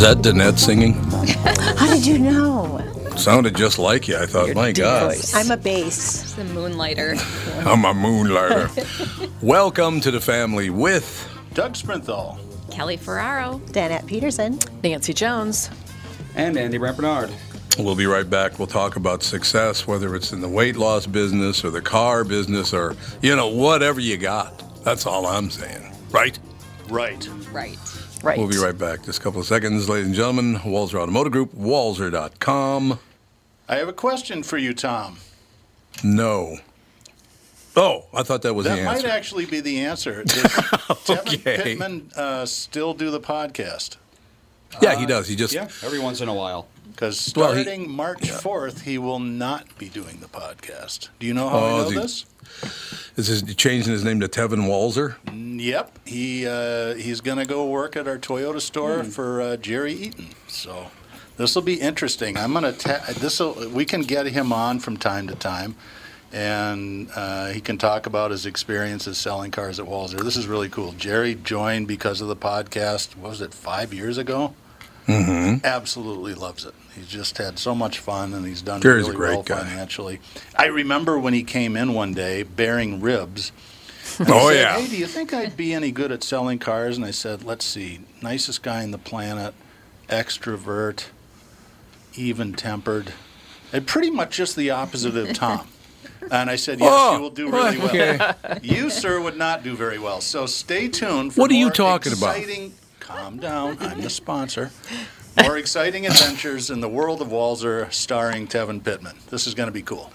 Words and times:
Is 0.00 0.06
that 0.06 0.16
Danette 0.22 0.58
singing? 0.58 0.94
How 1.76 1.86
did 1.86 2.06
you 2.06 2.18
know? 2.18 2.80
Sounded 3.18 3.54
just 3.54 3.78
like 3.78 4.08
you. 4.08 4.16
I 4.16 4.24
thought, 4.24 4.54
my 4.54 4.72
God, 4.72 5.14
I'm 5.34 5.50
a 5.50 5.58
bass. 5.58 6.22
It's 6.22 6.32
the 6.32 6.44
moonlighter. 6.44 7.16
I'm 7.66 7.84
a 7.84 7.92
moonlighter. 7.92 8.70
Welcome 9.42 10.00
to 10.00 10.10
the 10.10 10.18
family 10.18 10.70
with 10.70 11.28
Doug 11.52 11.74
Sprinthal. 11.74 12.38
Kelly 12.70 12.96
Ferraro. 12.96 13.60
Danette 13.66 14.06
Peterson. 14.06 14.58
Nancy 14.82 15.12
Jones. 15.12 15.68
And 16.34 16.56
Andy 16.56 16.78
Brant 16.78 17.30
We'll 17.78 17.94
be 17.94 18.06
right 18.06 18.28
back. 18.28 18.58
We'll 18.58 18.68
talk 18.68 18.96
about 18.96 19.22
success, 19.22 19.86
whether 19.86 20.16
it's 20.16 20.32
in 20.32 20.40
the 20.40 20.48
weight 20.48 20.76
loss 20.76 21.06
business 21.06 21.62
or 21.62 21.68
the 21.68 21.82
car 21.82 22.24
business 22.24 22.72
or, 22.72 22.96
you 23.20 23.36
know, 23.36 23.48
whatever 23.48 24.00
you 24.00 24.16
got. 24.16 24.82
That's 24.82 25.04
all 25.04 25.26
I'm 25.26 25.50
saying. 25.50 25.94
Right? 26.10 26.38
Right. 26.88 27.28
Right. 27.52 27.99
Right. 28.22 28.38
We'll 28.38 28.48
be 28.48 28.58
right 28.58 28.76
back. 28.76 29.04
Just 29.04 29.18
a 29.20 29.22
couple 29.22 29.40
of 29.40 29.46
seconds, 29.46 29.88
ladies 29.88 30.06
and 30.06 30.14
gentlemen. 30.14 30.56
Walser 30.56 31.00
Automotive 31.00 31.32
Group, 31.32 31.54
walser.com. 31.54 32.98
I 33.68 33.76
have 33.76 33.88
a 33.88 33.92
question 33.94 34.42
for 34.42 34.58
you, 34.58 34.74
Tom. 34.74 35.18
No. 36.04 36.58
Oh, 37.76 38.06
I 38.12 38.22
thought 38.24 38.42
that 38.42 38.52
was 38.54 38.66
That 38.66 38.76
the 38.76 38.84
might 38.84 39.04
actually 39.04 39.46
be 39.46 39.60
the 39.60 39.80
answer. 39.80 40.24
Does 40.24 40.42
Tevin 40.42 41.18
Okay. 41.38 41.62
Pittman 41.62 42.10
uh, 42.16 42.44
still 42.44 42.94
do 42.94 43.10
the 43.10 43.20
podcast? 43.20 43.96
yeah, 44.82 44.96
he 44.96 45.06
does. 45.06 45.26
He 45.28 45.34
just 45.36 45.54
Yeah, 45.54 45.64
every 45.84 45.98
once 45.98 46.20
in 46.20 46.28
a 46.28 46.34
while. 46.34 46.66
Because 46.90 47.32
Well, 47.34 47.52
he- 47.54 47.62
starting 47.62 47.90
March 47.90 48.20
4th, 48.22 48.82
he 48.82 48.98
will 48.98 49.18
not 49.20 49.78
be 49.78 49.88
doing 49.88 50.18
the 50.20 50.26
podcast. 50.26 51.08
Do 51.20 51.26
you 51.26 51.32
know 51.34 51.48
how 51.48 51.58
Oh, 51.58 51.64
I 51.64 51.70
know 51.84 51.88
he- 51.90 51.96
this? 51.96 52.24
Is 53.16 53.26
his, 53.26 53.54
changing 53.56 53.92
his 53.92 54.04
name 54.04 54.20
to 54.20 54.28
Tevin 54.28 54.66
Walser. 54.68 55.16
Yep. 55.60 55.98
He 56.06 56.46
uh, 56.46 56.94
he's 56.94 57.20
going 57.20 57.38
to 57.38 57.44
go 57.44 57.66
work 57.66 57.96
at 57.96 58.08
our 58.08 58.18
Toyota 58.18 58.60
store 58.60 59.02
Hmm. 59.02 59.10
for 59.10 59.40
uh, 59.42 59.56
Jerry 59.56 59.92
Eaton. 59.92 60.28
So 60.48 60.86
this 61.36 61.54
will 61.54 61.62
be 61.62 61.74
interesting. 61.80 62.36
I'm 62.36 62.52
going 62.52 62.64
to 62.64 62.72
ta- 62.72 63.04
this 63.18 63.40
we 63.40 63.84
can 63.84 64.02
get 64.02 64.26
him 64.26 64.52
on 64.52 64.78
from 64.78 64.96
time 64.96 65.26
to 65.28 65.34
time. 65.34 65.74
And 66.32 67.10
uh, 67.16 67.48
he 67.48 67.60
can 67.60 67.76
talk 67.76 68.06
about 68.06 68.30
his 68.30 68.46
experiences 68.46 69.18
selling 69.18 69.50
cars 69.50 69.80
at 69.80 69.86
Walser. 69.86 70.22
This 70.22 70.36
is 70.36 70.46
really 70.46 70.68
cool. 70.68 70.92
Jerry 70.92 71.34
joined 71.34 71.88
because 71.88 72.20
of 72.20 72.28
the 72.28 72.36
podcast. 72.36 73.16
What 73.16 73.30
was 73.30 73.40
it, 73.40 73.52
five 73.52 73.92
years 73.92 74.16
ago? 74.16 74.54
Mm-hmm. 75.08 75.66
absolutely 75.66 76.34
loves 76.34 76.64
it. 76.64 76.74
He's 76.94 77.06
just 77.08 77.38
had 77.38 77.58
so 77.58 77.74
much 77.74 77.98
fun, 77.98 78.34
and 78.34 78.46
he's 78.46 78.62
done 78.62 78.80
Jerry's 78.80 79.08
really 79.08 79.18
well 79.36 79.42
guy. 79.42 79.58
financially. 79.64 80.20
I 80.56 80.66
remember 80.66 81.18
when 81.18 81.34
he 81.34 81.42
came 81.42 81.76
in 81.76 81.94
one 81.94 82.12
day 82.14 82.42
bearing 82.42 83.00
ribs. 83.00 83.52
Oh, 84.20 84.50
said, 84.50 84.56
yeah. 84.56 84.78
Hey, 84.78 84.86
do 84.88 84.96
you 84.96 85.06
think 85.06 85.32
I'd 85.32 85.56
be 85.56 85.72
any 85.72 85.92
good 85.92 86.10
at 86.10 86.22
selling 86.24 86.58
cars? 86.58 86.96
And 86.96 87.04
I 87.06 87.10
said, 87.12 87.44
Let's 87.44 87.64
see. 87.64 88.00
Nicest 88.22 88.62
guy 88.62 88.82
on 88.82 88.90
the 88.90 88.98
planet, 88.98 89.54
extrovert, 90.08 91.06
even 92.14 92.52
tempered, 92.54 93.12
and 93.72 93.86
pretty 93.86 94.10
much 94.10 94.36
just 94.36 94.56
the 94.56 94.70
opposite 94.70 95.16
of 95.16 95.32
Tom. 95.32 95.66
And 96.30 96.50
I 96.50 96.56
said, 96.56 96.80
Yes, 96.80 96.88
Oh, 96.92 97.16
you 97.16 97.22
will 97.22 97.30
do 97.30 97.50
really 97.50 97.80
okay. 97.82 98.18
well. 98.18 98.58
You, 98.62 98.90
sir, 98.90 99.20
would 99.22 99.38
not 99.38 99.62
do 99.62 99.74
very 99.74 99.98
well. 99.98 100.20
So 100.20 100.44
stay 100.44 100.86
tuned. 100.88 101.32
For 101.34 101.40
What 101.40 101.50
are 101.50 101.54
you 101.54 101.70
talking 101.70 102.12
about? 102.12 102.36
Calm 103.00 103.38
down. 103.38 103.78
I'm 103.80 104.02
the 104.02 104.10
sponsor. 104.10 104.70
More 105.42 105.56
exciting 105.58 106.06
adventures 106.06 106.70
in 106.70 106.80
the 106.80 106.88
world 106.88 107.20
of 107.22 107.28
Walser, 107.28 107.92
starring 107.92 108.46
Tevin 108.46 108.82
Pittman. 108.82 109.16
This 109.30 109.46
is 109.46 109.54
going 109.54 109.68
to 109.68 109.72
be 109.72 109.82
cool. 109.82 110.12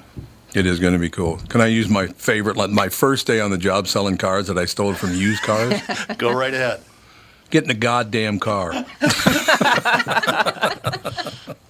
It 0.54 0.66
is 0.66 0.80
going 0.80 0.94
to 0.94 1.00
be 1.00 1.09
cool. 1.09 1.38
Can 1.50 1.62
I 1.62 1.67
use 1.67 1.90
my 1.90 2.08
favorite, 2.08 2.56
like 2.58 2.70
my 2.70 2.90
first 2.90 3.28
day 3.28 3.40
on 3.42 3.52
the 3.52 3.58
job 3.58 3.88
selling 3.88 4.17
cars 4.17 4.48
that 4.48 4.58
I 4.58 4.66
stole 4.66 4.94
from 4.94 5.14
used 5.14 5.44
cars? 5.44 5.82
Go 6.17 6.32
right 6.32 6.54
ahead. 6.54 6.82
Get 7.50 7.66
in 7.66 7.70
a 7.70 7.76
goddamn 7.76 8.40
car. 8.40 8.72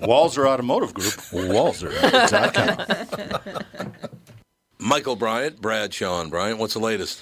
Walser 0.01 0.47
Automotive 0.47 0.93
Group, 0.93 1.13
Walser.com. 1.31 2.81
Michael 4.79 5.15
Bryant, 5.15 5.59
Bradshaw 5.61 6.21
and 6.21 6.29
Bryant, 6.29 6.59
what's 6.59 6.73
the 6.73 6.79
latest? 6.79 7.21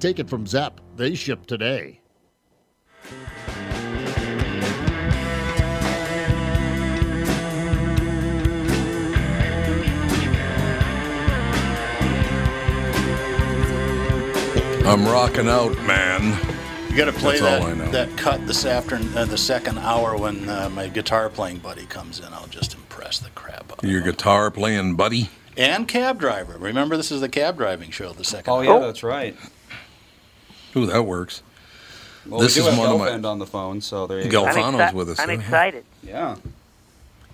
Take 0.00 0.18
it 0.18 0.30
from 0.30 0.46
Zepp. 0.46 0.80
They 0.96 1.14
ship 1.14 1.44
today. 1.44 2.00
I'm 14.86 15.04
rocking 15.04 15.48
out, 15.48 15.76
man. 15.82 16.38
You 16.90 16.96
got 16.96 17.04
to 17.04 17.12
play 17.12 17.38
That's 17.38 17.62
all 17.62 17.70
I 17.70 17.74
know. 17.74 17.90
that, 17.90 18.08
that 18.08 18.16
cut 18.16 18.44
this 18.46 18.64
afternoon, 18.64 19.14
uh, 19.16 19.26
the 19.26 19.36
second 19.36 19.78
hour 19.78 20.16
when 20.16 20.48
uh, 20.48 20.70
my 20.70 20.88
guitar 20.88 21.28
playing 21.28 21.58
buddy 21.58 21.84
comes 21.84 22.20
in. 22.20 22.32
I'll 22.32 22.46
just 22.46 22.72
impress 22.74 23.18
the 23.18 23.28
crap 23.30 23.70
out 23.70 23.84
of 23.84 23.88
Your 23.88 24.00
guitar 24.00 24.50
playing 24.50 24.96
buddy. 24.96 25.28
And 25.58 25.86
cab 25.86 26.18
driver. 26.18 26.56
Remember, 26.56 26.96
this 26.96 27.12
is 27.12 27.20
the 27.20 27.28
cab 27.28 27.58
driving 27.58 27.90
show. 27.90 28.14
The 28.14 28.24
second. 28.24 28.50
Oh, 28.50 28.56
hour. 28.56 28.64
yeah, 28.64 28.78
that's 28.78 29.02
right. 29.02 29.36
Ooh, 30.76 30.86
that 30.86 31.02
works. 31.04 31.42
Well, 32.26 32.40
This 32.40 32.56
we 32.56 32.62
do 32.62 32.68
is 32.68 32.74
have 32.74 32.78
one 32.78 32.92
of 32.92 32.98
my- 33.00 33.08
Gelfand 33.08 33.24
on 33.30 33.38
the 33.38 33.46
phone, 33.46 33.80
so 33.80 34.06
there 34.06 34.20
you 34.20 34.28
go. 34.30 34.44
Gelfand. 34.44 34.76
Exci- 34.76 34.92
with 34.94 35.10
us, 35.10 35.18
I'm 35.18 35.28
huh? 35.28 35.34
excited. 35.34 35.84
Yeah. 36.02 36.36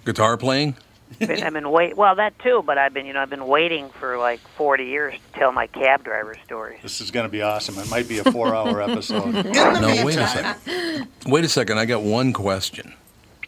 Guitar 0.04 0.36
playing? 0.36 0.76
Been- 1.18 1.42
I've 1.42 1.52
been 1.52 1.70
wait. 1.70 1.96
Well, 1.96 2.14
that 2.16 2.38
too, 2.40 2.62
but 2.66 2.78
I've 2.78 2.92
been, 2.94 3.06
you 3.06 3.12
know, 3.12 3.20
I've 3.20 3.30
been 3.30 3.46
waiting 3.46 3.90
for 3.90 4.16
like 4.18 4.40
40 4.56 4.84
years 4.86 5.14
to 5.14 5.38
tell 5.38 5.52
my 5.52 5.66
cab 5.68 6.02
driver 6.04 6.34
stories. 6.44 6.78
This 6.82 7.00
is 7.00 7.10
going 7.10 7.26
to 7.26 7.30
be 7.30 7.42
awesome. 7.42 7.78
It 7.78 7.88
might 7.90 8.08
be 8.08 8.18
a 8.18 8.24
four-hour 8.24 8.80
episode. 8.82 9.32
No, 9.44 10.02
wait 10.04 10.16
a 10.16 10.26
second. 10.26 11.08
Wait 11.26 11.44
a 11.44 11.48
second. 11.48 11.78
I 11.78 11.84
got 11.84 12.02
one 12.02 12.32
question. 12.32 12.92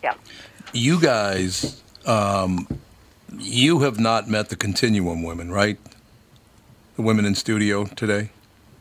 Yeah. 0.03 0.15
You 0.73 1.01
guys, 1.01 1.83
um, 2.07 2.67
you 3.39 3.81
have 3.81 3.99
not 3.99 4.29
met 4.29 4.49
the 4.51 4.57
Continuum 4.57 5.23
women, 5.23 5.51
right? 5.51 5.79
The 6.97 7.03
women 7.03 7.25
in 7.25 7.35
studio 7.35 7.85
today. 7.87 8.31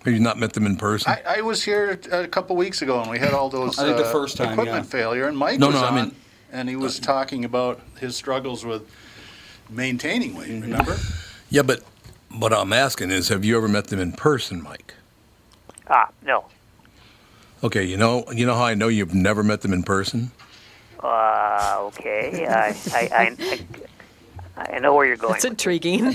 Have 0.07 0.13
you 0.13 0.21
not 0.21 0.39
met 0.39 0.53
them 0.53 0.65
in 0.65 0.77
person? 0.77 1.11
I, 1.11 1.39
I 1.39 1.41
was 1.41 1.61
here 1.61 1.99
a 2.13 2.29
couple 2.29 2.55
weeks 2.55 2.81
ago, 2.81 3.01
and 3.01 3.11
we 3.11 3.19
had 3.19 3.33
all 3.33 3.49
those 3.49 3.77
I 3.77 3.83
think 3.83 3.97
the 3.97 4.05
uh, 4.05 4.11
first 4.13 4.37
time, 4.37 4.53
equipment 4.53 4.85
yeah. 4.85 4.89
failure, 4.89 5.27
and 5.27 5.37
Mike 5.37 5.59
No, 5.59 5.67
was 5.67 5.75
no, 5.75 5.81
I 5.81 5.89
on, 5.89 5.95
mean- 5.95 6.15
and 6.49 6.69
he 6.69 6.77
was 6.77 6.97
talking 6.97 7.43
about 7.43 7.81
his 7.99 8.15
struggles 8.15 8.63
with 8.63 8.89
maintaining 9.69 10.33
weight. 10.33 10.47
Remember? 10.47 10.95
yeah, 11.49 11.61
but 11.61 11.83
what 12.31 12.53
I'm 12.53 12.71
asking 12.71 13.11
is, 13.11 13.27
have 13.27 13.43
you 13.43 13.57
ever 13.57 13.67
met 13.67 13.87
them 13.87 13.99
in 13.99 14.13
person, 14.13 14.63
Mike? 14.63 14.93
Ah, 15.89 16.07
no. 16.23 16.45
Okay, 17.61 17.83
you 17.83 17.97
know, 17.97 18.23
you 18.31 18.45
know 18.45 18.55
how 18.55 18.63
I 18.63 18.75
know 18.75 18.87
you've 18.87 19.13
never 19.13 19.43
met 19.43 19.59
them 19.59 19.73
in 19.73 19.83
person? 19.83 20.31
Uh, 21.03 21.79
okay. 21.87 22.47
I, 22.47 22.73
I, 22.93 23.09
I, 23.11 23.59
I, 24.57 24.73
I 24.73 24.79
know 24.79 24.95
where 24.95 25.05
you're 25.05 25.17
going. 25.17 25.33
That's 25.33 25.43
with 25.43 25.51
intriguing. 25.51 26.05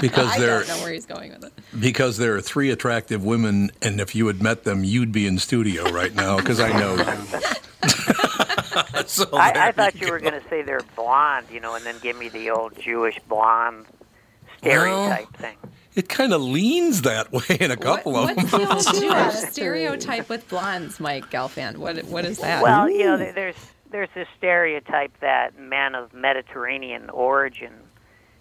Because 0.00 0.36
there, 0.36 0.56
I 0.56 0.58
don't 0.64 0.68
know 0.68 0.82
where 0.82 0.92
he's 0.92 1.06
going 1.06 1.32
with 1.32 1.44
it. 1.44 1.52
because 1.78 2.16
there 2.16 2.34
are 2.34 2.40
three 2.40 2.70
attractive 2.70 3.24
women, 3.24 3.70
and 3.80 4.00
if 4.00 4.14
you 4.14 4.26
had 4.28 4.42
met 4.42 4.64
them, 4.64 4.84
you'd 4.84 5.12
be 5.12 5.26
in 5.26 5.38
studio 5.38 5.84
right 5.90 6.14
now. 6.14 6.36
Because 6.36 6.60
I 6.60 6.72
know 6.72 6.94
you. 6.96 7.04
so 9.06 9.24
I, 9.32 9.68
I 9.68 9.72
thought 9.72 9.94
you 9.94 10.06
you 10.06 10.12
were 10.12 10.18
going 10.18 10.40
to 10.40 10.48
say 10.48 10.62
they're 10.62 10.80
blonde, 10.96 11.46
you 11.50 11.60
know, 11.60 11.74
and 11.74 11.84
then 11.84 11.96
give 12.02 12.18
me 12.18 12.28
the 12.28 12.50
old 12.50 12.78
Jewish 12.78 13.18
blonde 13.28 13.86
stereotype 14.58 15.34
thing. 15.36 15.56
It 15.94 16.08
kind 16.08 16.32
of 16.32 16.40
leans 16.40 17.02
that 17.02 17.30
way 17.32 17.56
in 17.60 17.70
a 17.70 17.76
couple 17.76 18.12
what, 18.12 18.30
of 18.30 18.50
them. 18.50 18.62
What's 18.62 18.86
the 18.86 19.06
old 19.06 19.32
Jewish 19.32 19.34
stereotype 19.50 20.28
with 20.28 20.48
blondes, 20.48 20.98
Mike 21.00 21.30
Gelfand? 21.30 21.76
What 21.76 22.02
what 22.04 22.24
is 22.24 22.38
that? 22.38 22.62
Well, 22.62 22.88
you 22.88 23.04
know, 23.04 23.16
there- 23.18 23.32
there's 23.32 23.56
there's 23.92 24.08
this 24.14 24.28
stereotype 24.36 25.12
that 25.20 25.58
men 25.58 25.94
of 25.94 26.12
Mediterranean 26.12 27.10
origin, 27.10 27.72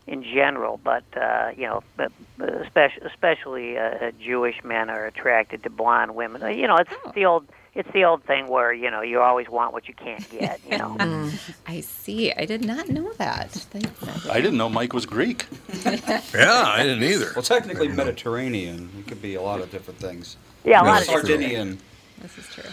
in 0.08 0.24
general, 0.24 0.80
but 0.84 1.04
uh, 1.16 1.52
you 1.56 1.68
know, 1.68 1.84
but, 1.96 2.12
but 2.38 2.50
especially 2.64 3.06
especially 3.06 3.78
uh, 3.78 4.12
Jewish 4.20 4.64
men 4.64 4.90
are 4.90 5.06
attracted 5.06 5.62
to 5.64 5.70
blonde 5.70 6.16
women. 6.16 6.42
Uh, 6.42 6.48
You 6.48 6.68
know, 6.68 6.78
it's 6.78 6.92
the 7.14 7.26
old 7.26 7.48
it's 7.76 7.90
the 7.94 8.04
old 8.04 8.24
thing 8.24 8.48
where 8.48 8.74
you 8.74 8.90
know 8.90 9.02
you 9.02 9.22
always 9.22 9.48
want 9.48 9.74
what 9.74 9.88
you 9.88 9.94
can't 9.94 10.28
get. 10.32 10.60
You 10.70 10.80
know. 10.80 10.98
I 11.68 11.82
see. 11.82 12.34
I 12.34 12.46
did 12.46 12.66
not 12.66 12.90
know 12.90 13.14
that. 13.14 13.52
Thank 13.52 13.86
you. 13.86 14.32
I 14.32 14.42
didn't 14.42 14.58
know 14.58 14.70
Mike 14.70 14.92
was 14.94 15.06
Greek. 15.06 15.46
yeah, 15.86 16.64
I 16.66 16.82
didn't 16.84 17.04
either. 17.04 17.32
Well, 17.36 17.44
technically 17.44 17.88
Mediterranean. 17.88 18.90
It 19.00 19.08
could 19.08 19.22
be 19.22 19.36
a 19.36 19.42
lot 19.42 19.62
of 19.62 19.70
different 19.70 20.00
things. 20.00 20.36
Yeah, 20.66 20.82
a 20.82 20.84
lot 20.84 20.86
Yes. 20.94 21.02
of 21.02 21.08
different 21.08 21.28
things. 21.28 21.42
Sardinian. 21.52 21.80
This 22.24 22.38
is 22.40 22.48
true. 22.54 22.64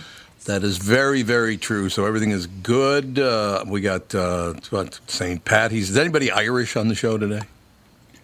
That 0.44 0.64
is 0.64 0.78
very, 0.78 1.22
very 1.22 1.56
true. 1.56 1.88
So 1.88 2.06
everything 2.06 2.30
is 2.30 2.46
good. 2.46 3.18
Uh, 3.18 3.64
we 3.66 3.80
got 3.80 4.14
uh, 4.14 4.54
what, 4.70 4.98
St. 5.06 5.44
Pat. 5.44 5.70
He's, 5.70 5.90
is 5.90 5.96
anybody 5.96 6.30
Irish 6.30 6.76
on 6.76 6.88
the 6.88 6.94
show 6.94 7.18
today? 7.18 7.42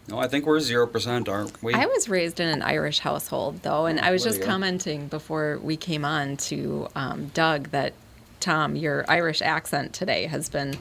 No, 0.09 0.19
I 0.19 0.29
think 0.29 0.45
we're 0.47 0.61
zero 0.61 0.87
percent, 0.87 1.29
aren't 1.29 1.63
we? 1.63 1.73
I 1.73 1.87
was 1.87 2.09
raised 2.09 2.39
in 2.39 2.49
an 2.49 2.63
Irish 2.63 2.99
household, 2.99 3.63
though, 3.63 3.87
and 3.87 3.99
I 4.01 4.11
was 4.11 4.23
There 4.23 4.33
just 4.33 4.45
commenting 4.45 5.09
before 5.09 5.59
we 5.63 5.77
came 5.77 6.05
on 6.05 6.37
to 6.39 6.89
um, 6.95 7.29
Doug 7.29 7.71
that 7.71 7.95
Tom, 8.41 8.77
your 8.77 9.07
Irish 9.09 9.41
accent 9.41 9.95
today 9.95 10.27
has 10.27 10.51
been 10.51 10.77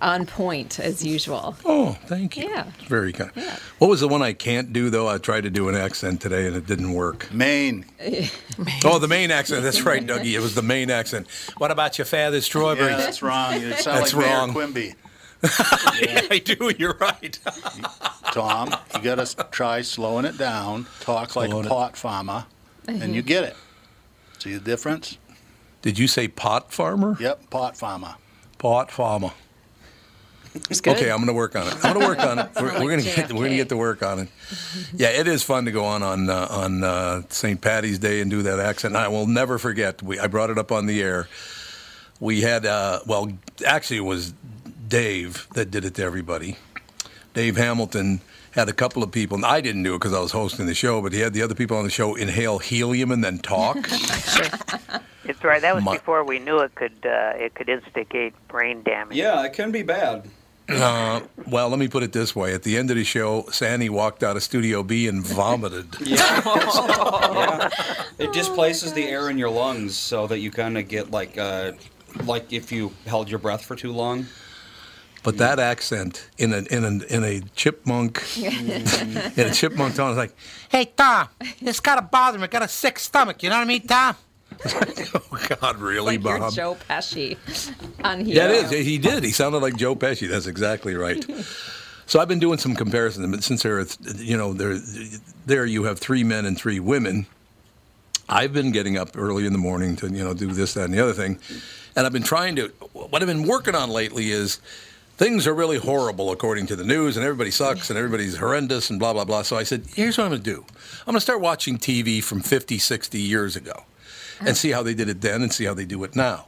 on 0.00 0.26
point 0.26 0.78
as 0.78 1.04
usual. 1.04 1.56
Oh, 1.64 1.98
thank 2.06 2.36
you. 2.36 2.48
Yeah. 2.48 2.66
It's 2.78 2.88
very 2.88 3.12
kind. 3.12 3.30
Yeah. 3.34 3.56
What 3.78 3.88
was 3.88 4.00
the 4.00 4.08
one 4.08 4.22
I 4.22 4.32
can't 4.32 4.72
do, 4.72 4.90
though? 4.90 5.08
I 5.08 5.18
tried 5.18 5.40
to 5.42 5.50
do 5.50 5.68
an 5.68 5.74
accent 5.74 6.20
today 6.20 6.46
and 6.46 6.54
it 6.54 6.66
didn't 6.66 6.92
work. 6.92 7.32
Maine. 7.32 7.84
Oh, 8.84 8.98
the 8.98 9.08
Maine 9.08 9.30
accent. 9.30 9.62
That's 9.62 9.82
right, 9.82 10.04
Dougie. 10.06 10.34
It 10.34 10.40
was 10.40 10.54
the 10.54 10.60
Maine 10.62 10.90
accent. 10.90 11.26
What 11.56 11.70
about 11.70 11.96
your 11.98 12.04
father's 12.04 12.44
strawberries? 12.44 12.90
Yeah, 12.90 12.96
that's 12.98 13.22
wrong. 13.22 13.54
You 13.54 13.72
sound 13.76 13.98
That's 14.02 14.12
like 14.14 14.26
wrong. 14.26 14.52
Mayor 14.52 14.66
Quimby. 14.66 14.94
I 15.42 16.38
do. 16.44 16.72
You're 16.78 16.96
right. 17.00 17.38
Tom, 18.32 18.74
you 18.94 19.00
got 19.02 19.26
to 19.26 19.44
try 19.50 19.80
slowing 19.82 20.26
it 20.26 20.36
down. 20.38 20.86
Talk 21.00 21.34
like 21.34 21.48
Slowing 21.50 21.64
a 21.64 21.66
it- 21.66 21.70
pot 21.70 21.96
farmer, 21.96 22.44
and 22.86 23.14
you 23.14 23.22
get 23.22 23.44
it. 23.44 23.56
See 24.38 24.52
the 24.54 24.60
difference? 24.60 25.16
Did 25.80 25.98
you 25.98 26.06
say 26.06 26.28
pot 26.28 26.72
farmer? 26.72 27.16
Yep, 27.18 27.48
pot 27.50 27.76
farmer. 27.76 28.14
Pot 28.58 28.90
farmer. 28.90 29.32
It's 30.54 30.80
good. 30.80 30.96
Okay, 30.96 31.10
I'm 31.10 31.16
going 31.18 31.28
to 31.28 31.32
work 31.32 31.56
on 31.56 31.66
it. 31.66 31.74
I'm 31.84 31.94
going 31.94 32.00
to 32.00 32.06
work 32.06 32.18
on 32.18 32.38
it. 32.38 32.48
We're, 32.56 32.72
we're 32.74 32.90
going 32.90 33.00
to 33.00 33.04
get 33.06 33.32
we're 33.32 33.38
going 33.38 33.50
to 33.52 33.56
get 33.56 33.68
to 33.70 33.76
work 33.76 34.02
on 34.02 34.18
it. 34.20 34.28
Yeah, 34.94 35.08
it 35.08 35.26
is 35.26 35.42
fun 35.42 35.64
to 35.64 35.70
go 35.70 35.84
on 35.84 36.02
on 36.02 36.28
uh, 36.28 36.46
on 36.50 36.84
uh, 36.84 37.22
St. 37.30 37.60
Patty's 37.60 37.98
Day 37.98 38.20
and 38.20 38.30
do 38.30 38.42
that 38.42 38.58
accent. 38.60 38.94
I 38.96 39.08
will 39.08 39.26
never 39.26 39.58
forget. 39.58 40.02
We 40.02 40.18
I 40.18 40.26
brought 40.26 40.50
it 40.50 40.58
up 40.58 40.70
on 40.70 40.86
the 40.86 41.02
air. 41.02 41.28
We 42.20 42.42
had 42.42 42.66
uh, 42.66 43.00
well, 43.06 43.32
actually, 43.66 43.96
it 43.98 44.00
was 44.04 44.34
Dave 44.88 45.46
that 45.54 45.70
did 45.70 45.84
it 45.84 45.94
to 45.94 46.02
everybody. 46.02 46.56
Dave 47.34 47.56
Hamilton 47.56 48.20
had 48.50 48.68
a 48.68 48.74
couple 48.74 49.02
of 49.02 49.10
people, 49.10 49.36
and 49.36 49.46
I 49.46 49.62
didn't 49.62 49.82
do 49.84 49.94
it 49.94 49.98
because 50.00 50.12
I 50.12 50.20
was 50.20 50.32
hosting 50.32 50.66
the 50.66 50.74
show, 50.74 51.00
but 51.00 51.14
he 51.14 51.20
had 51.20 51.32
the 51.32 51.40
other 51.40 51.54
people 51.54 51.78
on 51.78 51.84
the 51.84 51.90
show 51.90 52.14
inhale 52.14 52.58
helium 52.58 53.10
and 53.10 53.24
then 53.24 53.38
talk. 53.38 53.78
It's 55.24 55.42
right. 55.44 55.62
That 55.62 55.74
was 55.76 55.84
My- 55.84 55.98
before 55.98 56.24
we 56.24 56.40
knew 56.40 56.58
it 56.58 56.74
could 56.74 57.06
uh, 57.06 57.32
it 57.36 57.54
could 57.54 57.68
instigate 57.68 58.34
brain 58.48 58.82
damage. 58.82 59.16
yeah, 59.16 59.44
it 59.44 59.52
can 59.52 59.70
be 59.70 59.82
bad. 59.82 60.28
Uh, 60.68 61.20
well, 61.46 61.68
let 61.68 61.78
me 61.78 61.88
put 61.88 62.02
it 62.02 62.12
this 62.12 62.34
way: 62.36 62.54
at 62.54 62.62
the 62.62 62.76
end 62.76 62.90
of 62.90 62.96
the 62.96 63.04
show, 63.04 63.46
Sandy 63.50 63.88
walked 63.88 64.22
out 64.22 64.36
of 64.36 64.42
Studio 64.42 64.82
B 64.82 65.08
and 65.08 65.24
vomited. 65.24 65.86
yeah. 66.00 67.68
It 68.18 68.32
displaces 68.32 68.92
the 68.92 69.04
air 69.04 69.28
in 69.28 69.38
your 69.38 69.50
lungs 69.50 69.96
so 69.96 70.26
that 70.28 70.38
you 70.38 70.50
kind 70.50 70.78
of 70.78 70.88
get 70.88 71.10
like 71.10 71.36
uh, 71.36 71.72
like 72.24 72.52
if 72.52 72.70
you 72.70 72.92
held 73.06 73.28
your 73.28 73.38
breath 73.38 73.64
for 73.64 73.76
too 73.76 73.92
long. 73.92 74.26
But 75.24 75.38
that 75.38 75.58
accent 75.60 76.28
in 76.38 76.52
a 76.52 76.58
in 76.70 76.84
a 76.84 77.14
in 77.14 77.24
a 77.24 77.40
chipmunk 77.54 78.22
in 78.36 78.82
a 79.36 79.52
chipmunk 79.52 79.94
tone 79.94 80.10
is 80.10 80.16
like, 80.16 80.34
Hey, 80.68 80.86
Tom, 80.96 81.28
this 81.60 81.78
gotta 81.80 82.02
bother 82.02 82.38
me. 82.38 82.44
I 82.44 82.46
got 82.48 82.62
a 82.62 82.68
sick 82.68 82.98
stomach. 82.98 83.42
You 83.42 83.50
know 83.50 83.56
what 83.56 83.62
I 83.62 83.66
mean, 83.66 83.86
Tom? 83.86 84.16
oh 85.14 85.56
God, 85.60 85.76
really, 85.78 86.18
like 86.18 86.24
you're 86.24 86.38
Bob? 86.38 86.52
Joe 86.52 86.76
Pesci 86.88 87.36
on 88.04 88.24
here. 88.24 88.36
Yeah, 88.36 88.48
it 88.48 88.72
is. 88.72 88.86
He 88.86 88.98
did. 88.98 89.24
He 89.24 89.30
sounded 89.30 89.58
like 89.58 89.76
Joe 89.76 89.94
Pesci. 89.94 90.28
That's 90.28 90.46
exactly 90.46 90.94
right. 90.94 91.24
So 92.04 92.20
I've 92.20 92.28
been 92.28 92.40
doing 92.40 92.58
some 92.58 92.74
comparisons, 92.74 93.30
but 93.30 93.42
since 93.42 93.62
there, 93.62 93.78
are, 93.78 93.86
you 94.16 94.36
know, 94.36 94.52
there, 94.52 94.76
there 95.46 95.64
you 95.64 95.84
have 95.84 95.98
three 95.98 96.24
men 96.24 96.44
and 96.44 96.58
three 96.58 96.78
women. 96.78 97.26
I've 98.28 98.52
been 98.52 98.70
getting 98.70 98.98
up 98.98 99.10
early 99.16 99.46
in 99.46 99.52
the 99.52 99.58
morning 99.58 99.96
to, 99.96 100.08
you 100.08 100.22
know, 100.22 100.34
do 100.34 100.48
this, 100.48 100.74
that, 100.74 100.84
and 100.84 100.92
the 100.92 101.00
other 101.00 101.14
thing, 101.14 101.38
and 101.96 102.04
I've 102.04 102.12
been 102.12 102.22
trying 102.22 102.56
to. 102.56 102.68
What 102.92 103.22
I've 103.22 103.28
been 103.28 103.46
working 103.46 103.74
on 103.74 103.88
lately 103.88 104.30
is 104.30 104.56
things 105.16 105.46
are 105.46 105.54
really 105.54 105.78
horrible 105.78 106.30
according 106.30 106.66
to 106.66 106.76
the 106.76 106.84
news, 106.84 107.16
and 107.16 107.24
everybody 107.24 107.50
sucks, 107.50 107.90
and 107.90 107.98
everybody's 107.98 108.36
horrendous, 108.36 108.90
and 108.90 108.98
blah 108.98 109.12
blah 109.12 109.24
blah. 109.24 109.42
So 109.42 109.56
I 109.56 109.62
said, 109.62 109.84
here's 109.94 110.18
what 110.18 110.24
I'm 110.24 110.30
going 110.30 110.42
to 110.42 110.50
do. 110.50 110.64
I'm 111.00 111.06
going 111.06 111.16
to 111.16 111.20
start 111.20 111.40
watching 111.40 111.78
TV 111.78 112.22
from 112.22 112.40
50, 112.40 112.78
60 112.78 113.20
years 113.20 113.56
ago, 113.56 113.84
and 114.46 114.56
see 114.56 114.70
how 114.70 114.82
they 114.82 114.94
did 114.94 115.08
it 115.08 115.20
then, 115.20 115.42
and 115.42 115.52
see 115.52 115.64
how 115.64 115.74
they 115.74 115.84
do 115.84 116.02
it 116.04 116.16
now. 116.16 116.46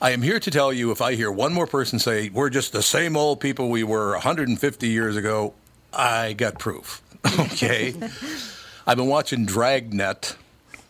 I 0.00 0.10
am 0.10 0.22
here 0.22 0.38
to 0.40 0.50
tell 0.50 0.72
you 0.72 0.90
if 0.90 1.00
I 1.00 1.14
hear 1.14 1.30
one 1.30 1.54
more 1.54 1.66
person 1.66 1.98
say, 1.98 2.28
we're 2.28 2.50
just 2.50 2.72
the 2.72 2.82
same 2.82 3.16
old 3.16 3.40
people 3.40 3.70
we 3.70 3.84
were 3.84 4.12
150 4.12 4.88
years 4.88 5.16
ago, 5.16 5.54
I 5.92 6.32
got 6.34 6.58
proof. 6.58 7.00
Okay? 7.38 7.94
I've 8.86 8.98
been 8.98 9.06
watching 9.06 9.46
Dragnet, 9.46 10.36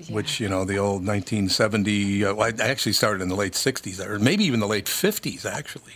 which, 0.09 0.41
you 0.41 0.49
know, 0.49 0.65
the 0.65 0.79
old 0.79 1.07
1970, 1.07 2.25
uh, 2.25 2.35
well, 2.35 2.53
I 2.61 2.65
actually 2.65 2.93
started 2.93 3.23
in 3.23 3.29
the 3.29 3.37
late 3.37 3.53
60s, 3.53 4.05
or 4.05 4.19
maybe 4.19 4.45
even 4.45 4.59
the 4.59 4.67
late 4.67 4.87
50s, 4.87 5.47
actually. 5.47 5.95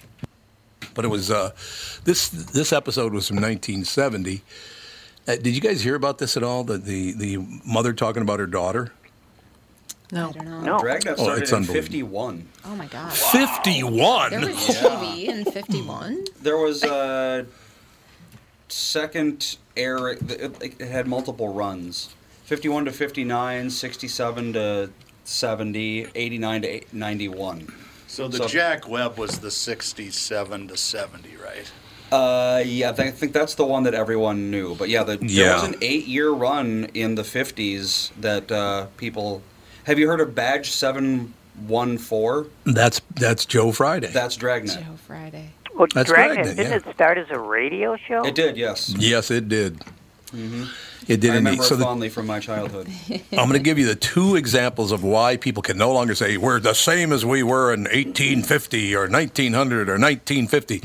But 0.94 1.04
it 1.04 1.08
was, 1.08 1.30
uh, 1.30 1.50
this 2.04 2.28
this 2.28 2.72
episode 2.72 3.12
was 3.12 3.26
from 3.26 3.38
1970. 3.38 4.42
Uh, 5.26 5.36
did 5.36 5.48
you 5.48 5.60
guys 5.60 5.82
hear 5.82 5.96
about 5.96 6.18
this 6.18 6.36
at 6.36 6.44
all? 6.44 6.62
The, 6.62 6.78
the, 6.78 7.12
the 7.12 7.36
mother 7.66 7.92
talking 7.92 8.22
about 8.22 8.38
her 8.38 8.46
daughter? 8.46 8.92
No. 10.10 10.30
I 10.30 10.32
don't 10.32 10.44
know. 10.46 10.60
No. 10.60 10.78
Dragnet 10.78 11.14
Oh, 11.18 11.22
started 11.24 11.42
it's 11.42 11.52
in 11.52 11.56
unbelievable. 11.58 11.82
51. 11.82 12.48
Oh 12.64 12.74
my 12.76 12.86
god. 12.86 13.12
51? 13.12 14.30
There 14.30 14.40
was 14.40 14.56
TV 14.56 15.24
in 15.28 15.44
'51. 15.44 16.24
There 16.42 16.56
was 16.56 16.82
a 16.84 17.46
second 18.68 19.56
air. 19.76 20.08
It, 20.08 20.20
it 20.80 20.80
had 20.88 21.06
multiple 21.06 21.52
runs 21.52 22.14
51 22.44 22.86
to 22.86 22.92
59, 22.92 23.70
67 23.70 24.52
to 24.54 24.90
70, 25.24 26.06
89 26.14 26.62
to 26.62 26.80
91. 26.92 27.74
So 28.06 28.26
the 28.28 28.38
So- 28.38 28.48
Jack 28.48 28.88
Webb 28.88 29.18
was 29.18 29.38
the 29.40 29.50
67 29.50 30.68
to 30.68 30.76
70, 30.76 31.36
right? 31.36 31.70
Uh, 32.10 32.62
yeah, 32.64 32.88
I 32.96 33.10
think 33.10 33.34
that's 33.34 33.54
the 33.54 33.66
one 33.66 33.82
that 33.82 33.92
everyone 33.92 34.50
knew. 34.50 34.74
But 34.74 34.88
yeah, 34.88 35.02
the, 35.02 35.18
there 35.18 35.28
Yeah. 35.28 35.54
was 35.60 35.64
an 35.64 35.74
eight-year 35.82 36.30
run 36.30 36.88
in 36.94 37.16
the 37.16 37.22
'50s 37.22 38.10
that 38.20 38.50
uh, 38.50 38.86
people. 38.96 39.42
Have 39.88 39.98
you 39.98 40.06
heard 40.06 40.20
of 40.20 40.34
Badge 40.34 40.70
Seven 40.70 41.32
One 41.66 41.96
Four? 41.96 42.48
That's, 42.64 43.00
that's 43.14 43.46
Joe 43.46 43.72
Friday. 43.72 44.08
That's 44.08 44.36
Dragnet. 44.36 44.74
Joe 44.74 44.96
Friday. 45.06 45.48
Well, 45.74 45.86
That's 45.94 46.10
Dragnet, 46.10 46.44
Dragnet, 46.44 46.56
didn't 46.58 46.82
yeah. 46.84 46.90
it 46.90 46.94
start 46.94 47.16
as 47.16 47.30
a 47.30 47.38
radio 47.38 47.96
show? 47.96 48.22
It 48.22 48.34
did, 48.34 48.58
yes. 48.58 48.94
Yes, 48.98 49.30
it 49.30 49.48
did. 49.48 49.78
Mm-hmm. 50.26 50.64
It 51.10 51.20
did 51.20 51.30
I 51.30 51.36
remember 51.36 51.50
indeed. 51.52 51.62
it 51.62 51.68
So 51.68 51.76
the, 51.76 51.84
fondly 51.84 52.10
from 52.10 52.26
my 52.26 52.38
childhood. 52.38 52.88
I'm 53.32 53.48
going 53.48 53.52
to 53.52 53.60
give 53.60 53.78
you 53.78 53.86
the 53.86 53.94
two 53.94 54.36
examples 54.36 54.92
of 54.92 55.02
why 55.02 55.38
people 55.38 55.62
can 55.62 55.78
no 55.78 55.90
longer 55.90 56.14
say 56.14 56.36
we're 56.36 56.60
the 56.60 56.74
same 56.74 57.10
as 57.10 57.24
we 57.24 57.42
were 57.42 57.72
in 57.72 57.84
1850 57.84 58.94
or 58.94 59.08
1900 59.08 59.88
or 59.88 59.92
1950. 59.92 60.82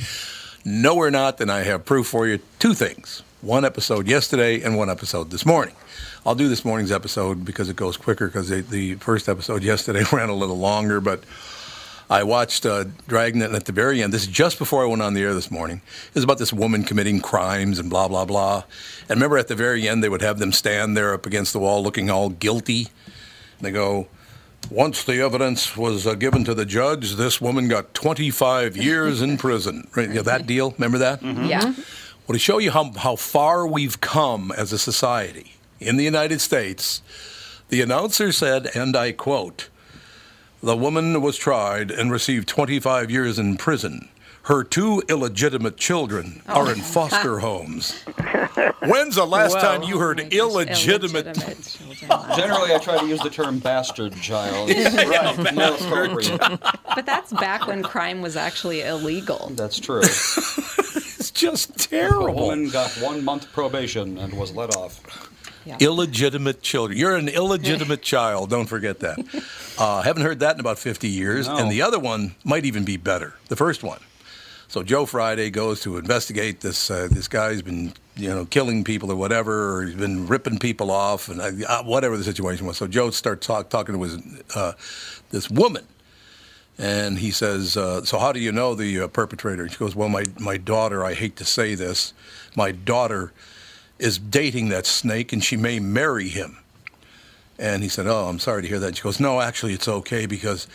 No, 0.64 0.96
we're 0.96 1.10
not. 1.10 1.42
And 1.42 1.52
I 1.52 1.64
have 1.64 1.84
proof 1.84 2.08
for 2.08 2.26
you. 2.26 2.40
Two 2.58 2.74
things. 2.74 3.22
One 3.44 3.66
episode 3.66 4.08
yesterday 4.08 4.62
and 4.62 4.78
one 4.78 4.90
episode 4.90 5.30
this 5.30 5.46
morning. 5.46 5.76
I'll 6.26 6.34
do 6.34 6.48
this 6.48 6.64
morning's 6.64 6.94
episode 6.94 7.44
because 7.44 7.68
it 7.68 7.76
goes 7.76 7.98
quicker 7.98 8.28
because 8.28 8.48
the, 8.48 8.96
first 8.96 9.28
episode 9.28 9.64
yesterday 9.72 10.04
ran 10.14 10.30
a 10.30 10.34
little 10.34 10.58
longer. 10.58 11.02
But 11.02 11.26
I 12.10 12.24
watched 12.24 12.66
uh, 12.66 12.86
Dragnet, 13.10 13.52
at 13.52 13.66
the 13.66 13.74
very 13.74 14.02
end, 14.02 14.14
this 14.14 14.22
is 14.22 14.30
just 14.30 14.60
before 14.60 14.82
I 14.82 14.86
went 14.86 15.02
on 15.02 15.14
the 15.14 15.24
air 15.24 15.34
this 15.34 15.52
morning. 15.52 15.82
It 16.08 16.16
was 16.16 16.24
about 16.24 16.38
this 16.38 16.54
woman 16.54 16.86
committing 16.86 17.20
crimes 17.20 17.80
and 17.80 17.90
blah 17.90 18.08
blah 18.08 18.24
blah. 18.24 18.64
And 19.10 19.18
remember, 19.18 19.38
at 19.38 19.50
the 19.50 19.56
very 19.56 19.90
end, 19.90 20.02
they 20.02 20.08
would 20.10 20.22
have 20.22 20.40
them 20.40 20.54
stand 20.54 20.96
there 20.96 21.14
up 21.14 21.26
against 21.26 21.52
the 21.52 21.60
wall, 21.60 21.84
looking 21.84 22.10
all 22.10 22.30
guilty. 22.30 22.88
And 23.58 23.66
They 23.66 23.72
go, 23.72 24.08
once 24.72 25.04
the 25.04 25.20
evidence 25.20 25.76
was 25.76 26.08
uh, 26.08 26.14
given 26.14 26.46
to 26.46 26.54
the 26.54 26.66
judge, 26.66 27.16
this 27.16 27.42
woman 27.42 27.68
got 27.68 27.94
25 27.94 28.78
years 28.78 29.22
in 29.22 29.38
prison. 29.38 29.90
Right, 29.98 30.08
you 30.08 30.16
know, 30.16 30.22
that 30.22 30.48
deal, 30.48 30.72
remember 30.72 31.00
that? 31.00 31.22
Yeah. 31.22 31.74
Well, 32.26 32.34
to 32.34 32.40
show 32.40 32.58
you 32.58 32.72
how, 32.72 32.92
how 32.94 33.18
far 33.18 33.68
we've 33.68 34.00
come 34.00 34.54
as 34.56 34.72
a 34.72 34.78
society 34.78 35.56
in 35.82 35.98
the 35.98 36.06
United 36.06 36.40
States, 36.40 37.02
the 37.68 37.82
announcer 37.82 38.32
said, 38.32 38.70
and 38.74 38.96
I 38.96 39.12
quote, 39.12 39.68
the 40.62 40.78
woman 40.78 41.22
was 41.22 41.36
tried 41.36 41.92
and 41.92 42.10
received 42.10 42.48
25 42.48 43.12
years 43.12 43.38
in 43.38 43.58
prison. 43.58 44.08
Her 44.44 44.64
two 44.64 45.02
illegitimate 45.10 45.78
children 45.78 46.42
oh 46.48 46.62
are 46.62 46.72
in 46.72 46.80
foster 46.80 47.40
homes. 47.40 48.02
When's 48.82 49.16
the 49.16 49.26
last 49.26 49.60
time 49.60 49.84
you 49.84 50.00
heard 50.00 50.20
illegitimate? 50.34 51.36
Generally, 52.36 52.74
I 52.74 52.80
try 52.82 53.00
to 53.00 53.06
use 53.08 53.22
the 53.22 53.30
term 53.30 53.60
bastard 53.60 54.14
child. 54.22 54.70
right. 54.76 55.56
More 55.56 55.76
appropriate. 55.76 56.40
But 56.96 57.06
that's 57.06 57.32
back 57.32 57.68
when 57.68 57.84
crime 57.84 58.22
was 58.22 58.36
actually 58.36 58.82
illegal. 58.82 59.52
That's 59.56 59.80
true. 59.80 60.02
It's 61.34 61.42
just 61.42 61.86
A 61.86 61.90
terrible. 61.90 62.36
woman 62.36 62.70
got 62.70 62.92
one 63.02 63.24
month 63.26 63.52
probation 63.54 64.20
and 64.20 64.34
was 64.36 64.54
let 64.54 64.76
off. 64.76 65.02
Illegitimate 65.80 66.62
children. 66.62 67.00
You're 67.00 67.16
an 67.16 67.28
illegitimate 67.30 68.02
child. 68.14 68.52
Don't 68.52 68.68
forget 68.68 69.00
that. 69.00 69.18
Uh, 69.80 70.02
haven't 70.04 70.22
heard 70.24 70.42
that 70.42 70.56
in 70.56 70.60
about 70.60 70.78
50 70.78 71.08
years. 71.08 71.48
No. 71.48 71.58
And 71.58 71.72
the 71.72 71.82
other 71.82 71.98
one 71.98 72.36
might 72.44 72.66
even 72.66 72.84
be 72.86 72.98
better. 72.98 73.34
The 73.48 73.56
first 73.56 73.82
one. 73.82 74.00
So 74.68 74.84
Joe 74.84 75.06
Friday 75.08 75.50
goes 75.50 75.82
to 75.82 75.98
investigate 75.98 76.62
this. 76.62 76.92
Uh, 76.92 77.08
this 77.10 77.28
guy's 77.28 77.62
been, 77.62 77.94
you 78.16 78.30
know, 78.30 78.46
killing 78.46 78.84
people 78.84 79.12
or 79.12 79.16
whatever, 79.16 79.78
or 79.78 79.84
he's 79.86 79.96
been 79.96 80.28
ripping 80.28 80.60
people 80.60 80.92
off, 80.92 81.30
and 81.30 81.64
uh, 81.66 81.84
whatever 81.84 82.18
the 82.18 82.24
situation 82.24 82.66
was. 82.68 82.78
So 82.78 82.88
Joe 82.88 83.10
starts 83.12 83.46
talk, 83.48 83.70
talking 83.70 83.96
to 83.96 84.02
his 84.04 84.18
uh, 84.56 84.74
this 85.30 85.50
woman, 85.50 85.84
and 86.78 87.20
he 87.20 87.32
says, 87.32 87.78
uh, 87.78 88.04
"So 88.04 88.20
how 88.20 88.32
do 88.32 88.40
you 88.40 88.52
know 88.52 88.76
the 88.76 89.02
uh, 89.02 89.08
perpetrator?" 89.08 89.68
She 89.70 89.78
goes, 89.78 89.96
"Well, 89.96 90.10
my 90.10 90.24
my 90.40 90.58
daughter. 90.58 91.04
I 91.04 91.14
hate 91.14 91.36
to 91.38 91.46
say 91.46 91.76
this, 91.76 92.14
my 92.56 92.72
daughter 92.72 93.32
is 94.00 94.18
dating 94.18 94.70
that 94.70 94.86
snake, 94.86 95.32
and 95.34 95.44
she 95.44 95.58
may 95.58 95.80
marry 95.80 96.30
him." 96.30 96.58
And 97.60 97.84
he 97.84 97.90
said, 97.90 98.08
"Oh, 98.08 98.28
I'm 98.28 98.40
sorry 98.40 98.64
to 98.64 98.68
hear 98.68 98.80
that." 98.80 98.98
She 98.98 99.04
goes, 99.04 99.20
"No, 99.20 99.42
actually, 99.42 99.74
it's 99.74 99.88
okay 99.88 100.26
because 100.26 100.68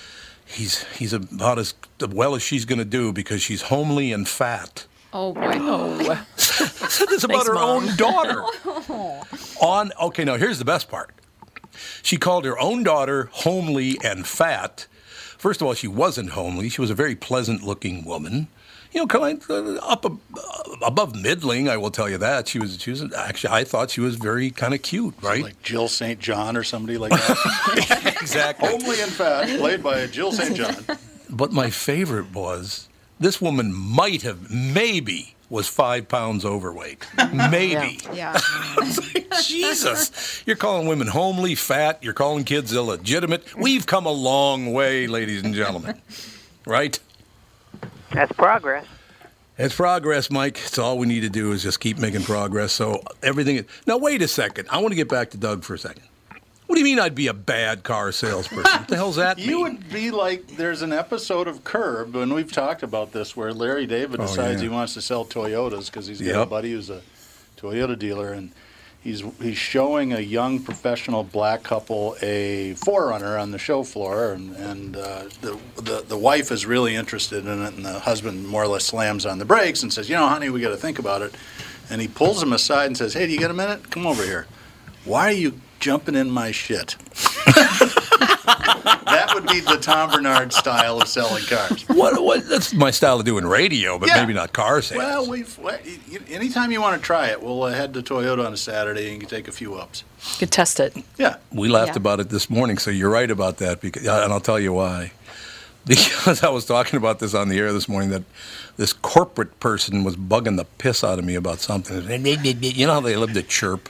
he's 0.47 0.85
he's 0.97 1.13
about 1.13 1.59
as 1.59 1.75
well 2.01 2.35
as 2.35 2.43
she's 2.43 2.65
going 2.65 2.79
to 2.79 2.85
do 2.85 3.13
because 3.13 3.43
she's 3.43 3.63
homely 3.63 4.13
and 4.13 4.29
fat." 4.29 4.87
Oh 5.13 5.33
boy. 5.33 6.19
said 6.37 7.09
this 7.09 7.25
about 7.25 7.47
her 7.47 7.57
own 7.57 7.95
daughter. 7.97 8.43
On 9.61 9.93
okay, 10.01 10.25
now 10.25 10.37
here's 10.37 10.59
the 10.59 10.65
best 10.65 10.89
part. 10.89 11.11
She 12.03 12.17
called 12.17 12.45
her 12.45 12.59
own 12.59 12.83
daughter 12.83 13.31
homely 13.33 13.99
and 14.03 14.27
fat. 14.27 14.87
First 15.39 15.61
of 15.61 15.67
all, 15.67 15.75
she 15.75 15.89
wasn't 15.89 16.31
homely. 16.31 16.69
She 16.69 16.81
was 16.81 16.91
a 16.91 16.95
very 16.95 17.15
pleasant-looking 17.15 18.05
woman. 18.05 18.49
You 18.93 19.01
know, 19.01 19.07
kind 19.07 19.43
of 19.49 19.51
uh, 19.51 19.79
up 19.83 20.05
above 20.83 21.15
middling. 21.15 21.69
I 21.69 21.77
will 21.77 21.91
tell 21.91 22.09
you 22.09 22.19
that 22.19 22.49
she 22.49 22.59
was. 22.59 22.81
She 22.81 22.91
was 22.91 23.13
actually. 23.13 23.53
I 23.53 23.65
thought 23.65 23.91
she 23.91 24.01
was 24.01 24.17
very 24.17 24.51
kind 24.51 24.73
of 24.73 24.81
cute, 24.83 25.15
right? 25.23 25.43
Like 25.43 25.63
Jill 25.63 25.89
St. 25.89 26.19
John 26.19 26.57
or 26.57 26.65
somebody 26.65 26.97
like 26.97 27.13
that. 27.13 28.17
exactly. 28.21 28.69
Homely 28.69 29.01
and 29.01 29.13
fat, 29.13 29.59
played 29.59 29.83
by 29.83 30.07
Jill 30.07 30.33
St. 30.33 30.57
John. 30.57 30.75
But 31.29 31.53
my 31.53 31.69
favorite 31.69 32.33
was 32.33 32.89
this 33.21 33.41
woman 33.41 33.73
might 33.73 34.23
have 34.23 34.51
maybe 34.51 35.35
was 35.51 35.67
five 35.67 36.09
pounds 36.09 36.45
overweight. 36.45 37.07
Maybe. 37.33 37.99
Yeah. 38.13 38.39
Jesus. 39.43 40.43
You're 40.47 40.57
calling 40.57 40.87
women 40.87 41.07
homely, 41.07 41.55
fat, 41.55 42.03
you're 42.03 42.13
calling 42.13 42.45
kids 42.45 42.75
illegitimate. 42.75 43.57
We've 43.57 43.87
come 43.87 44.05
a 44.05 44.13
long 44.13 44.73
way, 44.73 45.07
ladies 45.07 45.43
and 45.43 45.55
gentlemen. 45.55 46.01
Right? 46.67 46.99
That's 48.13 48.33
progress. 48.33 48.87
It's 49.57 49.75
progress, 49.75 50.31
Mike. 50.31 50.61
It's 50.65 50.79
all 50.79 50.99
we 50.99 51.07
need 51.07 51.21
to 51.21 51.29
do 51.29 51.53
is 51.53 51.63
just 51.63 51.81
keep 51.81 51.99
making 51.99 52.23
progress. 52.23 52.73
So 52.73 53.03
everything. 53.23 53.57
Is... 53.57 53.65
Now, 53.87 53.97
wait 53.97 54.23
a 54.23 54.29
second. 54.29 54.69
I 54.71 54.79
want 54.79 54.93
to 54.93 54.97
get 54.97 55.09
back 55.09 55.31
to 55.31 55.37
Doug 55.37 55.65
for 55.65 55.75
a 55.75 55.79
second. 55.79 56.05
What 56.69 56.75
do 56.75 56.81
you 56.81 56.85
mean 56.85 57.01
I'd 57.01 57.15
be 57.15 57.27
a 57.27 57.35
bad 57.35 57.83
car 57.83 58.13
salesperson? 58.13 58.63
what 58.63 58.89
the 58.89 58.95
hell's 58.97 59.17
that 59.17 59.39
You 59.39 59.65
mean? 59.65 59.77
would 59.79 59.91
be 59.91 60.11
like, 60.11 60.47
there's 60.57 60.83
an 60.83 60.93
episode 60.93 61.49
of 61.49 61.65
Curb, 61.65 62.15
and 62.15 62.33
we've 62.35 62.53
talked 62.53 62.83
about 62.83 63.11
this, 63.13 63.35
where 63.37 63.53
Larry 63.55 63.87
David 63.87 64.21
Oh, 64.21 64.27
decides 64.27 64.61
yeah. 64.63 64.69
he 64.69 64.75
wants 64.75 64.93
to 64.95 65.01
sell 65.03 65.25
Toyotas 65.25 65.87
because 65.87 66.07
he's 66.07 66.21
got 66.21 66.43
a 66.43 66.47
buddy 66.47 66.73
who's 66.73 66.91
a 66.91 67.01
Toyota 67.57 67.99
dealer, 67.99 68.33
and 68.35 68.53
he's 69.03 69.23
he's 69.41 69.57
showing 69.57 70.13
a 70.13 70.21
young 70.21 70.63
professional 70.63 71.25
black 71.25 71.63
couple 71.63 72.17
a 72.21 72.75
4Runner 72.75 73.41
on 73.41 73.51
the 73.51 73.59
show 73.59 73.83
floor, 73.83 74.33
and, 74.35 74.55
and 74.57 74.97
uh, 74.97 75.23
the, 75.41 75.59
the 75.77 76.05
the 76.07 76.19
wife 76.19 76.53
is 76.53 76.67
really 76.67 76.95
interested 76.95 77.47
in 77.47 77.63
it, 77.63 77.75
and 77.75 77.85
the 77.87 77.99
husband 78.01 78.47
more 78.47 78.63
or 78.65 78.69
less 78.69 78.85
slams 78.85 79.25
on 79.25 79.39
the 79.39 79.45
brakes 79.47 79.83
and 79.83 79.91
says, 79.91 80.11
"You 80.11 80.17
know, 80.17 80.29
honey, 80.29 80.51
we 80.51 80.61
got 80.61 80.69
to 80.69 80.77
think 80.77 80.99
about 80.99 81.23
it." 81.23 81.35
And 81.91 82.03
he 82.03 82.09
pulls 82.09 82.43
him 82.43 82.53
aside 82.53 82.87
and 82.89 82.97
says, 82.99 83.15
"Hey, 83.15 83.27
do 83.27 83.33
you 83.33 83.41
got 83.41 83.51
a 83.51 83.55
minute? 83.55 83.91
Come 83.91 84.07
over 84.07 84.23
here. 84.23 84.47
Why 85.07 85.29
are 85.31 85.33
you 85.33 85.59
jumping 85.81 86.15
in 86.15 86.31
my 86.31 86.51
shit?" 86.53 86.97
that 87.49 89.31
would 89.35 89.47
be 89.47 89.61
the 89.61 89.77
Tom 89.81 90.11
Barnard 90.11 90.53
style 90.53 91.01
of 91.01 91.09
selling 91.09 91.45
cars. 91.45 91.83
What, 91.89 92.23
what, 92.23 92.49
that's 92.49 92.73
my 92.75 92.91
style 92.91 93.19
of 93.21 93.25
doing 93.27 93.45
radio, 93.45 93.99
but 93.99 94.09
Yeah. 94.09 94.21
maybe 94.21 94.33
not 94.35 94.53
car 94.53 94.83
sales. 94.83 94.99
Well, 94.99 95.29
we've 95.29 95.59
well, 95.59 95.79
y- 95.85 96.19
anytime 96.29 96.73
you 96.73 96.81
want 96.81 97.01
to 97.01 97.05
try 97.05 97.29
it, 97.29 97.43
we'll 97.43 97.63
uh, 97.63 97.73
head 97.73 97.95
to 97.95 98.03
Toyota 98.03 98.47
on 98.47 98.53
a 98.53 98.57
Saturday 98.57 99.05
and 99.07 99.15
you 99.15 99.21
can 99.21 99.29
take 99.29 99.49
a 99.49 99.53
few 99.53 99.75
ups. 99.75 100.05
You 100.35 100.39
could 100.41 100.51
test 100.53 100.81
it. 100.81 100.97
Yeah. 101.17 101.37
We 101.53 101.69
laughed 101.69 101.93
Yeah. 101.93 101.97
about 101.99 102.21
it 102.21 102.29
this 102.31 102.49
morning, 102.51 102.79
so 102.79 102.91
you're 102.91 103.11
right 103.11 103.31
about 103.31 103.59
that. 103.59 103.81
Because, 103.81 104.03
and 104.07 104.33
I'll 104.33 104.41
tell 104.41 104.61
you 104.61 104.73
why. 104.73 105.13
Because 105.87 106.43
I 106.43 106.51
was 106.51 106.67
talking 106.67 106.99
about 106.99 107.19
this 107.19 107.33
on 107.35 107.49
the 107.49 107.59
air 107.59 107.73
this 107.73 107.89
morning 107.89 108.11
that 108.11 108.23
this 108.77 108.93
corporate 108.93 109.59
person 109.59 110.05
was 110.05 110.17
bugging 110.17 110.59
the 110.59 110.67
piss 110.67 111.03
out 111.03 111.19
of 111.19 111.25
me 111.25 111.35
about 111.35 111.61
something. 111.61 112.03
You 112.27 112.87
know 112.87 112.93
how 112.95 113.01
they 113.01 113.17
love 113.17 113.33
to 113.33 113.43
chirp? 113.43 113.89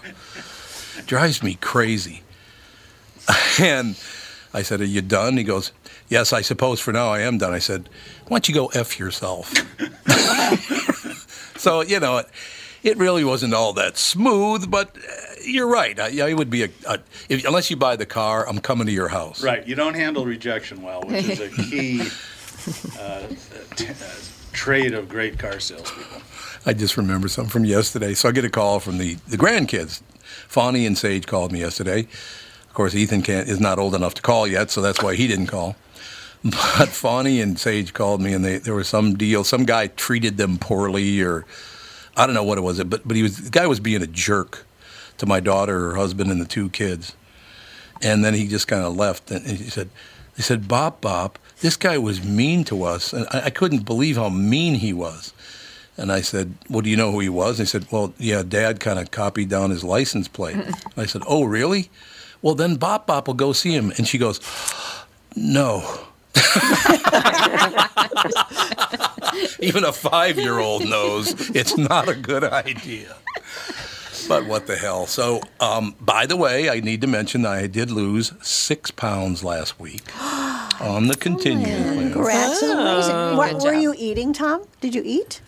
Drives 1.08 1.42
me 1.42 1.54
crazy. 1.60 2.22
And 3.60 3.96
I 4.54 4.62
said, 4.62 4.80
Are 4.80 4.84
you 4.84 5.02
done? 5.02 5.36
He 5.36 5.42
goes, 5.42 5.72
Yes, 6.08 6.32
I 6.32 6.42
suppose 6.42 6.80
for 6.80 6.92
now 6.92 7.08
I 7.08 7.20
am 7.20 7.38
done. 7.38 7.52
I 7.52 7.58
said, 7.58 7.88
Why 8.28 8.36
don't 8.36 8.48
you 8.48 8.54
go 8.54 8.66
F 8.68 8.98
yourself? 8.98 9.48
so, 11.58 11.80
you 11.80 11.98
know, 11.98 12.18
it, 12.18 12.28
it 12.84 12.96
really 12.98 13.24
wasn't 13.24 13.54
all 13.54 13.72
that 13.72 13.96
smooth, 13.96 14.70
but 14.70 14.96
uh, 14.96 15.00
you're 15.44 15.66
right. 15.66 15.98
I, 15.98 16.30
I 16.30 16.34
would 16.34 16.50
be 16.50 16.64
a, 16.64 16.68
a 16.86 17.00
if, 17.28 17.44
unless 17.44 17.70
you 17.70 17.76
buy 17.76 17.96
the 17.96 18.06
car, 18.06 18.48
I'm 18.48 18.60
coming 18.60 18.86
to 18.86 18.92
your 18.92 19.08
house. 19.08 19.42
Right. 19.42 19.66
You 19.66 19.74
don't 19.74 19.94
handle 19.94 20.24
rejection 20.24 20.82
well, 20.82 21.02
which 21.02 21.24
is 21.24 21.40
a 21.40 21.48
key 21.62 22.02
uh, 23.00 23.26
t- 23.74 23.88
uh, 23.88 23.94
trait 24.52 24.92
of 24.92 25.08
great 25.08 25.38
car 25.38 25.58
salespeople. 25.58 26.22
I 26.64 26.74
just 26.74 26.96
remember 26.96 27.28
something 27.28 27.50
from 27.50 27.64
yesterday. 27.64 28.14
So 28.14 28.28
I 28.28 28.32
get 28.32 28.44
a 28.44 28.50
call 28.50 28.78
from 28.78 28.98
the, 28.98 29.14
the 29.26 29.38
grandkids. 29.38 30.00
Fawny 30.48 30.86
and 30.86 30.96
Sage 30.96 31.26
called 31.26 31.52
me 31.52 31.60
yesterday. 31.60 32.00
Of 32.00 32.74
course, 32.74 32.94
Ethan 32.94 33.22
can't, 33.22 33.48
is 33.48 33.60
not 33.60 33.78
old 33.78 33.94
enough 33.94 34.14
to 34.14 34.22
call 34.22 34.46
yet, 34.46 34.70
so 34.70 34.80
that's 34.80 35.02
why 35.02 35.14
he 35.14 35.28
didn't 35.28 35.46
call. 35.46 35.76
But 36.42 36.88
Fawny 36.88 37.40
and 37.40 37.58
Sage 37.58 37.92
called 37.92 38.20
me, 38.20 38.32
and 38.32 38.44
they, 38.44 38.58
there 38.58 38.74
was 38.74 38.88
some 38.88 39.16
deal. 39.16 39.42
Some 39.42 39.64
guy 39.64 39.88
treated 39.88 40.36
them 40.36 40.56
poorly, 40.56 41.20
or 41.20 41.44
I 42.16 42.26
don't 42.26 42.34
know 42.34 42.44
what 42.44 42.58
it 42.58 42.60
was. 42.60 42.82
But 42.84 43.06
but 43.06 43.16
he 43.16 43.24
was 43.24 43.38
the 43.38 43.50
guy 43.50 43.66
was 43.66 43.80
being 43.80 44.02
a 44.02 44.06
jerk 44.06 44.64
to 45.18 45.26
my 45.26 45.40
daughter, 45.40 45.90
her 45.90 45.96
husband, 45.96 46.30
and 46.30 46.40
the 46.40 46.46
two 46.46 46.70
kids. 46.70 47.14
And 48.00 48.24
then 48.24 48.34
he 48.34 48.46
just 48.46 48.68
kind 48.68 48.84
of 48.84 48.96
left, 48.96 49.32
and 49.32 49.44
he 49.44 49.68
said, 49.68 49.90
"They 50.36 50.44
said, 50.44 50.68
Bob, 50.68 51.00
Bob, 51.00 51.38
this 51.60 51.76
guy 51.76 51.98
was 51.98 52.24
mean 52.24 52.62
to 52.64 52.84
us, 52.84 53.12
and 53.12 53.26
I, 53.32 53.46
I 53.46 53.50
couldn't 53.50 53.84
believe 53.84 54.16
how 54.16 54.28
mean 54.28 54.76
he 54.76 54.92
was." 54.92 55.32
And 55.98 56.12
I 56.12 56.20
said, 56.20 56.54
Well, 56.70 56.80
do 56.80 56.88
you 56.88 56.96
know 56.96 57.10
who 57.10 57.20
he 57.20 57.28
was? 57.28 57.58
And 57.58 57.66
he 57.66 57.70
said, 57.70 57.86
Well, 57.90 58.14
yeah, 58.18 58.42
Dad 58.42 58.80
kind 58.80 58.98
of 58.98 59.10
copied 59.10 59.48
down 59.48 59.70
his 59.70 59.82
license 59.84 60.28
plate. 60.28 60.56
I 60.96 61.06
said, 61.06 61.22
Oh, 61.26 61.44
really? 61.44 61.90
Well, 62.40 62.54
then 62.54 62.76
Bop 62.76 63.06
Bop 63.06 63.26
will 63.26 63.34
go 63.34 63.52
see 63.52 63.74
him. 63.74 63.92
And 63.96 64.06
she 64.06 64.16
goes, 64.16 64.40
No. 65.36 65.82
Even 69.60 69.84
a 69.84 69.92
five 69.92 70.38
year 70.38 70.58
old 70.58 70.84
knows 70.88 71.50
it's 71.50 71.76
not 71.76 72.08
a 72.08 72.14
good 72.14 72.44
idea. 72.44 73.16
But 74.28 74.46
what 74.46 74.66
the 74.66 74.76
hell? 74.76 75.06
So, 75.06 75.40
um, 75.58 75.94
by 76.00 76.26
the 76.26 76.36
way, 76.36 76.68
I 76.68 76.80
need 76.80 77.00
to 77.00 77.06
mention 77.06 77.42
that 77.42 77.52
I 77.52 77.66
did 77.66 77.90
lose 77.90 78.32
six 78.42 78.90
pounds 78.90 79.42
last 79.42 79.80
week 79.80 80.02
on 80.80 81.08
the 81.08 81.16
Continuum 81.16 81.64
plan. 81.64 82.12
Congrats. 82.12 82.60
That's 82.60 82.72
amazing. 82.72 83.36
What 83.36 83.62
were 83.62 83.74
you 83.74 83.94
eating, 83.96 84.32
Tom? 84.32 84.64
Did 84.80 84.94
you 84.94 85.02
eat? 85.04 85.40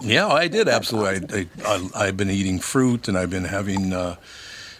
Yeah, 0.00 0.28
I 0.28 0.48
did 0.48 0.68
absolutely. 0.68 1.48
I, 1.64 1.88
I've 1.94 2.16
been 2.16 2.30
eating 2.30 2.58
fruit, 2.58 3.08
and 3.08 3.16
I've 3.16 3.30
been 3.30 3.44
having 3.46 3.92
uh, 3.92 4.16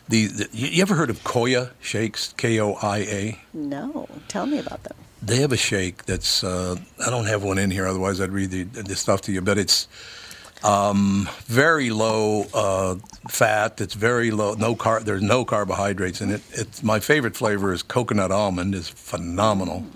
the, 0.09 0.27
the. 0.27 0.49
You 0.53 0.83
ever 0.83 0.95
heard 0.95 1.11
of 1.11 1.23
Koia 1.25 1.71
shakes? 1.81 2.35
K 2.37 2.61
O 2.61 2.75
I 2.75 2.99
A. 2.99 3.39
No. 3.55 4.09
Tell 4.29 4.47
me 4.47 4.59
about 4.59 4.83
them. 4.85 4.97
they 5.23 5.37
have 5.41 5.53
a 5.53 5.57
shake 5.57 6.05
that's 6.05 6.45
uh, 6.45 6.77
I 7.07 7.11
don't 7.11 7.27
have 7.27 7.43
one 7.43 7.59
in 7.59 7.71
here, 7.71 7.87
otherwise 7.87 8.21
I'd 8.21 8.31
read 8.33 8.51
the, 8.51 8.65
the 8.65 8.97
stuff 8.97 9.23
to 9.23 9.33
you. 9.33 9.41
But 9.41 9.57
it's 9.59 9.89
um, 10.63 11.29
very 11.47 11.91
low 11.91 12.47
uh, 12.53 12.97
fat. 13.29 13.81
It's 13.81 13.95
very 13.95 14.31
low. 14.31 14.55
No 14.55 14.75
car. 14.75 15.01
There's 15.01 15.23
no 15.23 15.45
carbohydrates 15.47 16.21
in 16.21 16.31
it. 16.31 16.43
It's 16.53 16.83
my 16.83 17.01
favorite 17.01 17.37
flavor 17.37 17.73
is 17.73 17.83
coconut 17.83 18.31
almond. 18.33 18.75
is 18.75 18.89
phenomenal. 18.91 19.87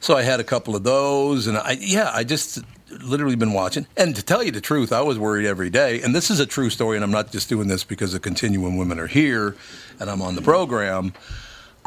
So 0.00 0.16
I 0.16 0.22
had 0.22 0.40
a 0.40 0.44
couple 0.44 0.74
of 0.74 0.82
those, 0.82 1.46
and 1.46 1.58
I 1.58 1.76
yeah, 1.80 2.10
I 2.12 2.24
just 2.24 2.60
literally 2.90 3.36
been 3.36 3.52
watching. 3.52 3.86
And 3.96 4.14
to 4.16 4.22
tell 4.22 4.42
you 4.42 4.50
the 4.50 4.60
truth, 4.60 4.92
I 4.92 5.00
was 5.02 5.18
worried 5.18 5.46
every 5.46 5.70
day. 5.70 6.02
And 6.02 6.14
this 6.14 6.30
is 6.30 6.40
a 6.40 6.46
true 6.46 6.70
story, 6.70 6.96
and 6.96 7.04
I'm 7.04 7.10
not 7.10 7.30
just 7.32 7.48
doing 7.48 7.68
this 7.68 7.84
because 7.84 8.12
the 8.12 8.20
Continuum 8.20 8.76
women 8.76 8.98
are 8.98 9.06
here, 9.06 9.56
and 9.98 10.10
I'm 10.10 10.20
on 10.22 10.34
the 10.34 10.42
program. 10.42 11.12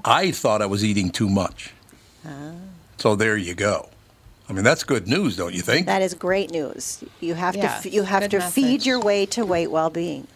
I 0.06 0.32
thought 0.32 0.62
I 0.62 0.66
was 0.66 0.84
eating 0.84 1.10
too 1.12 1.30
much. 1.30 1.74
So 2.98 3.16
there 3.16 3.36
you 3.38 3.54
go. 3.54 3.90
I 4.50 4.54
mean, 4.54 4.64
that's 4.64 4.84
good 4.84 5.08
news, 5.08 5.36
don't 5.38 5.54
you 5.54 5.62
think? 5.62 5.88
That 5.88 6.02
is 6.02 6.14
great 6.14 6.52
news. 6.52 7.04
You 7.20 7.34
have 7.34 7.56
Yeah, 7.56 7.62
to 7.64 7.68
f- 7.70 7.86
you 7.94 8.04
have 8.04 8.22
good 8.24 8.32
to 8.32 8.42
feed 8.42 8.86
your 8.86 9.00
way 9.00 9.26
to 9.28 9.46
weight 9.46 9.72
well-being. 9.72 10.28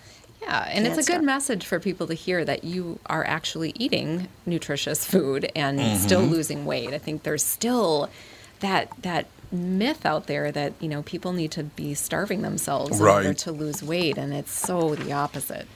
Yeah, 0.41 0.67
and 0.69 0.85
it's 0.87 0.95
Can't 0.95 1.07
a 1.07 1.11
good 1.11 1.15
stop. 1.17 1.23
message 1.23 1.65
for 1.65 1.79
people 1.79 2.07
to 2.07 2.13
hear 2.13 2.45
that 2.45 2.63
you 2.63 2.99
are 3.07 3.25
actually 3.25 3.73
eating 3.75 4.27
nutritious 4.45 5.03
food 5.05 5.51
and 5.55 5.99
still 5.99 6.21
Mm-hmm. 6.21 6.31
losing 6.31 6.65
weight. 6.65 6.93
I 6.93 6.97
think 6.99 7.23
there's 7.23 7.43
still 7.43 8.09
that 8.61 8.89
that 9.01 9.27
myth 9.51 10.05
out 10.05 10.27
there 10.27 10.51
that 10.51 10.73
you 10.79 10.87
know 10.89 11.01
people 11.03 11.31
need 11.33 11.51
to 11.51 11.63
be 11.63 11.93
starving 11.93 12.41
themselves 12.41 12.99
in 12.99 13.05
order 13.05 13.33
to 13.33 13.51
lose 13.51 13.81
weight, 13.83 14.17
and 14.17 14.33
it's 14.33 14.51
so 14.51 14.95
the 14.95 15.11
opposite. 15.13 15.67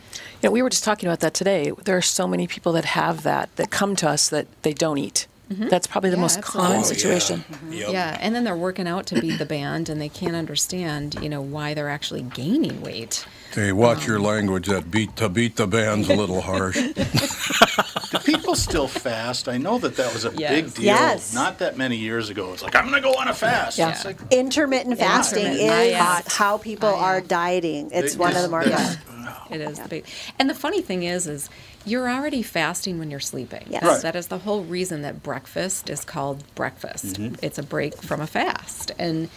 You 0.42 0.50
know, 0.50 0.52
we 0.52 0.62
were 0.62 0.70
just 0.70 0.84
talking 0.84 1.08
about 1.08 1.20
that 1.22 1.34
today. 1.34 1.72
There 1.86 1.98
are 1.98 2.02
so 2.02 2.28
many 2.28 2.48
people 2.48 2.72
that 2.74 2.86
have 2.86 3.24
that 3.24 3.56
that 3.56 3.72
come 3.72 3.96
to 3.98 4.10
us 4.10 4.30
that 4.30 4.48
they 4.64 4.74
don't 4.74 4.98
eat. 4.98 5.28
Mm-hmm. 5.52 5.68
That's 5.68 5.86
probably 5.86 6.10
the 6.12 6.16
Yeah, 6.16 6.22
most 6.22 6.38
absolutely. 6.38 6.68
common 6.68 6.82
Oh, 6.82 6.88
situation. 6.88 7.40
Mm-hmm. 7.52 7.74
Yep. 7.74 7.90
Yeah, 7.92 8.18
and 8.22 8.34
then 8.34 8.46
they're 8.46 8.56
working 8.56 8.88
out 8.88 9.06
to 9.08 9.20
beat 9.20 9.38
the 9.38 9.46
band, 9.46 9.90
and 9.90 10.00
they 10.00 10.08
can't 10.08 10.36
understand, 10.36 11.18
you 11.22 11.28
know, 11.28 11.42
why 11.42 11.74
they're 11.74 11.90
actually 11.90 12.22
gaining 12.22 12.82
weight. 12.82 13.26
Hey, 13.54 13.72
watch 13.74 14.08
your 14.08 14.20
language. 14.20 14.68
That 14.68 14.90
beat 14.90 15.16
to 15.18 15.28
beat 15.28 15.58
the 15.58 15.68
band's 15.68 16.10
a 16.10 16.16
little 16.16 16.40
harsh. 16.42 16.76
Do 18.12 18.18
people 18.20 18.56
still 18.56 18.88
fast? 18.88 19.50
I 19.50 19.58
know 19.58 19.78
that 19.80 19.98
that 19.98 20.14
was 20.14 20.24
a 20.26 20.32
Yes. 20.38 20.52
big 20.52 20.74
deal 20.74 20.86
Yes. 20.86 21.34
not 21.34 21.60
that 21.60 21.78
many 21.78 21.98
years 21.98 22.30
ago. 22.30 22.54
It's 22.54 22.64
like, 22.64 22.76
I'm 22.76 22.90
going 22.90 23.02
to 23.02 23.08
go 23.10 23.14
on 23.16 23.28
a 23.28 23.34
fast. 23.34 23.78
Yeah. 23.78 23.90
It's 23.92 24.06
like, 24.06 24.18
Intermittent 24.32 24.98
fasting 25.00 25.46
Intermittent. 25.46 25.88
is 25.92 25.96
Ah, 26.00 26.22
how 26.28 26.58
people 26.58 26.92
yeah. 26.92 26.98
are 27.04 27.22
dieting. 27.22 27.90
It's 27.92 28.14
It 28.14 28.20
one 28.20 28.36
of 28.36 28.42
the 28.42 28.50
more 28.50 28.64
that's- 28.64 28.98
It 29.50 29.60
is 29.62 29.80
the 29.80 29.88
big, 29.90 30.06
and 30.40 30.50
the 30.50 30.56
funny 30.56 30.82
thing 30.82 31.04
is, 31.04 31.28
is 31.28 31.50
you're 31.86 32.10
already 32.10 32.44
fasting 32.44 33.00
when 33.00 33.10
you're 33.12 33.20
sleeping. 33.20 33.64
Yes. 33.70 33.82
That's- 33.82 33.92
Right. 33.98 34.02
That 34.14 34.16
is 34.18 34.28
the 34.28 34.38
whole 34.40 34.64
reason 34.64 35.02
that 35.04 35.24
breakfast 35.24 35.90
is 35.90 36.04
called 36.06 36.44
breakfast. 36.56 37.16
Mm-hmm. 37.20 37.36
It's 37.44 37.58
a 37.58 37.64
break 37.64 37.98
from 38.02 38.22
a 38.22 38.28
fast, 38.28 38.92
and 39.00 39.30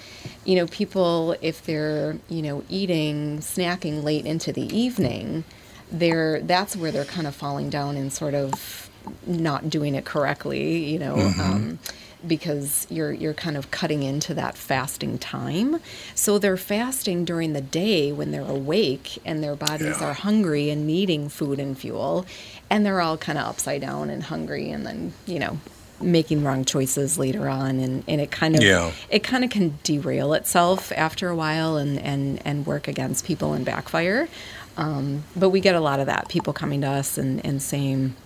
you 0.45 0.57
know, 0.57 0.67
people 0.67 1.37
if 1.41 1.65
they're 1.65 2.19
you 2.29 2.43
know 2.43 2.63
eating, 2.69 3.39
snacking 3.39 4.03
late 4.03 4.27
into 4.27 4.53
the 4.53 4.63
evening, 4.77 5.45
they're 5.93 6.41
that's 6.41 6.77
where 6.77 6.91
they're 6.91 7.05
kind 7.05 7.27
of 7.27 7.35
falling 7.35 7.71
down 7.71 7.97
and 7.97 8.13
sort 8.13 8.35
of 8.35 8.91
not 9.27 9.69
doing 9.71 9.95
it 9.95 10.05
correctly. 10.05 10.85
You 10.93 10.99
know. 10.99 11.17
Um, 11.17 11.79
because 12.27 12.87
you're 12.89 13.13
you're 13.13 13.35
kind 13.35 13.55
of 13.55 13.71
cutting 13.71 14.03
into 14.03 14.33
that 14.33 14.57
fasting 14.57 15.19
time. 15.19 15.79
So 16.15 16.39
they're 16.39 16.57
fasting 16.57 17.27
during 17.27 17.53
the 17.53 17.61
day 17.61 18.13
when 18.13 18.31
they're 18.31 18.41
awake 18.49 19.19
and 19.27 19.45
their 19.45 19.55
bodies 19.55 20.01
Yeah. 20.01 20.07
are 20.09 20.15
hungry 20.15 20.71
and 20.71 20.87
needing 20.87 21.29
food 21.29 21.59
and 21.61 21.77
fuel, 21.77 22.25
and 22.71 22.87
they're 22.87 23.03
all 23.03 23.19
kind 23.19 23.37
of 23.37 23.45
upside 23.45 23.83
down 23.83 24.09
and 24.09 24.23
hungry, 24.23 24.71
and 24.71 24.87
then 24.87 25.13
you 25.27 25.39
know 25.39 25.59
making 26.01 26.43
wrong 26.45 26.65
choices 26.65 27.19
later 27.19 27.47
on 27.49 27.79
and, 27.79 28.03
and 28.09 28.21
it 28.23 28.31
kind 28.31 28.57
of 28.57 28.63
Yeah. 28.63 28.91
it 29.11 29.23
kind 29.23 29.45
of 29.45 29.51
can 29.51 29.79
derail 29.85 30.33
itself 30.33 30.93
after 30.97 31.29
a 31.29 31.37
while 31.37 31.77
and 31.77 31.99
and 31.99 32.41
and 32.45 32.67
work 32.67 32.89
against 32.89 33.25
people 33.27 33.53
and 33.53 33.65
backfire 33.67 34.29
um, 34.77 35.23
but 35.37 35.51
we 35.51 35.61
get 35.61 35.75
a 35.77 35.81
lot 35.81 36.01
of 36.01 36.07
that 36.07 36.29
people 36.29 36.53
coming 36.53 36.81
to 36.81 36.89
us 36.89 37.17
and, 37.17 37.45
and 37.47 37.63
saying 37.63 38.17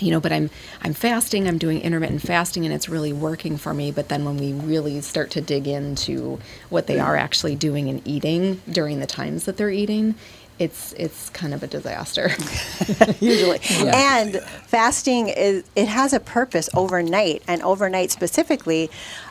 you 0.00 0.10
know 0.10 0.20
but 0.20 0.32
i'm 0.32 0.50
i'm 0.82 0.94
fasting 0.94 1.48
i'm 1.48 1.58
doing 1.58 1.80
intermittent 1.80 2.22
fasting 2.22 2.64
and 2.64 2.74
it's 2.74 2.88
really 2.88 3.12
working 3.12 3.56
for 3.56 3.74
me. 3.74 3.90
But 3.90 4.08
then 4.08 4.24
when 4.24 4.36
we 4.36 4.52
really 4.52 5.00
start 5.00 5.30
to 5.32 5.40
dig 5.40 5.66
into 5.66 6.38
what 6.68 6.86
they 6.86 6.98
are 6.98 7.16
actually 7.16 7.56
doing 7.56 7.88
and 7.88 8.06
eating 8.06 8.60
during 8.70 9.00
the 9.00 9.06
times 9.06 9.44
that 9.44 9.56
they're 9.56 9.70
eating 9.70 10.14
it's 10.58 10.92
it's 10.94 11.30
kind 11.30 11.54
of 11.54 11.62
a 11.62 11.66
disaster. 11.66 12.30
Usually. 13.20 13.60
And 13.86 14.40
fasting 14.66 15.28
is 15.28 15.64
it 15.76 15.86
has 15.86 16.12
a 16.12 16.20
purpose 16.20 16.68
overnight, 16.74 17.42
and 17.46 17.62
overnight 17.62 18.10
specifically, 18.10 18.90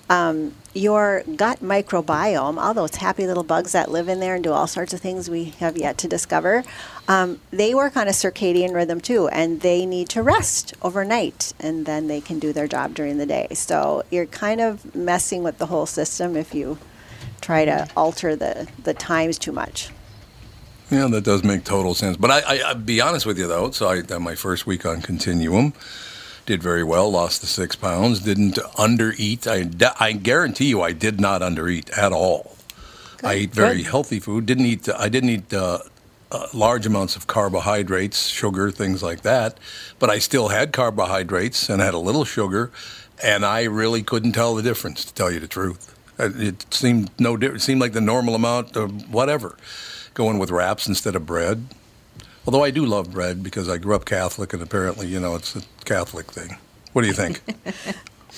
um, 0.09 0.53
your 0.73 1.23
gut 1.35 1.59
microbiome, 1.59 2.57
all 2.57 2.73
those 2.73 2.95
happy 2.95 3.27
little 3.27 3.43
bugs 3.43 3.71
that 3.71 3.91
live 3.91 4.07
in 4.07 4.19
there 4.19 4.35
and 4.35 4.43
do 4.43 4.51
all 4.51 4.67
sorts 4.67 4.93
of 4.93 5.01
things 5.01 5.29
we 5.29 5.45
have 5.59 5.77
yet 5.77 5.97
to 5.99 6.07
discover, 6.07 6.63
um, 7.07 7.39
they 7.51 7.73
work 7.73 7.97
on 7.97 8.07
a 8.07 8.11
circadian 8.11 8.73
rhythm 8.73 9.01
too, 9.01 9.27
and 9.29 9.61
they 9.61 9.85
need 9.85 10.09
to 10.09 10.21
rest 10.21 10.73
overnight, 10.81 11.53
and 11.59 11.85
then 11.85 12.07
they 12.07 12.21
can 12.21 12.39
do 12.39 12.53
their 12.53 12.67
job 12.67 12.93
during 12.93 13.17
the 13.17 13.25
day. 13.25 13.47
So 13.53 14.03
you're 14.09 14.25
kind 14.25 14.61
of 14.61 14.95
messing 14.95 15.43
with 15.43 15.57
the 15.57 15.65
whole 15.65 15.85
system 15.85 16.35
if 16.35 16.53
you 16.53 16.77
try 17.41 17.65
to 17.65 17.87
alter 17.95 18.35
the, 18.35 18.67
the 18.83 18.93
times 18.93 19.37
too 19.37 19.51
much. 19.51 19.89
Yeah, 20.89 21.07
that 21.07 21.23
does 21.25 21.43
make 21.43 21.65
total 21.65 21.93
sense. 21.93 22.15
But 22.15 22.31
I, 22.31 22.39
I, 22.39 22.61
I'll 22.67 22.75
be 22.75 23.01
honest 23.01 23.25
with 23.25 23.37
you 23.37 23.47
though. 23.47 23.71
So 23.71 23.89
I, 23.89 24.17
my 24.19 24.35
first 24.35 24.65
week 24.65 24.85
on 24.85 25.01
Continuum 25.01 25.73
did 26.47 26.63
very 26.63 26.83
well. 26.83 27.11
Lost 27.11 27.41
the 27.41 27.47
six 27.47 27.75
pounds. 27.75 28.21
Didn't 28.21 28.55
undereat. 28.75 29.45
I, 29.45 29.69
I 30.03 30.13
guarantee 30.13 30.69
you, 30.69 30.81
I 30.81 30.93
did 30.93 31.21
not 31.21 31.41
undereat 31.41 31.95
at 31.95 32.11
all. 32.11 32.55
I 33.23 33.33
ate 33.33 33.53
very 33.53 33.83
healthy 33.83 34.19
food. 34.19 34.45
Didn't 34.47 34.65
eat. 34.65 34.89
I 34.89 35.09
didn't 35.09 35.29
eat 35.29 35.53
uh, 35.53 35.79
uh, 36.31 36.47
large 36.53 36.85
amounts 36.85 37.15
of 37.15 37.27
carbohydrates, 37.27 38.27
sugar, 38.27 38.71
things 38.71 39.03
like 39.03 39.21
that. 39.21 39.59
But 39.99 40.09
I 40.09 40.19
still 40.19 40.47
had 40.47 40.71
carbohydrates 40.71 41.69
and 41.69 41.81
had 41.81 41.93
a 41.93 41.99
little 41.99 42.25
sugar, 42.25 42.71
and 43.23 43.45
I 43.45 43.63
really 43.63 44.01
couldn't 44.01 44.31
tell 44.31 44.55
the 44.55 44.63
difference. 44.63 45.03
To 45.05 45.13
tell 45.13 45.31
you 45.31 45.39
the 45.39 45.47
truth, 45.47 45.95
it 46.17 46.73
seemed 46.73 47.11
no. 47.19 47.35
It 47.35 47.61
seemed 47.61 47.81
like 47.81 47.93
the 47.93 48.01
normal 48.01 48.35
amount 48.35 48.75
of 48.75 49.13
whatever. 49.13 49.57
Going 50.13 50.39
with 50.39 50.49
wraps 50.49 50.87
instead 50.87 51.15
of 51.15 51.25
bread. 51.25 51.65
Although 52.47 52.63
I 52.63 52.71
do 52.71 52.85
love 52.85 53.11
bread 53.11 53.43
because 53.43 53.67
I 53.67 53.77
grew 53.77 53.93
up 53.93 54.05
Catholic, 54.05 54.53
and 54.53 54.63
apparently, 54.63 55.05
you 55.05 55.19
know, 55.19 55.35
it's 55.35 55.55
a 55.57 55.61
Catholic 55.83 56.31
thing. 56.31 56.57
What 56.93 57.01
do 57.03 57.07
you 57.07 57.13
think? 57.13 57.41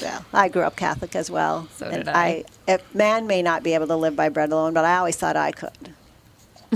Well, 0.02 0.24
I 0.34 0.48
grew 0.48 0.62
up 0.62 0.78
Catholic 0.78 1.14
as 1.14 1.30
well. 1.30 1.68
So 1.76 1.88
and 1.88 2.06
did 2.06 2.08
I. 2.08 2.46
if 2.70 2.96
man 2.96 3.28
may 3.28 3.42
not 3.42 3.64
be 3.64 3.74
able 3.74 3.88
to 3.88 3.98
live 3.98 4.16
by 4.16 4.30
bread 4.30 4.50
alone, 4.50 4.74
but 4.74 4.86
I 4.86 4.96
always 4.98 5.18
thought 5.18 5.36
I 5.36 5.52
could. 5.52 5.94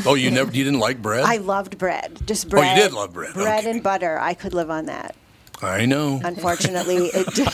oh, 0.06 0.15
you 0.15 0.30
never, 0.30 0.52
you 0.52 0.65
didn't 0.65 0.80
like 0.80 1.02
bread? 1.02 1.24
I 1.24 1.38
loved 1.38 1.78
bread. 1.78 2.19
Just 2.26 2.50
bread. 2.50 2.65
Oh, 2.65 2.76
you 2.76 2.82
did 2.84 2.91
love 2.91 3.13
bread. 3.13 3.34
Bread 3.34 3.60
Okay. 3.60 3.72
and 3.72 3.82
butter. 3.82 4.19
I 4.19 4.34
could 4.34 4.54
live 4.54 4.69
on 4.69 4.88
that. 4.88 5.15
I 5.65 5.86
know. 5.86 6.21
Unfortunately, 6.23 7.08
it 7.13 7.28
did. 7.36 7.47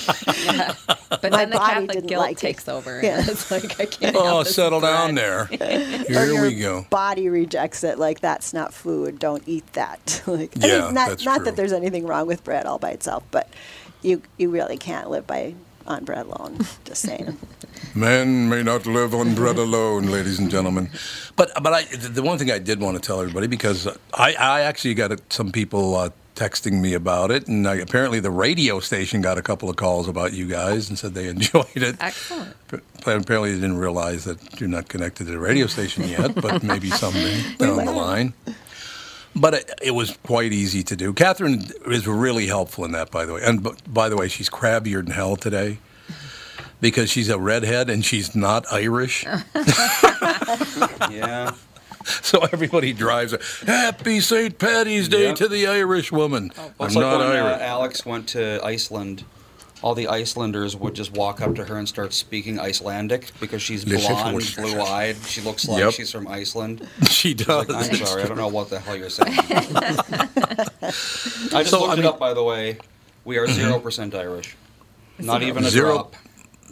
but 1.09 1.31
My 1.31 1.45
then 1.45 1.49
the 1.51 1.57
body 1.57 1.73
catholic 1.73 1.91
didn't 1.91 2.07
guilt 2.07 2.21
like 2.21 2.37
it. 2.37 2.39
takes 2.39 2.67
over 2.67 3.01
Yeah. 3.03 3.23
it's 3.25 3.49
like 3.51 3.79
i 3.79 3.85
can't 3.85 4.15
Oh, 4.15 4.37
have 4.37 4.45
this 4.45 4.55
settle 4.55 4.79
bread. 4.79 4.91
down 4.93 5.15
there. 5.15 5.41
or 5.51 5.55
Here 5.57 6.25
your 6.25 6.41
we 6.43 6.55
go. 6.55 6.85
body 6.89 7.29
rejects 7.29 7.83
it. 7.83 7.99
Like 7.99 8.19
that's 8.21 8.53
not 8.53 8.73
food. 8.73 9.19
Don't 9.19 9.43
eat 9.47 9.71
that. 9.73 10.21
like, 10.27 10.51
I 10.63 10.67
Yeah, 10.67 10.85
mean, 10.85 10.93
not 10.95 11.09
that's 11.09 11.25
not 11.25 11.37
true. 11.37 11.45
that 11.45 11.55
there's 11.55 11.73
anything 11.73 12.05
wrong 12.05 12.27
with 12.27 12.43
bread 12.43 12.65
all 12.65 12.79
by 12.79 12.91
itself, 12.91 13.23
but 13.31 13.47
you 14.01 14.21
you 14.37 14.49
really 14.49 14.77
can't 14.77 15.09
live 15.09 15.25
by 15.27 15.53
on 15.87 16.05
bread 16.05 16.25
alone. 16.25 16.59
Just 16.85 17.01
saying. 17.01 17.37
Men 17.95 18.49
may 18.49 18.61
not 18.61 18.85
live 18.85 19.15
on 19.15 19.33
bread 19.33 19.57
alone, 19.57 20.03
ladies 20.03 20.37
and 20.37 20.51
gentlemen. 20.51 20.89
But 21.35 21.51
but 21.63 21.73
I, 21.73 21.83
the 21.85 22.09
the 22.09 22.21
one 22.21 22.37
thing 22.37 22.51
I 22.51 22.59
did 22.59 22.79
want 22.79 22.95
to 22.95 23.01
tell 23.01 23.19
everybody 23.19 23.47
because 23.47 23.87
I, 24.13 24.35
I 24.35 24.61
actually 24.61 24.93
got 24.93 25.11
some 25.33 25.51
people 25.51 25.95
uh, 25.95 26.09
texting 26.39 26.79
me 26.79 26.93
about 26.93 27.31
it, 27.31 27.47
and 27.47 27.67
I, 27.67 27.75
apparently 27.75 28.19
the 28.21 28.31
radio 28.31 28.79
station 28.79 29.21
got 29.21 29.37
a 29.37 29.41
couple 29.41 29.69
of 29.69 29.75
calls 29.75 30.07
about 30.07 30.31
you 30.33 30.47
guys 30.47 30.89
and 30.89 30.97
said 30.97 31.13
they 31.13 31.27
enjoyed 31.35 31.65
it. 31.75 31.97
excellent 31.99 32.55
But 32.69 32.81
apparently 33.03 33.53
they 33.53 33.59
didn't 33.59 33.77
realize 33.77 34.23
that 34.23 34.59
you're 34.59 34.69
not 34.69 34.87
connected 34.87 35.25
to 35.25 35.31
the 35.31 35.39
radio 35.39 35.67
station 35.67 36.07
yet, 36.07 36.33
but 36.35 36.63
maybe 36.71 36.89
someday 36.89 37.41
down 37.57 37.85
the 37.85 37.91
line. 37.91 38.33
But 39.35 39.53
it, 39.53 39.71
it 39.83 39.91
was 39.91 40.17
quite 40.23 40.53
easy 40.53 40.81
to 40.83 40.95
do. 40.95 41.13
Catherine 41.13 41.65
is 41.87 42.07
really 42.07 42.47
helpful 42.47 42.83
in 42.85 42.93
that, 42.93 43.11
by 43.11 43.25
the 43.25 43.33
way. 43.33 43.41
And 43.43 43.61
b- 43.63 43.71
by 43.87 44.09
the 44.09 44.15
way, 44.17 44.27
she's 44.27 44.49
crabbier 44.49 45.03
than 45.03 45.11
hell 45.13 45.35
today 45.35 45.77
because 46.81 47.09
she's 47.11 47.29
a 47.29 47.37
redhead 47.37 47.89
and 47.89 48.03
she's 48.03 48.35
not 48.35 48.65
Irish. 48.71 49.25
Yeah. 51.11 51.51
so 52.21 52.39
everybody 52.51 52.93
drives 52.93 53.33
a 53.33 53.39
Happy 53.65 54.19
St. 54.19 54.57
Patty's 54.57 55.07
Day 55.07 55.27
Yep. 55.27 55.35
to 55.37 55.47
the 55.47 55.67
Irish 55.67 56.11
woman. 56.11 56.51
Well, 56.57 56.73
I'm 56.79 56.93
like 56.93 57.01
not 57.01 57.19
when 57.19 57.27
uh, 57.27 57.31
Irish. 57.33 57.61
Alex 57.61 58.05
went 58.05 58.27
to 58.29 58.59
Iceland. 58.63 59.23
All 59.81 59.95
the 59.95 60.09
Icelanders 60.09 60.75
would 60.75 60.93
just 60.93 61.13
walk 61.13 61.39
up 61.39 61.55
to 61.55 61.63
her 61.63 61.77
and 61.77 61.87
start 61.87 62.11
speaking 62.11 62.59
Icelandic 62.59 63.31
because 63.39 63.61
she's 63.61 63.85
blonde, 63.85 64.53
blue-eyed. 64.57 65.15
She 65.25 65.39
looks 65.39 65.67
like 65.69 65.79
Yep. 65.79 65.93
she's 65.93 66.11
from 66.11 66.27
Iceland. 66.27 66.85
she 67.09 67.33
does. 67.33 67.69
like, 67.69 67.89
I'm 67.89 67.95
sorry, 68.05 68.23
I 68.23 68.27
don't 68.27 68.35
know 68.37 68.49
what 68.49 68.69
the 68.69 68.79
hell 68.79 68.97
you're 68.97 69.09
saying. 69.09 69.37
I 69.39 70.91
just 70.91 71.69
So, 71.69 71.79
looked 71.81 71.95
I 71.97 71.99
it 71.99 72.05
up, 72.05 72.19
by 72.19 72.33
the 72.33 72.43
way. 72.43 72.77
We 73.25 73.37
are 73.37 73.47
zero 73.47 73.79
percent 73.79 74.15
Irish. 74.15 74.55
Not 75.19 75.43
even 75.43 75.65
a 75.65 75.69
Zero, 75.69 75.93
drop. 75.93 76.15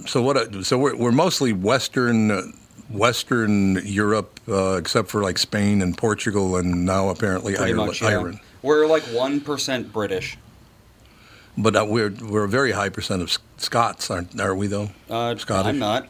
so 0.05 0.21
what? 0.21 0.65
So 0.65 0.77
we're 0.77 0.95
we're 0.95 1.11
mostly 1.11 1.53
Western. 1.53 2.31
Uh, 2.31 2.41
Western 2.89 3.81
Europe, 3.85 4.39
uh, 4.47 4.75
except 4.77 5.09
for 5.09 5.21
like 5.21 5.37
Spain 5.37 5.81
and 5.81 5.97
Portugal, 5.97 6.55
and 6.57 6.85
now 6.85 7.09
apparently 7.09 7.55
Pretty 7.55 7.71
Ireland. 7.71 7.87
much, 7.87 8.01
yeah. 8.01 8.09
Ireland. 8.09 8.39
We're 8.61 8.87
like 8.87 9.03
one 9.03 9.41
percent 9.41 9.91
British. 9.91 10.37
But 11.57 11.75
uh, 11.75 11.85
we're 11.87 12.09
we're 12.09 12.43
a 12.43 12.49
very 12.49 12.71
high 12.71 12.89
percent 12.89 13.21
of 13.21 13.35
Scots, 13.57 14.09
aren't 14.11 14.39
are 14.39 14.55
we 14.55 14.67
though? 14.67 14.89
Uh, 15.09 15.35
Scottish. 15.37 15.69
I'm 15.69 15.79
not. 15.79 16.07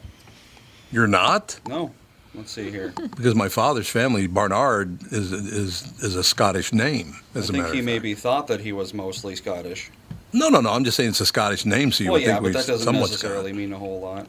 You're 0.90 1.06
not, 1.06 1.60
No. 1.66 1.92
Let's 2.34 2.50
see 2.52 2.70
here. 2.70 2.94
because 3.16 3.34
my 3.34 3.48
father's 3.48 3.88
family, 3.88 4.26
Barnard, 4.26 5.02
is 5.10 5.32
is 5.32 5.92
is 6.02 6.14
a 6.14 6.22
Scottish 6.22 6.72
name. 6.72 7.14
I 7.34 7.38
As 7.40 7.48
a 7.48 7.52
think 7.52 7.64
matter 7.64 7.74
he 7.74 7.80
maybe 7.82 8.14
thought 8.14 8.46
that 8.46 8.60
he 8.60 8.72
was 8.72 8.94
mostly 8.94 9.34
Scottish. 9.34 9.90
No, 10.32 10.48
no, 10.48 10.60
no. 10.60 10.70
I'm 10.70 10.84
just 10.84 10.96
saying 10.96 11.10
it's 11.10 11.20
a 11.20 11.26
Scottish 11.26 11.64
name, 11.64 11.90
so 11.90 12.04
you 12.04 12.10
well, 12.10 12.20
would 12.20 12.26
yeah, 12.26 12.34
think 12.34 12.42
but 12.42 12.48
we 12.48 12.52
that 12.52 12.66
doesn't 12.66 12.94
necessarily 12.94 13.52
mean 13.52 13.72
a 13.72 13.78
whole 13.78 14.00
lot. 14.00 14.28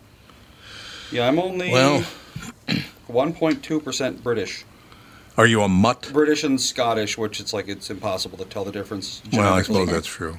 Yeah, 1.11 1.27
I'm 1.27 1.39
only 1.39 1.71
Well- 1.71 2.03
1.2% 3.09 4.23
British. 4.23 4.65
Are 5.37 5.45
you 5.47 5.61
a 5.61 5.69
mutt? 5.69 6.09
British 6.11 6.43
and 6.43 6.59
Scottish, 6.59 7.17
which 7.17 7.39
it's 7.39 7.53
like 7.53 7.67
it's 7.69 7.89
impossible 7.89 8.37
to 8.39 8.45
tell 8.45 8.65
the 8.65 8.71
difference. 8.71 9.21
Well, 9.31 9.53
I 9.53 9.61
suppose 9.61 9.89
that's 9.89 10.07
true. 10.07 10.37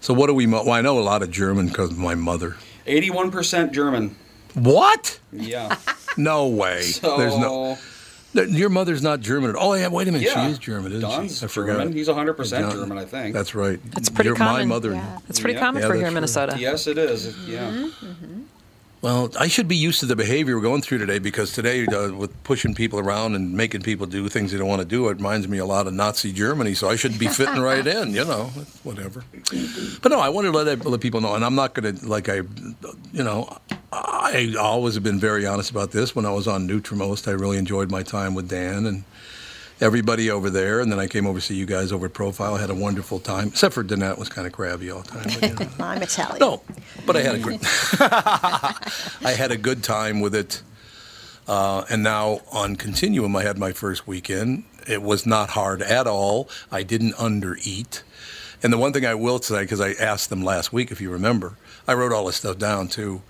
So 0.00 0.12
what 0.12 0.26
do 0.26 0.34
we? 0.34 0.46
mo- 0.46 0.64
Well, 0.64 0.72
I 0.72 0.80
know 0.80 0.98
a 0.98 1.00
lot 1.00 1.22
of 1.22 1.30
German 1.30 1.68
because 1.68 1.90
of 1.90 1.98
my 1.98 2.14
mother. 2.16 2.56
81% 2.86 3.72
German. 3.72 4.16
What? 4.54 5.20
Yeah. 5.32 5.76
No 6.16 6.48
way. 6.48 6.82
So 6.82 7.16
There's 7.16 7.38
no. 7.38 7.78
Your 8.34 8.68
mother's 8.68 9.00
not 9.00 9.20
German 9.20 9.50
at 9.50 9.56
all. 9.56 9.70
Oh 9.70 9.74
yeah, 9.74 9.86
wait 9.86 10.08
a 10.08 10.12
minute. 10.12 10.26
Yeah. 10.26 10.44
She 10.46 10.50
is 10.52 10.58
German, 10.58 10.90
isn't 10.90 11.08
Don's 11.08 11.38
she? 11.38 11.44
I 11.44 11.48
forgot. 11.48 11.78
German. 11.78 11.92
He's 11.92 12.08
100% 12.08 12.50
John- 12.58 12.72
German, 12.72 12.98
I 12.98 13.04
think. 13.04 13.32
That's 13.32 13.54
right. 13.54 13.78
It's 13.96 14.10
pretty 14.10 14.26
Your- 14.28 14.36
common. 14.36 14.68
My 14.68 14.74
mother. 14.74 15.00
It's 15.28 15.38
pretty 15.38 15.54
Yeah. 15.54 15.60
common 15.60 15.82
Yeah, 15.82 15.88
for 15.88 15.94
here 15.94 16.08
in. 16.08 16.14
Minnesota. 16.14 16.56
Yes, 16.58 16.88
it 16.88 16.98
is. 16.98 17.26
Yeah. 17.46 17.70
Mm-hmm. 17.70 18.06
Mm-hmm. 18.06 18.39
Well, 19.02 19.30
I 19.38 19.48
should 19.48 19.66
be 19.66 19.76
used 19.76 20.00
to 20.00 20.06
the 20.06 20.14
behavior 20.14 20.56
we're 20.56 20.62
going 20.62 20.82
through 20.82 20.98
today 20.98 21.18
because 21.18 21.52
today, 21.52 21.86
uh, 21.86 22.12
with 22.12 22.44
pushing 22.44 22.74
people 22.74 22.98
around 22.98 23.34
and 23.34 23.54
making 23.54 23.80
people 23.80 24.04
do 24.04 24.28
things 24.28 24.52
they 24.52 24.58
don't 24.58 24.68
want 24.68 24.82
to 24.82 24.86
do, 24.86 25.08
it 25.08 25.16
reminds 25.16 25.48
me 25.48 25.56
a 25.56 25.64
lot 25.64 25.86
of 25.86 25.94
Nazi 25.94 26.32
Germany. 26.32 26.74
So 26.74 26.90
I 26.90 26.96
should 26.96 27.18
be 27.18 27.26
fitting 27.28 27.62
right 27.62 27.86
in, 27.86 28.12
you 28.12 28.26
know, 28.26 28.50
whatever. 28.82 29.24
But 30.02 30.10
no, 30.10 30.20
I 30.20 30.28
wanted 30.28 30.52
to 30.52 30.58
let, 30.58 30.84
let 30.84 31.00
people 31.00 31.22
know, 31.22 31.34
and 31.34 31.42
I'm 31.42 31.54
not 31.54 31.72
going 31.72 31.96
to, 31.96 32.06
like, 32.06 32.28
I, 32.28 32.42
you 33.12 33.24
know, 33.24 33.56
I 33.90 34.54
always 34.60 34.94
have 34.94 35.02
been 35.02 35.18
very 35.18 35.46
honest 35.46 35.70
about 35.70 35.92
this. 35.92 36.14
When 36.14 36.26
I 36.26 36.32
was 36.32 36.46
on 36.46 36.68
Nutrimost, 36.68 37.26
I 37.26 37.32
really 37.32 37.56
enjoyed 37.56 37.90
my 37.90 38.02
time 38.02 38.34
with 38.34 38.50
Dan 38.50 38.84
and 38.84 39.04
everybody 39.80 40.30
over 40.30 40.50
there. 40.50 40.80
And 40.80 40.90
then 40.92 40.98
I 40.98 41.06
came 41.06 41.26
over 41.26 41.40
to 41.40 41.44
see 41.44 41.54
you 41.54 41.66
guys 41.66 41.92
over 41.92 42.06
at 42.06 42.12
Profile. 42.12 42.54
I 42.54 42.60
had 42.60 42.70
a 42.70 42.74
wonderful 42.74 43.18
time, 43.18 43.48
except 43.48 43.74
for 43.74 43.82
Danette 43.82 44.18
was 44.18 44.28
kind 44.28 44.46
of 44.46 44.52
crabby 44.52 44.90
all 44.90 45.00
the 45.00 45.08
time. 45.08 45.22
But, 45.24 45.42
you 45.42 45.48
know. 45.48 45.70
Well, 45.78 45.88
I'm 45.88 46.02
Italian. 46.02 46.38
No, 46.38 46.62
but 47.06 47.16
I 47.16 47.22
had 47.22 47.34
a 47.36 47.38
good. 47.38 47.60
I 49.24 49.34
had 49.36 49.50
a 49.50 49.56
good 49.56 49.82
time 49.82 50.20
with 50.20 50.34
it, 50.34 50.62
uh, 51.48 51.84
and 51.90 52.02
now 52.02 52.40
on 52.52 52.76
Continuum, 52.76 53.34
I 53.36 53.42
had 53.42 53.58
my 53.58 53.72
first 53.72 54.06
weekend. 54.06 54.64
It 54.88 55.02
was 55.02 55.26
not 55.26 55.50
hard 55.50 55.82
at 55.82 56.06
all. 56.06 56.48
I 56.70 56.82
didn't 56.82 57.14
undereat, 57.14 58.02
and 58.62 58.72
the 58.72 58.78
one 58.78 58.92
thing 58.92 59.06
I 59.06 59.14
will 59.14 59.40
say, 59.40 59.62
because 59.62 59.80
I 59.80 59.92
asked 59.92 60.30
them 60.30 60.42
last 60.42 60.72
week, 60.72 60.90
if 60.90 61.00
you 61.00 61.10
remember, 61.10 61.56
I 61.88 61.94
wrote 61.94 62.12
all 62.12 62.26
this 62.26 62.36
stuff 62.36 62.58
down 62.58 62.88
too. 62.88 63.22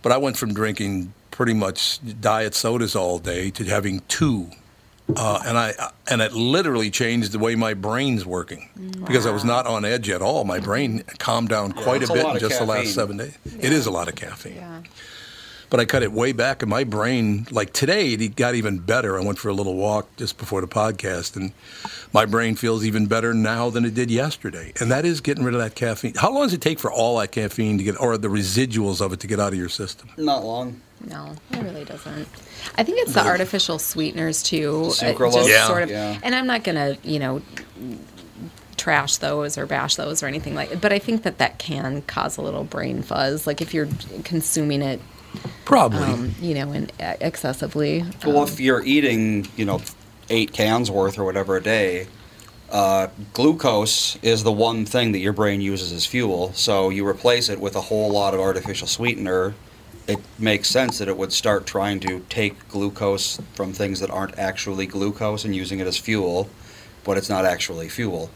But 0.00 0.12
I 0.12 0.16
went 0.16 0.36
from 0.36 0.54
drinking 0.54 1.12
pretty 1.32 1.54
much 1.54 1.98
diet 2.20 2.54
sodas 2.54 2.94
all 2.94 3.18
day 3.18 3.50
to 3.50 3.64
having 3.64 4.00
two 4.08 4.50
uh, 5.16 5.42
and 5.46 5.56
I 5.56 5.74
and 6.10 6.20
it 6.20 6.32
literally 6.32 6.90
changed 6.90 7.32
the 7.32 7.38
way 7.38 7.54
my 7.54 7.74
brain's 7.74 8.26
working 8.26 8.68
because 9.04 9.26
I 9.26 9.30
was 9.30 9.44
not 9.44 9.66
on 9.66 9.84
edge 9.84 10.10
at 10.10 10.22
all. 10.22 10.44
My 10.44 10.60
brain 10.60 11.02
calmed 11.18 11.48
down 11.48 11.72
quite 11.72 12.02
it's 12.02 12.10
a 12.10 12.12
a 12.12 12.16
bit 12.16 12.24
lot 12.24 12.30
in 12.30 12.36
of 12.44 12.48
just 12.48 12.60
the 12.60 12.66
last 12.66 12.94
seven 12.94 13.16
days. 13.16 13.36
It 13.44 13.72
is 13.72 13.86
a 13.86 13.90
lot 13.90 14.08
of 14.08 14.14
caffeine. 14.14 14.56
Yeah. 14.56 14.82
But 15.70 15.80
I 15.80 15.84
cut 15.84 16.02
it 16.02 16.12
way 16.12 16.32
back, 16.32 16.62
and 16.62 16.70
my 16.70 16.84
brain, 16.84 17.46
like 17.50 17.74
today, 17.74 18.14
it 18.14 18.36
got 18.36 18.54
even 18.54 18.78
better. 18.78 19.18
I 19.18 19.22
went 19.22 19.38
for 19.38 19.48
a 19.50 19.52
little 19.52 19.74
walk 19.76 20.08
just 20.16 20.38
before 20.38 20.62
the 20.62 20.66
podcast, 20.66 21.36
and 21.36 21.52
my 22.14 22.24
brain 22.24 22.56
feels 22.56 22.86
even 22.86 23.04
better 23.04 23.34
now 23.34 23.68
than 23.68 23.84
it 23.84 23.94
did 23.94 24.10
yesterday. 24.10 24.72
And 24.80 24.90
that 24.90 25.04
is 25.04 25.20
getting 25.20 25.44
rid 25.44 25.52
of 25.54 25.60
that 25.60 25.74
caffeine. 25.74 26.14
How 26.14 26.32
long 26.32 26.44
does 26.44 26.54
it 26.54 26.62
take 26.62 26.78
for 26.78 26.90
all 26.90 27.18
that 27.18 27.32
caffeine 27.32 27.76
to 27.76 27.84
get, 27.84 28.00
or 28.00 28.16
the 28.16 28.28
residuals 28.28 29.04
of 29.04 29.12
it 29.12 29.20
to 29.20 29.26
get 29.26 29.40
out 29.40 29.52
of 29.52 29.58
your 29.58 29.68
system? 29.68 30.08
Not 30.16 30.42
long. 30.42 30.80
No, 31.06 31.34
it 31.52 31.62
really 31.62 31.84
doesn't. 31.84 32.28
I 32.76 32.82
think 32.82 32.98
it's 33.00 33.12
the 33.14 33.24
artificial 33.24 33.78
sweeteners 33.78 34.42
too. 34.42 34.84
The 34.84 35.14
sucralose. 35.14 35.48
Yeah. 35.48 35.66
sort 35.66 35.82
of, 35.84 35.90
Yeah. 35.90 36.18
and 36.22 36.34
I'm 36.34 36.46
not 36.46 36.64
gonna, 36.64 36.96
you 37.04 37.18
know, 37.18 37.40
trash 38.76 39.16
those 39.16 39.58
or 39.58 39.66
bash 39.66 39.96
those 39.96 40.22
or 40.22 40.26
anything 40.26 40.54
like. 40.54 40.80
But 40.80 40.92
I 40.92 40.98
think 40.98 41.22
that 41.22 41.38
that 41.38 41.58
can 41.58 42.02
cause 42.02 42.36
a 42.36 42.42
little 42.42 42.64
brain 42.64 43.02
fuzz. 43.02 43.46
Like 43.46 43.60
if 43.60 43.72
you're 43.74 43.88
consuming 44.24 44.82
it, 44.82 45.00
Probably. 45.64 46.02
um, 46.04 46.34
you 46.40 46.54
know, 46.54 46.72
and 46.72 46.90
uh, 47.00 47.14
excessively. 47.20 48.04
Well, 48.24 48.38
um, 48.38 48.48
if 48.48 48.58
you're 48.60 48.82
eating, 48.84 49.46
you 49.56 49.64
know, 49.64 49.80
eight 50.30 50.52
cans 50.52 50.90
worth 50.90 51.18
or 51.18 51.24
whatever 51.24 51.56
a 51.56 51.62
day, 51.62 52.06
uh, 52.70 53.08
glucose 53.34 54.16
is 54.22 54.42
the 54.42 54.52
one 54.52 54.84
thing 54.84 55.12
that 55.12 55.18
your 55.20 55.32
brain 55.32 55.60
uses 55.60 55.92
as 55.92 56.04
fuel. 56.06 56.52
So 56.54 56.90
you 56.90 57.06
replace 57.06 57.48
it 57.48 57.60
with 57.60 57.76
a 57.76 57.80
whole 57.82 58.10
lot 58.10 58.34
of 58.34 58.40
artificial 58.40 58.86
sweetener. 58.86 59.54
It 60.08 60.18
makes 60.38 60.68
sense 60.70 60.98
that 60.98 61.08
it 61.08 61.16
would 61.18 61.32
start 61.34 61.66
trying 61.66 62.00
to 62.00 62.20
take 62.30 62.66
glucose 62.70 63.38
from 63.54 63.74
things 63.74 64.00
that 64.00 64.08
aren't 64.10 64.38
actually 64.38 64.86
glucose 64.86 65.44
and 65.44 65.54
using 65.54 65.80
it 65.80 65.86
as 65.86 65.98
fuel, 65.98 66.48
but 67.04 67.18
it's 67.18 67.28
not 67.28 67.44
actually 67.44 67.90
fuel. 67.90 68.30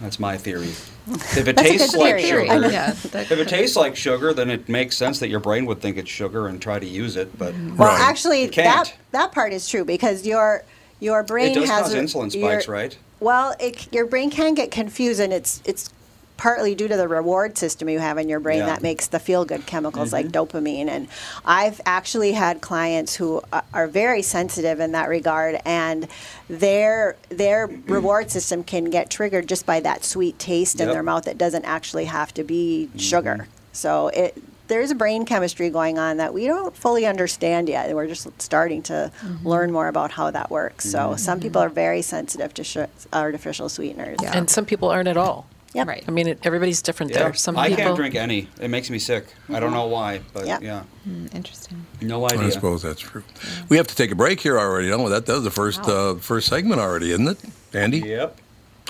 That's 0.00 0.20
my 0.20 0.38
theory. 0.38 0.68
If 1.06 1.48
it 1.48 1.56
That's 1.56 1.68
tastes 1.68 1.96
like 1.96 2.16
theory. 2.20 2.46
sugar, 2.48 2.70
yeah, 2.70 2.90
if 3.04 3.30
it 3.32 3.48
tastes 3.48 3.76
like 3.76 3.96
sugar, 3.96 4.32
then 4.32 4.50
it 4.50 4.68
makes 4.68 4.96
sense 4.96 5.18
that 5.18 5.28
your 5.28 5.40
brain 5.40 5.66
would 5.66 5.80
think 5.80 5.96
it's 5.96 6.08
sugar 6.10 6.46
and 6.46 6.62
try 6.62 6.78
to 6.78 6.86
use 6.86 7.16
it. 7.16 7.36
But 7.36 7.52
mm-hmm. 7.54 7.76
Well, 7.76 7.88
Right. 7.90 8.00
actually, 8.00 8.48
can't. 8.48 8.86
that 8.86 8.94
that 9.10 9.32
part 9.32 9.52
is 9.52 9.68
true 9.68 9.84
because 9.84 10.24
your 10.26 10.64
your 11.00 11.22
brain 11.24 11.52
it 11.52 11.54
does 11.56 11.68
has 11.68 11.82
cause 11.82 11.94
a- 11.94 11.98
insulin 12.00 12.30
spikes, 12.32 12.66
your- 12.66 12.74
right? 12.74 12.96
Well, 13.20 13.54
it, 13.60 13.92
your 13.92 14.06
brain 14.06 14.30
can 14.30 14.54
get 14.54 14.70
confused, 14.70 15.20
and 15.20 15.32
it's 15.32 15.60
it's 15.64 15.90
partly 16.36 16.74
due 16.74 16.88
to 16.88 16.96
the 16.96 17.06
reward 17.06 17.56
system 17.56 17.88
you 17.88 17.98
have 17.98 18.18
in 18.18 18.28
your 18.28 18.40
brain 18.40 18.58
Yeah. 18.58 18.66
that 18.66 18.82
makes 18.82 19.06
the 19.06 19.18
feel 19.18 19.44
good 19.44 19.66
chemicals 19.66 20.12
like 20.12 20.26
mm-hmm. 20.26 20.56
dopamine. 20.56 20.88
And 20.88 21.08
I've 21.44 21.80
actually 21.86 22.32
had 22.32 22.60
clients 22.60 23.14
who 23.16 23.42
uh, 23.52 23.62
are 23.72 23.86
very 23.86 24.22
sensitive 24.22 24.80
in 24.80 24.92
that 24.92 25.08
regard, 25.08 25.60
and 25.64 26.08
their 26.48 27.16
their 27.28 27.66
reward 27.86 28.30
system 28.30 28.64
can 28.64 28.90
get 28.90 29.10
triggered 29.10 29.48
just 29.48 29.64
by 29.64 29.80
that 29.80 30.04
sweet 30.04 30.38
taste 30.38 30.80
in 30.80 30.88
their 30.88 31.02
mouth. 31.02 31.26
It 31.28 31.38
doesn't 31.38 31.64
actually 31.64 32.06
have 32.06 32.34
to 32.34 32.44
be 32.44 32.88
mm-hmm. 32.88 32.98
sugar. 32.98 33.48
So 33.72 34.08
it. 34.08 34.36
There's 34.66 34.90
a 34.90 34.94
brain 34.94 35.26
chemistry 35.26 35.68
going 35.68 35.98
on 35.98 36.16
that 36.16 36.32
we 36.32 36.46
don't 36.46 36.74
fully 36.74 37.04
understand 37.04 37.68
yet. 37.68 37.84
and 37.88 37.94
We're 37.94 38.06
just 38.06 38.26
starting 38.40 38.82
to 38.84 39.12
mm-hmm. 39.14 39.46
learn 39.46 39.70
more 39.70 39.88
about 39.88 40.10
how 40.10 40.30
that 40.30 40.50
works. 40.50 40.88
So 40.88 41.16
some 41.16 41.38
people 41.38 41.60
are 41.60 41.68
very 41.68 42.00
sensitive 42.00 42.54
to 42.54 42.64
sh- 42.64 42.78
artificial 43.12 43.68
sweeteners. 43.68 44.16
Yeah. 44.22 44.32
And 44.34 44.48
some 44.48 44.64
people 44.64 44.88
aren't 44.88 45.08
at 45.08 45.18
all. 45.18 45.46
Yep. 45.74 45.86
Right. 45.88 46.04
I 46.06 46.10
mean, 46.12 46.28
it, 46.28 46.38
everybody's 46.44 46.80
different 46.82 47.12
there. 47.12 47.34
Some 47.34 47.56
I 47.58 47.68
people. 47.68 47.84
can't 47.84 47.96
drink 47.96 48.14
any. 48.14 48.48
It 48.60 48.68
makes 48.68 48.90
me 48.90 48.98
sick. 49.00 49.26
I 49.48 49.58
don't 49.60 49.72
know 49.72 49.86
why, 49.86 50.20
but 50.32 50.46
Yep. 50.46 50.62
yeah, 50.62 50.84
Mm, 51.08 51.34
interesting. 51.34 51.84
no 52.00 52.24
idea. 52.26 52.38
I 52.38 52.40
idea. 52.42 52.52
suppose 52.52 52.82
that's 52.82 53.00
true. 53.00 53.24
We 53.68 53.76
have 53.76 53.86
to 53.88 53.96
take 53.96 54.12
a 54.12 54.14
break 54.14 54.38
here 54.40 54.58
already. 54.58 54.88
No, 54.88 55.08
that, 55.08 55.26
that 55.26 55.34
was 55.34 55.42
the 55.44 55.50
first 55.50 55.80
uh, 55.88 56.14
first 56.16 56.46
segment 56.48 56.80
already, 56.80 57.10
isn't 57.10 57.26
it, 57.26 57.38
Andy? 57.72 57.98
Yep. 58.00 58.38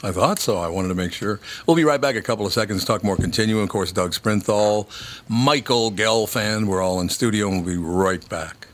I 0.02 0.12
thought 0.12 0.38
so. 0.38 0.58
I 0.58 0.68
wanted 0.68 0.88
to 0.88 0.94
make 0.94 1.14
sure. 1.14 1.40
We'll 1.66 1.76
be 1.76 1.84
right 1.84 2.00
back 2.00 2.16
in 2.16 2.20
a 2.20 2.22
couple 2.22 2.44
of 2.44 2.52
seconds. 2.52 2.84
Talk 2.84 3.02
more 3.02 3.16
Continuum. 3.16 3.62
Of 3.62 3.70
course, 3.70 3.90
Doug 3.90 4.12
Sprinthal, 4.12 4.86
Michael 5.30 5.90
Gelfand. 5.90 6.66
We're 6.66 6.82
all 6.82 7.00
in 7.00 7.08
studio, 7.08 7.48
and 7.48 7.64
we'll 7.64 7.74
be 7.76 7.80
right 7.82 8.28
back. 8.28 8.66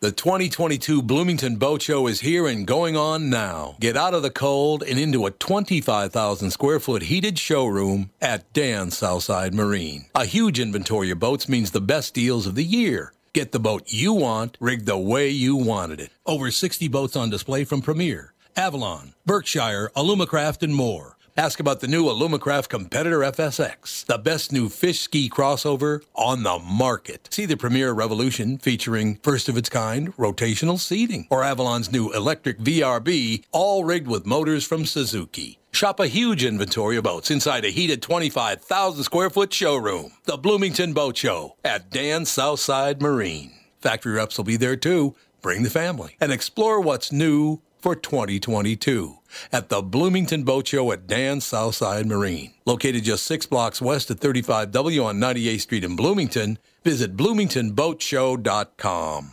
The 0.00 0.12
2022 0.12 1.02
Bloomington 1.02 1.56
Boat 1.56 1.82
Show 1.82 2.06
is 2.06 2.20
here 2.20 2.46
and 2.46 2.64
going 2.64 2.96
on 2.96 3.30
now. 3.30 3.74
Get 3.80 3.96
out 3.96 4.14
of 4.14 4.22
the 4.22 4.30
cold 4.30 4.84
and 4.84 4.96
into 4.96 5.26
a 5.26 5.32
25,000 5.32 6.52
square 6.52 6.78
foot 6.78 7.02
heated 7.02 7.36
showroom 7.36 8.10
at 8.20 8.52
Dan 8.52 8.92
Southside 8.92 9.52
Marine. 9.54 10.04
A 10.14 10.24
huge 10.24 10.60
inventory 10.60 11.10
of 11.10 11.18
boats 11.18 11.48
means 11.48 11.72
the 11.72 11.80
best 11.80 12.14
deals 12.14 12.46
of 12.46 12.54
the 12.54 12.62
year. 12.62 13.12
Get 13.32 13.50
the 13.50 13.58
boat 13.58 13.82
you 13.88 14.12
want, 14.12 14.56
rigged 14.60 14.86
the 14.86 14.96
way 14.96 15.30
you 15.30 15.56
wanted 15.56 15.98
it. 15.98 16.10
Over 16.24 16.52
60 16.52 16.86
boats 16.86 17.16
on 17.16 17.28
display 17.28 17.64
from 17.64 17.82
Premier, 17.82 18.34
Avalon, 18.54 19.14
Berkshire, 19.26 19.90
Alumacraft, 19.96 20.62
and 20.62 20.76
more. 20.76 21.17
Ask 21.38 21.60
about 21.60 21.78
the 21.78 21.86
new 21.86 22.06
Alumacraft 22.06 22.68
Competitor 22.68 23.20
FSX, 23.20 24.04
the 24.06 24.18
best 24.18 24.50
new 24.50 24.68
fish 24.68 24.98
ski 24.98 25.30
crossover 25.30 26.02
on 26.16 26.42
the 26.42 26.58
market. 26.58 27.28
See 27.30 27.46
the 27.46 27.56
Premier 27.56 27.92
Revolution 27.92 28.58
featuring 28.58 29.20
first 29.22 29.48
of 29.48 29.56
its 29.56 29.68
kind 29.68 30.12
rotational 30.16 30.80
seating, 30.80 31.28
or 31.30 31.44
Avalon's 31.44 31.92
new 31.92 32.12
electric 32.12 32.58
VRB, 32.58 33.44
all 33.52 33.84
rigged 33.84 34.08
with 34.08 34.26
motors 34.26 34.64
from 34.64 34.84
Suzuki. 34.84 35.60
Shop 35.70 36.00
a 36.00 36.08
huge 36.08 36.44
inventory 36.44 36.96
of 36.96 37.04
boats 37.04 37.30
inside 37.30 37.64
a 37.64 37.68
heated 37.68 38.02
25,000 38.02 39.04
square 39.04 39.30
foot 39.30 39.52
showroom. 39.52 40.10
The 40.24 40.38
Bloomington 40.38 40.92
Boat 40.92 41.16
Show 41.16 41.54
at 41.64 41.88
Dan 41.88 42.24
Southside 42.24 43.00
Marine. 43.00 43.52
Factory 43.80 44.14
reps 44.14 44.38
will 44.38 44.44
be 44.44 44.56
there 44.56 44.74
too. 44.74 45.14
Bring 45.40 45.62
the 45.62 45.70
family 45.70 46.16
and 46.20 46.32
explore 46.32 46.80
what's 46.80 47.12
new 47.12 47.60
for 47.78 47.94
2022 47.94 49.17
at 49.52 49.68
the 49.68 49.82
Bloomington 49.82 50.44
Boat 50.44 50.68
Show 50.68 50.90
at 50.92 51.06
Dan's 51.06 51.44
Southside 51.44 52.06
Marine. 52.06 52.54
Located 52.66 53.04
just 53.04 53.24
six 53.24 53.46
blocks 53.46 53.80
west 53.80 54.10
of 54.10 54.20
35W 54.20 55.04
on 55.04 55.16
98th 55.16 55.60
Street 55.60 55.84
in 55.84 55.96
Bloomington, 55.96 56.58
visit 56.84 57.16
bloomingtonboatshow.com. 57.16 59.32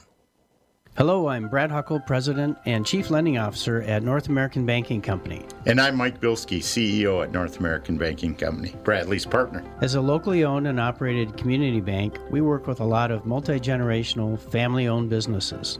Hello, 0.97 1.27
I'm 1.27 1.49
Brad 1.49 1.71
Huckle, 1.71 1.99
President 1.99 2.57
and 2.65 2.85
Chief 2.85 3.09
Lending 3.09 3.37
Officer 3.37 3.81
at 3.81 4.01
North 4.01 4.29
American 4.29 4.65
Banking 4.65 5.01
Company. 5.01 5.45
And 5.65 5.81
I'm 5.81 5.97
Mike 5.97 6.21
Bilski, 6.21 6.59
CEO 6.59 7.21
at 7.21 7.33
North 7.33 7.59
American 7.59 7.97
Banking 7.97 8.33
Company, 8.33 8.73
Bradley's 8.85 9.25
partner. 9.25 9.61
As 9.81 9.95
a 9.95 10.01
locally 10.01 10.45
owned 10.45 10.67
and 10.67 10.79
operated 10.79 11.35
community 11.35 11.81
bank, 11.81 12.17
we 12.29 12.39
work 12.39 12.65
with 12.65 12.79
a 12.79 12.85
lot 12.85 13.11
of 13.11 13.25
multi 13.25 13.59
generational, 13.59 14.39
family 14.39 14.87
owned 14.87 15.09
businesses. 15.09 15.79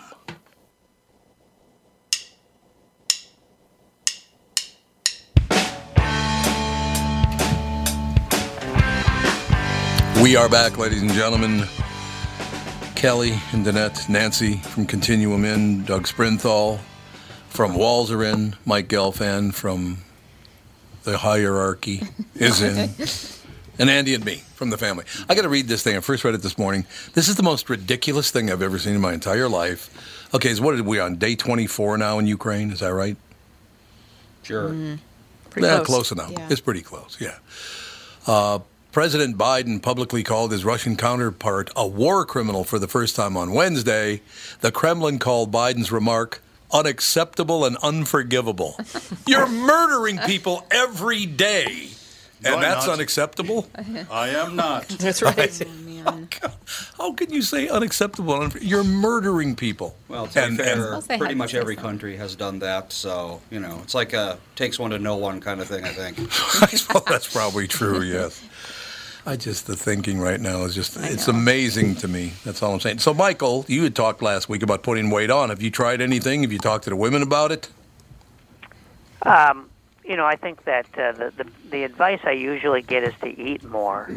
We 10.21 10.35
are 10.35 10.47
back, 10.47 10.77
ladies 10.77 11.01
and 11.01 11.09
gentlemen. 11.13 11.63
Kelly 12.93 13.31
and 13.53 13.65
Danette, 13.65 14.07
Nancy 14.07 14.57
from 14.57 14.85
Continuum 14.85 15.43
in, 15.45 15.83
Doug 15.83 16.03
Sprinthal 16.03 16.77
from 17.49 17.73
Walser 17.73 18.31
in, 18.31 18.55
Mike 18.63 18.87
Gelfand 18.87 19.55
from 19.55 19.97
the 21.05 21.17
hierarchy 21.17 22.03
is 22.35 22.61
in, 22.61 22.91
and 23.79 23.89
Andy 23.89 24.13
and 24.13 24.23
me 24.23 24.43
from 24.53 24.69
the 24.69 24.77
family. 24.77 25.05
I 25.27 25.33
got 25.33 25.41
to 25.41 25.49
read 25.49 25.67
this 25.67 25.81
thing. 25.81 25.97
I 25.97 26.01
first 26.01 26.23
read 26.23 26.35
it 26.35 26.43
this 26.43 26.55
morning. 26.55 26.85
This 27.13 27.27
is 27.27 27.35
the 27.35 27.43
most 27.43 27.67
ridiculous 27.67 28.29
thing 28.29 28.51
I've 28.51 28.61
ever 28.61 28.77
seen 28.77 28.93
in 28.93 29.01
my 29.01 29.13
entire 29.13 29.49
life. 29.49 29.89
Okay, 30.35 30.53
so 30.53 30.61
what 30.61 30.75
are 30.75 30.83
we 30.83 30.99
on 30.99 31.15
day 31.15 31.35
24 31.35 31.97
now 31.97 32.19
in 32.19 32.27
Ukraine? 32.27 32.69
Is 32.69 32.81
that 32.81 32.93
right? 32.93 33.17
Sure. 34.43 34.69
Pretty 35.49 35.67
yeah, 35.67 35.77
close. 35.77 35.87
close 35.87 36.11
enough. 36.11 36.31
Yeah. 36.31 36.47
It's 36.51 36.61
pretty 36.61 36.83
close, 36.83 37.17
yeah. 37.19 37.39
Uh, 38.27 38.59
President 38.91 39.37
Biden 39.37 39.81
publicly 39.81 40.21
called 40.23 40.51
his 40.51 40.65
Russian 40.65 40.97
counterpart 40.97 41.69
a 41.75 41.87
war 41.87 42.25
criminal 42.25 42.63
for 42.63 42.77
the 42.77 42.87
first 42.87 43.15
time 43.15 43.37
on 43.37 43.53
Wednesday. 43.53 44.21
The 44.59 44.71
Kremlin 44.71 45.17
called 45.17 45.51
Biden's 45.51 45.91
remark 45.91 46.41
unacceptable 46.73 47.63
and 47.65 47.77
unforgivable. 47.77 48.77
You're 49.27 49.47
murdering 49.47 50.17
people 50.19 50.65
every 50.71 51.25
day, 51.25 51.89
No, 52.41 52.49
and 52.49 52.55
I'm 52.55 52.61
that's 52.61 52.87
not. 52.87 52.93
unacceptable? 52.93 53.67
I 54.09 54.29
am 54.29 54.55
not. 54.57 54.87
That's 54.99 55.21
right. 55.21 55.61
Oh, 55.65 56.11
man. 56.11 56.29
How 56.97 57.13
can 57.13 57.31
you 57.31 57.41
say 57.43 57.67
unacceptable? 57.67 58.41
and 58.41 58.53
You're 58.55 58.83
murdering 58.83 59.55
people. 59.55 59.95
Well, 60.07 60.25
to 60.27 60.43
and, 60.43 60.57
fair, 60.57 60.95
I'll 60.95 61.01
pretty 61.03 61.35
much 61.35 61.53
every 61.53 61.75
something. 61.75 61.89
country 61.91 62.15
has 62.17 62.35
done 62.35 62.57
that. 62.59 62.91
So 62.91 63.39
you 63.51 63.59
know, 63.59 63.79
it's 63.83 63.93
like 63.93 64.13
a 64.13 64.39
takes 64.55 64.79
one 64.79 64.89
to 64.91 64.97
know 64.99 65.15
one 65.17 65.39
kind 65.41 65.61
of 65.61 65.67
thing. 65.67 65.83
I 65.83 65.89
think. 65.89 66.17
well, 66.93 67.03
that's 67.07 67.31
probably 67.31 67.67
true. 67.67 68.01
Yes. 68.01 68.41
I 69.25 69.35
just 69.35 69.67
the 69.67 69.75
thinking 69.75 70.19
right 70.19 70.39
now 70.39 70.63
is 70.63 70.73
just 70.73 70.97
it's 70.97 71.27
amazing 71.27 71.95
to 71.95 72.07
me. 72.07 72.33
That's 72.43 72.63
all 72.63 72.73
I'm 72.73 72.79
saying. 72.79 72.99
So, 72.99 73.13
Michael, 73.13 73.65
you 73.67 73.83
had 73.83 73.95
talked 73.95 74.21
last 74.21 74.49
week 74.49 74.63
about 74.63 74.81
putting 74.81 75.09
weight 75.11 75.29
on. 75.29 75.49
Have 75.49 75.61
you 75.61 75.69
tried 75.69 76.01
anything? 76.01 76.41
Have 76.41 76.51
you 76.51 76.57
talked 76.59 76.85
to 76.85 76.89
the 76.89 76.95
women 76.95 77.21
about 77.21 77.51
it? 77.51 77.69
Um, 79.23 79.69
you 80.03 80.17
know, 80.17 80.25
I 80.25 80.35
think 80.35 80.63
that 80.65 80.87
uh, 80.97 81.11
the, 81.11 81.33
the 81.37 81.47
the 81.69 81.83
advice 81.83 82.19
I 82.23 82.31
usually 82.31 82.81
get 82.81 83.03
is 83.03 83.13
to 83.21 83.27
eat 83.27 83.63
more, 83.63 84.09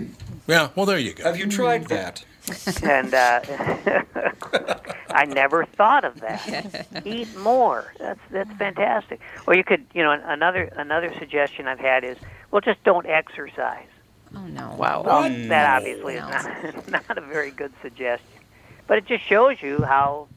Yeah. 0.46 0.70
Well, 0.74 0.86
there 0.86 0.98
you 0.98 1.12
go. 1.12 1.24
Have 1.24 1.38
you 1.38 1.48
tried 1.48 1.86
that? 1.88 2.24
and 2.82 3.14
uh, 3.14 3.40
I 5.10 5.24
never 5.26 5.64
thought 5.64 6.04
of 6.04 6.20
that. 6.20 6.86
eat 7.04 7.34
more. 7.38 7.92
That's 7.98 8.20
that's 8.30 8.52
fantastic. 8.54 9.20
Or 9.46 9.54
you 9.54 9.64
could, 9.64 9.84
you 9.94 10.02
know, 10.02 10.12
another 10.12 10.70
another 10.76 11.12
suggestion 11.18 11.68
I've 11.68 11.78
had 11.78 12.04
is, 12.04 12.16
well, 12.50 12.60
just 12.62 12.82
don't 12.84 13.06
exercise. 13.06 13.86
Oh 14.36 14.46
no. 14.46 14.74
Wow. 14.78 15.02
Well, 15.04 15.22
that 15.48 15.76
obviously 15.76 16.14
No. 16.16 16.28
is 16.28 16.44
not, 16.86 17.08
not 17.08 17.18
a 17.18 17.20
very 17.20 17.50
good 17.50 17.72
suggestion, 17.82 18.40
but 18.86 18.98
it 18.98 19.06
just 19.06 19.26
shows 19.28 19.56
you 19.62 19.84
how 19.84 20.28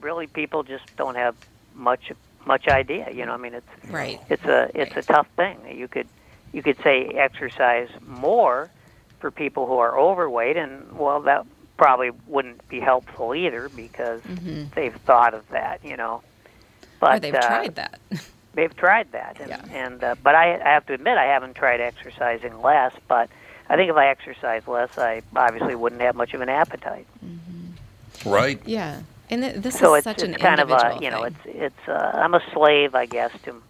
really 0.00 0.26
people 0.26 0.62
just 0.62 0.84
don't 0.96 1.14
have 1.14 1.34
much 1.74 2.12
much 2.44 2.66
idea. 2.68 3.08
You 3.12 3.24
know, 3.26 3.32
I 3.32 3.36
mean, 3.36 3.54
it's 3.54 3.68
Right. 3.90 4.20
it's 4.28 4.44
a 4.44 4.68
it's 4.74 4.96
a 4.96 5.02
tough 5.02 5.26
thing. 5.36 5.58
You 5.74 5.88
could 5.88 6.08
you 6.52 6.62
could 6.62 6.76
say 6.82 7.06
exercise 7.14 7.88
more 8.06 8.70
for 9.20 9.30
people 9.30 9.66
who 9.66 9.78
are 9.78 9.98
overweight, 9.98 10.56
and 10.56 10.98
well, 10.98 11.20
that 11.22 11.46
probably 11.78 12.10
wouldn't 12.26 12.66
be 12.68 12.80
helpful 12.80 13.34
either 13.34 13.68
because 13.68 14.20
they've 14.74 14.94
thought 15.06 15.34
of 15.34 15.48
that. 15.50 15.80
You 15.84 15.96
know, 15.96 16.22
but 17.00 17.06
Mm-hmm. 17.06 17.16
or 17.16 17.20
they've 17.20 17.34
uh, 17.34 17.40
tried 17.40 17.74
that. 17.76 18.00
they've 18.54 18.74
tried 18.76 19.12
that, 19.12 19.38
and, 19.40 19.48
Yeah. 19.48 19.64
and 19.72 20.04
uh, 20.04 20.14
but 20.22 20.34
I, 20.34 20.54
I 20.60 20.68
have 20.74 20.86
to 20.86 20.94
admit 20.94 21.18
I 21.18 21.24
haven't 21.26 21.54
tried 21.54 21.80
exercising 21.80 22.60
less. 22.62 22.92
But 23.08 23.28
I 23.68 23.76
think 23.76 23.90
if 23.90 23.96
I 23.96 24.08
exercise 24.08 24.66
less, 24.66 24.96
I 24.98 25.22
obviously 25.34 25.74
wouldn't 25.74 26.00
have 26.02 26.14
much 26.14 26.34
of 26.34 26.40
an 26.40 26.48
appetite. 26.48 27.06
Right. 28.24 28.60
yeah. 28.66 29.00
And 29.30 29.42
th- 29.42 29.56
this 29.56 29.78
so 29.78 29.94
is 29.94 29.98
it's, 29.98 30.04
such 30.04 30.28
it's 30.28 30.34
an 30.36 30.40
kind 30.42 30.60
of 30.60 30.70
a 30.70 30.98
you 31.00 31.10
know 31.10 31.22
thing. 31.24 31.34
it's 31.46 31.74
it's 31.80 31.88
uh, 31.88 32.10
I'm 32.14 32.34
a 32.34 32.42
slave 32.52 32.94
I 32.94 33.06
guess 33.06 33.30
to 33.44 33.62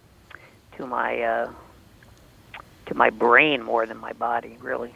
to 0.76 0.86
my 0.86 1.20
uh, 1.22 1.50
to 2.86 2.94
my 2.94 3.10
brain 3.10 3.62
more 3.62 3.86
than 3.86 3.98
my 3.98 4.12
body 4.12 4.58
really. 4.60 4.92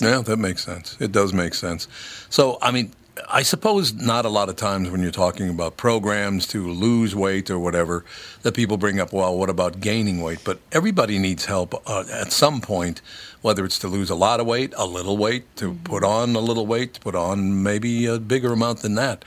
Yeah, 0.00 0.20
that 0.22 0.36
makes 0.38 0.64
sense. 0.64 0.96
It 1.00 1.12
does 1.12 1.32
make 1.32 1.54
sense. 1.54 1.86
So, 2.30 2.58
I 2.60 2.70
mean, 2.72 2.92
I 3.28 3.42
suppose 3.42 3.92
not 3.94 4.24
a 4.24 4.28
lot 4.28 4.48
of 4.48 4.56
times 4.56 4.90
when 4.90 5.00
you're 5.02 5.10
talking 5.10 5.48
about 5.48 5.76
programs 5.76 6.46
to 6.48 6.68
lose 6.70 7.14
weight 7.14 7.50
or 7.50 7.58
whatever, 7.58 8.04
that 8.42 8.52
people 8.54 8.76
bring 8.76 9.00
up, 9.00 9.12
well, 9.12 9.36
what 9.36 9.50
about 9.50 9.80
gaining 9.80 10.20
weight? 10.22 10.40
But 10.44 10.60
everybody 10.72 11.18
needs 11.18 11.46
help 11.46 11.74
uh, 11.88 12.04
at 12.12 12.32
some 12.32 12.60
point, 12.60 13.00
whether 13.42 13.64
it's 13.64 13.78
to 13.80 13.88
lose 13.88 14.10
a 14.10 14.14
lot 14.14 14.40
of 14.40 14.46
weight, 14.46 14.72
a 14.76 14.86
little 14.86 15.16
weight, 15.16 15.44
to 15.56 15.74
put 15.84 16.04
on 16.04 16.36
a 16.36 16.40
little 16.40 16.66
weight, 16.66 16.94
to 16.94 17.00
put 17.00 17.14
on 17.14 17.62
maybe 17.62 18.06
a 18.06 18.18
bigger 18.18 18.52
amount 18.52 18.80
than 18.80 18.94
that. 18.96 19.24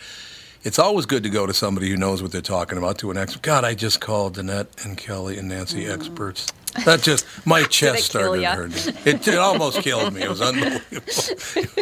It's 0.63 0.77
always 0.77 1.07
good 1.07 1.23
to 1.23 1.29
go 1.29 1.47
to 1.47 1.53
somebody 1.53 1.89
who 1.89 1.97
knows 1.97 2.21
what 2.21 2.31
they're 2.31 2.41
talking 2.41 2.77
about, 2.77 2.99
to 2.99 3.09
an 3.09 3.17
expert. 3.17 3.41
God, 3.41 3.63
I 3.65 3.73
just 3.73 3.99
called 3.99 4.37
Danette 4.37 4.85
and 4.85 4.95
Kelly 4.95 5.37
and 5.39 5.49
Nancy 5.49 5.87
experts. 5.87 6.53
That 6.85 7.01
just, 7.01 7.25
my 7.45 7.63
chest 7.69 8.05
started 8.05 8.43
hurting. 8.45 8.93
It, 9.05 9.27
it 9.27 9.37
almost 9.39 9.81
killed 9.81 10.13
me. 10.13 10.21
It 10.21 10.29
was 10.29 10.41
unbelievable. 10.41 10.81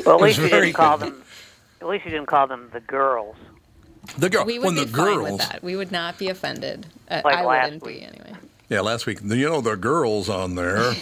Well, 0.06 0.15
at 0.15 0.22
It 0.22 0.24
least 0.24 0.39
you 0.39 0.50
didn't 0.50 0.74
call 0.74 0.98
them. 0.98 1.24
At 1.82 1.88
least 1.88 2.06
you 2.06 2.12
didn't 2.12 2.28
call 2.28 2.48
them 2.48 2.70
the 2.74 2.80
girls. 2.82 3.36
The 4.18 4.30
girl, 4.30 4.46
we 4.46 4.60
would 4.60 4.65
when 4.65 4.76
be 4.76 4.86
the 4.86 4.88
fine 4.98 5.06
girls, 5.06 5.32
with 5.32 5.50
that. 5.50 5.63
We 5.63 5.76
would 5.76 5.92
not 5.92 6.18
be 6.18 6.30
offended. 6.30 6.86
Uh, 7.10 7.22
Like 7.24 7.36
I 7.38 7.46
last 7.46 7.63
wouldn't 7.65 7.84
week. 7.86 8.00
be 8.00 8.06
anyway. 8.06 8.34
yeah, 8.70 8.82
last 8.82 9.06
week, 9.06 9.20
you 9.24 9.48
know, 9.50 9.62
the 9.62 9.76
girls 9.76 10.30
on 10.30 10.56
there, 10.56 10.94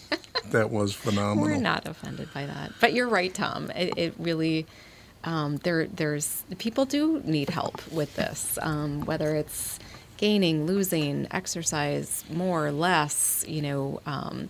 that 0.50 0.70
was 0.70 0.92
phenomenal. 0.94 1.44
We're 1.44 1.56
not 1.56 1.86
offended 1.86 2.28
by 2.34 2.46
that. 2.46 2.72
But 2.80 2.92
you're 2.92 3.08
right, 3.08 3.32
Tom. 3.32 3.70
It, 3.70 3.94
it 3.96 4.14
really, 4.18 4.66
um, 5.24 5.56
there 5.58 5.86
there's 5.86 6.44
people 6.58 6.84
do 6.86 7.20
need 7.24 7.50
help 7.50 7.86
with 7.92 8.14
this, 8.16 8.58
um, 8.62 9.02
whether 9.02 9.34
it's 9.36 9.78
gaining, 10.16 10.66
losing, 10.66 11.28
exercise, 11.30 12.24
more, 12.30 12.66
or 12.66 12.72
less. 12.72 13.44
You 13.46 13.62
know, 13.62 14.00
um, 14.06 14.48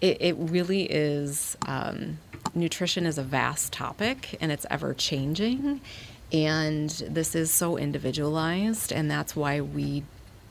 it, 0.00 0.16
it 0.20 0.36
really 0.38 0.84
is. 0.84 1.56
Nutrition 2.54 3.06
is 3.06 3.18
a 3.18 3.22
vast 3.22 3.72
topic, 3.72 4.36
and 4.40 4.52
it's 4.52 4.66
ever 4.70 4.94
changing. 4.94 5.80
And 6.32 6.90
this 6.90 7.34
is 7.34 7.50
so 7.50 7.76
individualized, 7.76 8.92
and 8.92 9.10
that's 9.10 9.36
why 9.36 9.60
we 9.60 10.02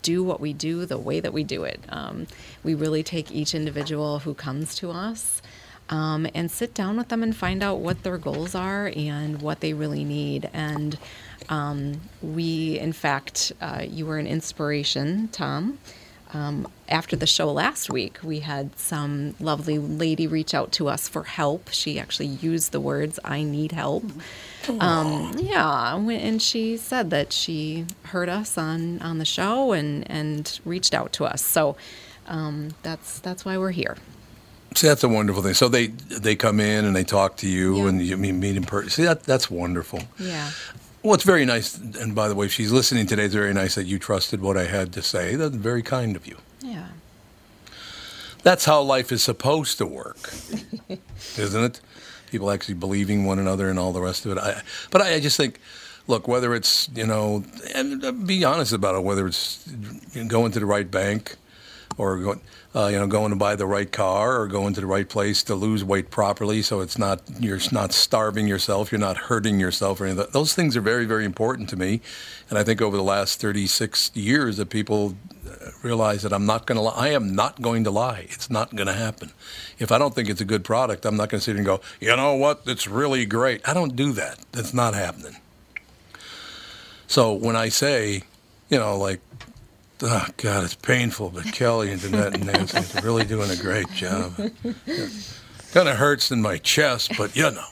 do 0.02 0.24
what 0.24 0.40
we 0.40 0.54
do 0.54 0.86
the 0.86 0.98
way 0.98 1.20
that 1.20 1.34
we 1.34 1.44
do 1.44 1.64
it. 1.64 1.80
Um, 1.90 2.28
we 2.64 2.74
really 2.74 3.04
take 3.04 3.32
each 3.32 3.54
individual 3.54 4.20
who 4.20 4.34
comes 4.34 4.76
to 4.76 4.92
us 4.92 5.42
um, 5.90 6.28
and 6.34 6.50
sit 6.50 6.74
down 6.74 6.98
with 6.98 7.10
them 7.10 7.22
and 7.22 7.36
find 7.36 7.62
out 7.62 7.80
what 7.80 8.04
their 8.04 8.18
goals 8.18 8.56
are 8.56 8.92
and 8.96 9.42
what 9.42 9.60
they 9.60 9.74
really 9.74 10.04
need. 10.04 10.50
And 10.54 10.98
um, 11.50 12.02
we, 12.22 12.80
in 12.80 12.94
fact, 12.94 13.52
uh, 13.62 13.84
you 13.88 14.06
were 14.06 14.18
an 14.18 14.28
inspiration, 14.28 15.28
Tom. 15.30 15.80
Um, 16.34 16.68
after 16.88 17.16
the 17.16 17.28
show 17.28 17.52
last 17.52 17.90
week, 17.90 18.20
we 18.24 18.40
had 18.40 18.78
some 18.80 19.36
lovely 19.40 19.78
lady 19.78 20.28
reach 20.28 20.54
out 20.54 20.72
to 20.74 20.88
us 20.88 21.10
for 21.10 21.24
help. 21.24 21.70
She 21.72 22.00
actually 22.00 22.28
used 22.28 22.72
the 22.72 22.80
words, 22.80 23.20
I 23.26 23.44
need 23.44 23.74
help. 23.74 24.06
Um, 24.80 25.36
yeah, 25.38 25.96
and 25.98 26.42
she 26.42 26.78
said 26.78 27.10
that 27.10 27.34
she 27.34 27.86
heard 28.04 28.30
us 28.30 28.58
on, 28.58 29.02
on 29.02 29.18
the 29.18 29.26
show 29.26 29.74
and, 29.74 30.10
and 30.10 30.60
reached 30.64 30.94
out 30.94 31.12
to 31.14 31.26
us. 31.26 31.44
So 31.44 31.76
um, 32.28 32.76
that's, 32.82 33.20
that's 33.20 33.44
why 33.44 33.58
we're 33.58 33.72
here. 33.72 33.98
See, 34.74 34.88
that's 34.88 35.04
a 35.04 35.10
wonderful 35.10 35.44
thing. 35.44 35.54
So 35.54 35.68
they 35.68 35.88
they 35.88 36.38
come 36.38 36.62
in 36.62 36.86
and 36.86 36.96
they 36.96 37.04
talk 37.04 37.36
to 37.38 37.48
you 37.50 37.88
and 37.88 38.02
you 38.02 38.16
meet 38.16 38.32
meet 38.32 38.56
in 38.56 38.64
person. 38.64 38.90
See, 38.90 39.04
that 39.04 39.24
that's 39.24 39.52
wonderful. 39.52 40.00
Yeah. 40.18 40.50
Well, 41.04 41.16
it's 41.16 41.24
very 41.24 41.46
nice. 41.46 41.78
And 41.78 42.14
by 42.14 42.28
the 42.28 42.36
way, 42.36 42.46
if 42.46 42.52
she's 42.52 42.72
listening 42.72 43.08
today, 43.08 43.26
it's 43.26 43.34
very 43.34 43.54
nice 43.54 43.76
that 43.76 43.86
you 43.86 43.98
trusted 43.98 44.42
what 44.42 44.58
I 44.58 44.66
had 44.66 44.94
to 44.94 45.02
say. 45.02 45.36
That's 45.36 45.56
very 45.56 45.82
kind 45.82 46.16
of 46.16 46.28
you. 46.28 46.38
Yeah. 46.62 46.88
That's 48.44 48.66
how 48.66 48.82
life 48.82 49.12
is 49.12 49.24
supposed 49.24 49.78
to 49.80 49.86
work, 49.86 50.34
isn't 51.38 51.64
it? 51.64 51.82
People 52.32 52.50
actually 52.50 52.76
believing 52.76 53.26
one 53.26 53.40
another 53.40 53.70
and 53.70 53.78
all 53.78 53.94
the 53.94 54.02
rest 54.02 54.26
of 54.26 54.32
it. 54.32 54.38
I, 54.38 54.62
but 54.90 55.02
I, 55.02 55.16
I 55.16 55.20
just 55.20 55.38
think, 55.38 55.60
look, 56.08 56.28
whether 56.28 56.56
it's 56.56 56.90
you 56.96 57.06
know, 57.06 57.44
and 57.76 58.04
uh, 58.04 58.12
be 58.12 58.44
honest 58.44 58.74
about 58.74 58.96
it, 58.96 59.04
whether 59.04 59.28
it's 59.28 59.68
going 60.28 60.52
to 60.54 60.60
the 60.60 60.66
right 60.66 60.90
bank, 60.90 61.36
or 61.98 62.18
going, 62.18 62.42
uh, 62.76 62.88
you 62.88 62.98
know, 62.98 63.08
going 63.08 63.32
to 63.32 63.36
buy 63.36 63.56
the 63.56 63.66
right 63.66 63.92
car, 63.92 64.40
or 64.40 64.48
going 64.48 64.74
to 64.74 64.82
the 64.82 64.88
right 64.88 65.08
place 65.08 65.44
to 65.44 65.56
lose 65.56 65.84
weight 65.84 66.10
properly, 66.10 66.62
so 66.62 66.80
it's 66.82 66.98
not 66.98 67.22
you're 67.40 67.60
not 67.72 67.94
starving 67.94 68.48
yourself, 68.48 68.92
you're 68.92 69.00
not 69.00 69.18
hurting 69.18 69.60
yourself, 69.60 70.00
or 70.00 70.06
anything. 70.06 70.26
Those 70.32 70.54
things 70.54 70.78
are 70.78 70.82
very, 70.82 71.06
very 71.06 71.26
important 71.26 71.70
to 71.70 71.76
me, 71.76 72.02
and 72.50 72.58
I 72.58 72.64
think 72.64 72.82
over 72.82 72.96
the 72.96 73.04
last 73.04 73.42
36 73.42 74.12
years 74.14 74.58
that 74.58 74.70
people 74.70 75.16
uh, 75.48 75.72
realize 75.84 76.22
that 76.24 76.34
I'm 76.34 76.46
not 76.46 76.66
going 76.66 76.78
to 76.78 76.82
lie. 76.82 76.96
I 76.96 77.08
am 77.10 77.36
not 77.36 77.62
going 77.62 77.84
to 77.84 77.92
lie. 77.92 78.28
It's 78.30 78.50
not 78.50 78.76
going 78.76 78.88
to 78.88 78.94
happen. 78.94 79.32
If 79.80 79.92
I 79.92 79.98
don't 79.98 80.16
think 80.16 80.30
it's 80.30 80.42
a 80.42 80.46
good 80.46 80.64
product, 80.64 81.06
I'm 81.06 81.18
not 81.18 81.30
going 81.30 81.40
to 81.40 81.44
sit 81.44 81.56
and 81.56 81.66
go, 81.66 81.82
you 82.00 82.16
know 82.16 82.36
what, 82.36 82.62
it's 82.66 82.88
really 82.88 83.26
great. 83.26 83.68
I 83.68 83.74
don't 83.74 83.96
do 83.96 84.12
that. 84.14 84.40
That's 84.52 84.74
not 84.74 84.94
happening. 84.94 85.38
So 87.08 87.34
when 87.34 87.58
I 87.58 87.68
say, 87.68 88.24
you 88.70 88.80
know, 88.80 88.98
like, 88.98 89.20
oh 90.04 90.28
God, 90.38 90.64
it's 90.64 90.76
painful, 90.76 91.30
but 91.30 91.46
Kelly 91.46 91.92
and 91.92 92.02
Danette 92.02 92.36
and 92.36 92.46
Nancy 92.46 93.00
are 93.00 93.02
really 93.02 93.26
doing 93.26 93.50
a 93.50 93.56
great 93.56 93.90
job. 93.92 94.36
Kind 94.36 95.88
of 95.88 95.98
hurts 95.98 96.32
in 96.32 96.42
my 96.42 96.58
chest, 96.58 97.14
but 97.18 97.36
you 97.36 97.50
know. 97.52 97.66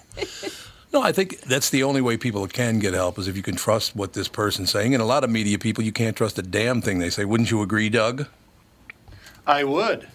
No, 0.91 1.01
I 1.03 1.11
think 1.11 1.41
that's 1.41 1.69
the 1.69 1.83
only 1.83 2.01
way 2.01 2.17
people 2.17 2.47
can 2.47 2.79
get 2.79 2.93
help 2.95 3.19
is 3.19 3.27
if 3.27 3.37
you 3.37 3.43
can 3.43 3.55
trust 3.55 3.95
what 3.95 4.13
this 4.13 4.27
person's 4.27 4.71
saying. 4.71 4.95
And 4.95 5.03
a 5.03 5.05
lot 5.05 5.23
of 5.23 5.29
media 5.29 5.59
people, 5.59 5.83
you 5.83 5.91
can't 5.91 6.15
trust 6.15 6.39
a 6.39 6.41
damn 6.41 6.81
thing 6.81 6.97
they 6.97 7.11
say. 7.11 7.25
Wouldn't 7.25 7.51
you 7.51 7.61
agree, 7.61 7.89
Doug? 7.89 8.25
I 9.45 9.63
would. 9.63 10.07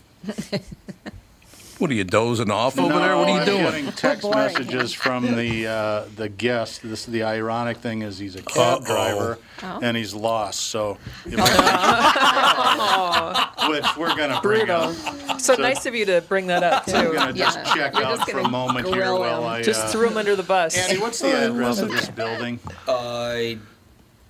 What 1.78 1.90
are 1.90 1.94
you 1.94 2.04
dozing 2.04 2.50
off 2.50 2.78
over 2.78 2.88
no, 2.88 3.00
there? 3.00 3.16
What 3.16 3.28
are 3.28 3.32
you 3.32 3.38
I'm 3.40 3.46
doing? 3.46 3.62
getting 3.64 3.92
text 3.92 4.28
messages 4.30 4.92
from 4.92 5.34
the 5.34 5.66
uh, 5.66 6.04
the 6.16 6.28
guest. 6.28 6.82
This 6.82 7.04
the 7.04 7.24
ironic 7.24 7.78
thing 7.78 8.02
is 8.02 8.18
he's 8.18 8.36
a 8.36 8.42
cab 8.42 8.82
Uh-oh. 8.82 8.86
driver 8.86 9.38
Oh. 9.62 9.78
and 9.82 9.96
he's 9.96 10.14
lost. 10.14 10.60
So, 10.66 10.98
you 11.24 11.36
which 13.68 13.86
we're 13.96 14.14
gonna 14.16 14.40
bring 14.42 14.70
up. 14.70 14.94
So 15.40 15.54
nice 15.54 15.86
of 15.86 15.94
you 15.94 16.04
to 16.06 16.22
bring 16.28 16.46
that 16.48 16.62
up 16.62 16.86
too. 16.86 16.94
I'm 16.96 17.06
too. 17.06 17.12
gonna 17.14 17.32
just 17.32 17.58
check 17.74 17.94
We're 17.94 18.04
out 18.04 18.18
just 18.18 18.30
for 18.30 18.38
a 18.40 18.48
moment 18.48 18.86
here 18.86 18.96
grill 18.96 19.20
while 19.20 19.42
him. 19.42 19.48
I 19.48 19.62
Just 19.62 19.86
uh, 19.86 19.88
threw 19.88 20.08
him 20.08 20.16
under 20.16 20.36
the 20.36 20.42
bus. 20.42 20.76
Andy, 20.76 21.00
what's 21.00 21.20
the 21.20 21.46
address 21.50 21.80
of 21.80 21.90
this 21.90 22.08
building? 22.08 22.60
Uh, 22.86 23.36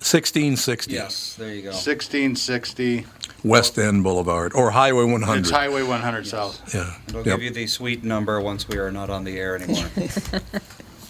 1660 0.05 0.93
yes, 0.93 1.33
there 1.33 1.51
you 1.51 1.63
go. 1.63 1.69
1660. 1.69 3.07
West 3.43 3.75
End 3.79 4.03
Boulevard 4.03 4.53
or 4.53 4.69
Highway 4.69 5.03
100. 5.03 5.39
It's 5.39 5.49
Highway 5.49 5.81
100 5.81 6.27
South. 6.27 6.75
yeah. 6.75 6.93
We'll 7.11 7.25
Yep. 7.25 7.25
give 7.25 7.41
you 7.41 7.49
the 7.49 7.65
sweet 7.65 8.03
number 8.03 8.39
once 8.39 8.67
we 8.67 8.77
are 8.77 8.91
not 8.91 9.09
on 9.09 9.23
the 9.23 9.39
air 9.39 9.55
anymore. 9.55 9.89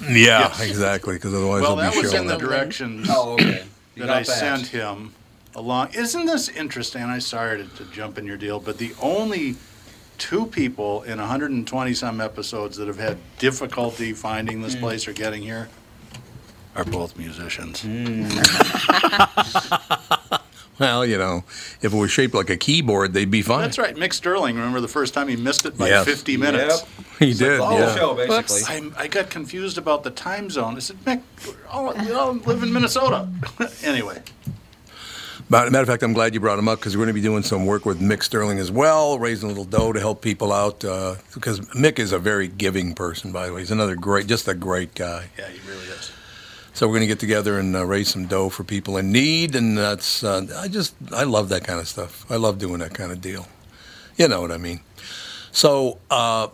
Yeah, 0.02 0.40
Yes. 0.40 0.62
exactly. 0.62 1.16
Because 1.16 1.34
otherwise, 1.34 1.62
Well, 1.62 1.76
they'll 1.76 1.86
that 1.86 1.94
be 1.94 2.02
was 2.02 2.12
showing 2.12 2.24
in 2.24 2.28
the 2.28 2.36
up. 2.36 2.40
directions 2.40 3.08
oh, 3.10 3.34
okay. 3.34 3.66
You 3.96 4.04
that 4.04 4.08
got 4.08 4.18
I 4.18 4.24
sent 4.24 4.68
him 4.68 5.14
along. 5.56 5.94
Isn't 5.94 6.26
this 6.26 6.48
interesting? 6.50 7.04
I'm 7.04 7.20
sorry 7.22 7.64
to, 7.64 7.70
to 7.78 7.92
jump 7.92 8.18
in 8.18 8.26
your 8.26 8.38
deal, 8.38 8.60
but 8.62 8.78
the 8.78 8.94
only 9.02 9.56
two 10.18 10.46
people 10.46 11.04
in 11.04 11.18
120 11.20 11.94
some 11.94 12.22
episodes 12.22 12.78
that 12.78 12.88
have 12.88 13.00
had 13.00 13.18
difficulty 13.40 14.14
finding 14.14 14.62
this 14.62 14.74
hmm. 14.74 14.82
place 14.82 15.08
or 15.08 15.14
getting 15.14 15.42
here 15.42 15.68
are 16.76 16.86
both 16.86 17.18
musicians. 17.18 17.84
Well, 20.78 21.06
you 21.06 21.18
know, 21.18 21.46
if 21.82 21.94
it 21.94 21.96
was 21.98 22.12
shaped 22.12 22.34
like 22.34 22.50
a 22.50 22.58
keyboard, 22.58 23.14
they'd 23.14 23.32
be 23.32 23.42
fine. 23.42 23.62
That's 23.62 23.78
right. 23.78 23.96
Mick 23.96 24.12
Sterling, 24.12 24.58
remember 24.58 24.82
the 24.82 24.90
first 24.90 25.14
time 25.14 25.30
he 25.30 25.38
missed 25.38 25.66
it 25.66 25.78
by 25.78 25.88
Yes. 25.88 26.04
50 26.04 26.36
minutes? 26.36 26.82
Yep. 26.82 27.06
He 27.20 27.34
did. 27.34 27.62
The 27.62 27.66
whole 27.66 27.80
yeah. 27.80 27.96
show, 27.96 28.14
basically. 28.14 28.92
I, 28.98 29.04
I 29.04 29.08
got 29.08 29.30
confused 29.30 29.78
about 29.78 30.04
the 30.04 30.12
time 30.12 30.50
zone. 30.50 30.76
I 30.76 30.80
said, 30.80 30.98
Mick, 31.06 31.22
we're 31.48 31.56
all, 31.70 31.94
we 31.94 32.12
all 32.12 32.34
live 32.34 32.62
in 32.62 32.74
Minnesota. 32.74 33.30
anyway, 33.84 34.22
But, 35.50 35.72
matter 35.72 35.84
of 35.84 35.88
fact, 35.88 36.04
I'm 36.04 36.12
glad 36.12 36.34
you 36.34 36.42
brought 36.42 36.60
him 36.60 36.68
up 36.68 36.80
because 36.80 36.98
we're 36.98 37.06
going 37.06 37.16
to 37.16 37.22
be 37.22 37.22
doing 37.22 37.44
some 37.44 37.66
work 37.66 37.86
with 37.86 38.02
Mick 38.02 38.22
Sterling 38.22 38.60
as 38.60 38.70
well, 38.70 39.18
raising 39.18 39.46
a 39.48 39.54
little 39.54 39.64
dough 39.64 39.94
to 39.94 40.00
help 40.02 40.22
people 40.22 40.52
out. 40.52 40.84
Uh, 40.84 41.16
because 41.34 41.62
Mick 41.70 42.00
is 42.00 42.12
a 42.12 42.20
very 42.20 42.50
giving 42.50 42.94
person, 42.94 43.32
by 43.32 43.48
the 43.48 43.54
way. 43.54 43.62
He's 43.62 43.72
another 43.72 43.96
great, 43.96 44.28
just 44.28 44.46
a 44.50 44.54
great 44.54 44.94
guy. 44.94 45.28
yeah, 45.40 45.48
he 45.48 45.70
really 45.70 45.86
is. 45.86 46.12
So 46.76 46.90
we're 46.90 46.96
going 46.96 47.04
to 47.04 47.08
get 47.08 47.20
together 47.20 47.58
and 47.58 47.74
uh, 47.74 47.86
raise 47.86 48.10
some 48.10 48.26
dough 48.26 48.50
for 48.50 48.66
people 48.66 48.98
in 48.98 49.10
need, 49.10 49.56
and 49.56 49.78
that's 49.78 50.26
uh, 50.26 50.46
I 50.58 50.68
just 50.68 50.94
I 51.14 51.24
love 51.24 51.48
that 51.48 51.64
kind 51.64 51.80
of 51.80 51.88
stuff. 51.88 52.30
I 52.30 52.36
love 52.36 52.60
doing 52.60 52.80
that 52.80 52.94
kind 52.94 53.14
of 53.14 53.22
deal. 53.22 53.48
You 54.18 54.28
know 54.28 54.42
what 54.42 54.52
I 54.52 54.58
mean? 54.58 54.82
So 55.54 56.00
uh, 56.12 56.50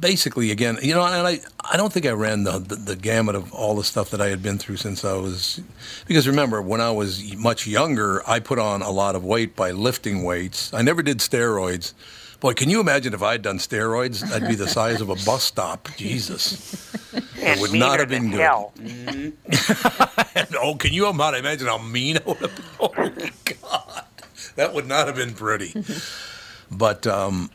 basically, 0.00 0.52
again, 0.52 0.78
you 0.80 0.94
know, 0.94 1.04
and 1.04 1.26
I 1.26 1.40
I 1.62 1.76
don't 1.76 1.92
think 1.92 2.06
I 2.06 2.12
ran 2.12 2.44
the, 2.44 2.52
the 2.52 2.76
the 2.76 2.96
gamut 2.96 3.34
of 3.34 3.52
all 3.52 3.74
the 3.74 3.84
stuff 3.84 4.08
that 4.08 4.22
I 4.22 4.28
had 4.28 4.42
been 4.42 4.56
through 4.56 4.78
since 4.78 5.04
I 5.04 5.12
was 5.12 5.60
because 6.06 6.26
remember 6.26 6.62
when 6.62 6.80
I 6.80 6.90
was 6.90 7.36
much 7.36 7.66
younger, 7.66 8.26
I 8.26 8.40
put 8.40 8.58
on 8.58 8.80
a 8.80 8.90
lot 8.90 9.16
of 9.16 9.22
weight 9.22 9.54
by 9.54 9.72
lifting 9.72 10.24
weights. 10.24 10.72
I 10.72 10.80
never 10.80 11.02
did 11.02 11.18
steroids. 11.18 11.92
Boy, 12.40 12.54
can 12.54 12.70
you 12.70 12.80
imagine 12.80 13.14
if 13.14 13.22
I'd 13.22 13.42
done 13.42 13.58
steroids? 13.58 14.22
I'd 14.32 14.46
be 14.48 14.54
the 14.54 14.68
size 14.68 15.00
of 15.00 15.08
a 15.08 15.16
bus 15.16 15.42
stop. 15.42 15.88
Jesus. 15.96 16.94
and 17.42 17.60
would 17.60 17.72
not 17.72 17.98
have 17.98 18.08
been 18.08 18.30
good. 18.30 18.40
hell. 18.40 18.72
oh, 20.60 20.76
can 20.76 20.92
you 20.92 21.08
imagine 21.08 21.66
how 21.66 21.78
mean 21.78 22.18
I 22.18 22.22
would 22.26 22.36
have 22.38 22.54
been? 22.54 22.64
Oh 22.80 22.92
my 22.96 23.32
God, 23.44 24.04
that 24.54 24.72
would 24.72 24.86
not 24.86 25.08
have 25.08 25.16
been 25.16 25.34
pretty. 25.34 25.74
But 26.70 27.08
um, 27.08 27.50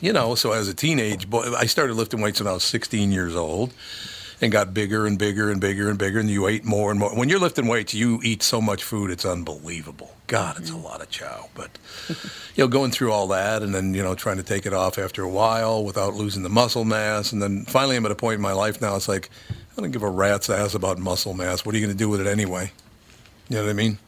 you 0.00 0.14
know, 0.14 0.34
so 0.34 0.52
as 0.52 0.66
a 0.68 0.74
teenage 0.74 1.28
boy, 1.28 1.52
I 1.54 1.66
started 1.66 1.94
lifting 1.94 2.22
weights 2.22 2.40
when 2.40 2.48
I 2.48 2.52
was 2.52 2.64
16 2.64 3.12
years 3.12 3.36
old, 3.36 3.74
and 4.42 4.50
got 4.50 4.74
bigger 4.74 5.06
and 5.06 5.18
bigger 5.18 5.50
and 5.50 5.60
bigger 5.60 5.88
and 5.88 5.96
bigger, 5.98 6.18
and 6.18 6.28
you 6.28 6.48
ate 6.48 6.64
more 6.64 6.90
and 6.90 6.98
more. 6.98 7.14
When 7.14 7.28
you're 7.28 7.38
lifting 7.38 7.68
weights, 7.68 7.94
you 7.94 8.20
eat 8.24 8.42
so 8.42 8.60
much 8.60 8.82
food, 8.82 9.12
it's 9.12 9.24
unbelievable. 9.24 10.16
God, 10.26 10.58
it's 10.58 10.70
a 10.70 10.74
mm. 10.74 10.82
lot 10.82 11.00
of 11.00 11.08
chow. 11.08 11.48
But 11.54 11.70
you 12.08 12.64
know, 12.64 12.68
going 12.68 12.90
through 12.90 13.12
all 13.12 13.28
that, 13.28 13.62
and 13.62 13.72
then 13.72 13.94
you 13.94 14.02
know, 14.02 14.16
trying 14.16 14.38
to 14.38 14.42
take 14.42 14.66
it 14.66 14.74
off 14.74 14.98
after 14.98 15.22
a 15.22 15.28
while 15.28 15.84
without 15.84 16.14
losing 16.14 16.42
the 16.42 16.48
muscle 16.48 16.84
mass, 16.84 17.32
and 17.32 17.40
then 17.40 17.64
finally, 17.66 17.94
I'm 17.94 18.04
at 18.04 18.10
a 18.10 18.16
point 18.16 18.34
in 18.34 18.40
my 18.40 18.52
life 18.52 18.80
now. 18.80 18.96
It's 18.96 19.08
like 19.08 19.30
I 19.78 19.80
don't 19.80 19.92
give 19.92 20.02
a 20.02 20.10
rat's 20.10 20.50
ass 20.50 20.74
about 20.74 20.98
muscle 20.98 21.34
mass. 21.34 21.64
What 21.64 21.76
are 21.76 21.78
you 21.78 21.86
going 21.86 21.96
to 21.96 22.04
do 22.04 22.08
with 22.08 22.20
it 22.20 22.26
anyway? 22.26 22.72
You 23.48 23.56
know 23.56 23.62
what 23.62 23.70
I 23.70 23.74
mean? 23.74 23.98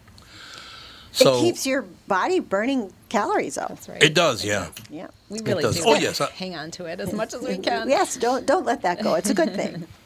it 1.21 1.41
keeps 1.41 1.65
your 1.65 1.83
body 2.09 2.41
burning 2.41 2.93
calories 3.09 3.55
though. 3.55 3.67
That's 3.69 3.89
right. 3.89 4.03
It 4.03 4.15
does, 4.15 4.45
yeah. 4.45 4.71
Yeah. 4.91 5.07
We 5.29 5.39
It 5.39 5.47
really 5.47 5.63
does. 5.63 5.77
do. 5.77 5.85
Oh, 5.87 5.95
yes, 5.95 6.21
I- 6.21 6.31
Hang 6.31 6.57
on 6.57 6.73
to 6.73 6.87
it 6.87 6.99
as 6.99 7.13
much 7.13 7.35
as 7.35 7.41
we 7.41 7.57
can. 7.59 7.89
Yes, 7.89 8.17
don't 8.17 8.45
don't 8.47 8.65
let 8.65 8.83
that 8.83 9.01
go. 9.01 9.15
It's 9.15 9.31
a 9.31 9.35
good 9.35 9.55
thing. 9.55 9.87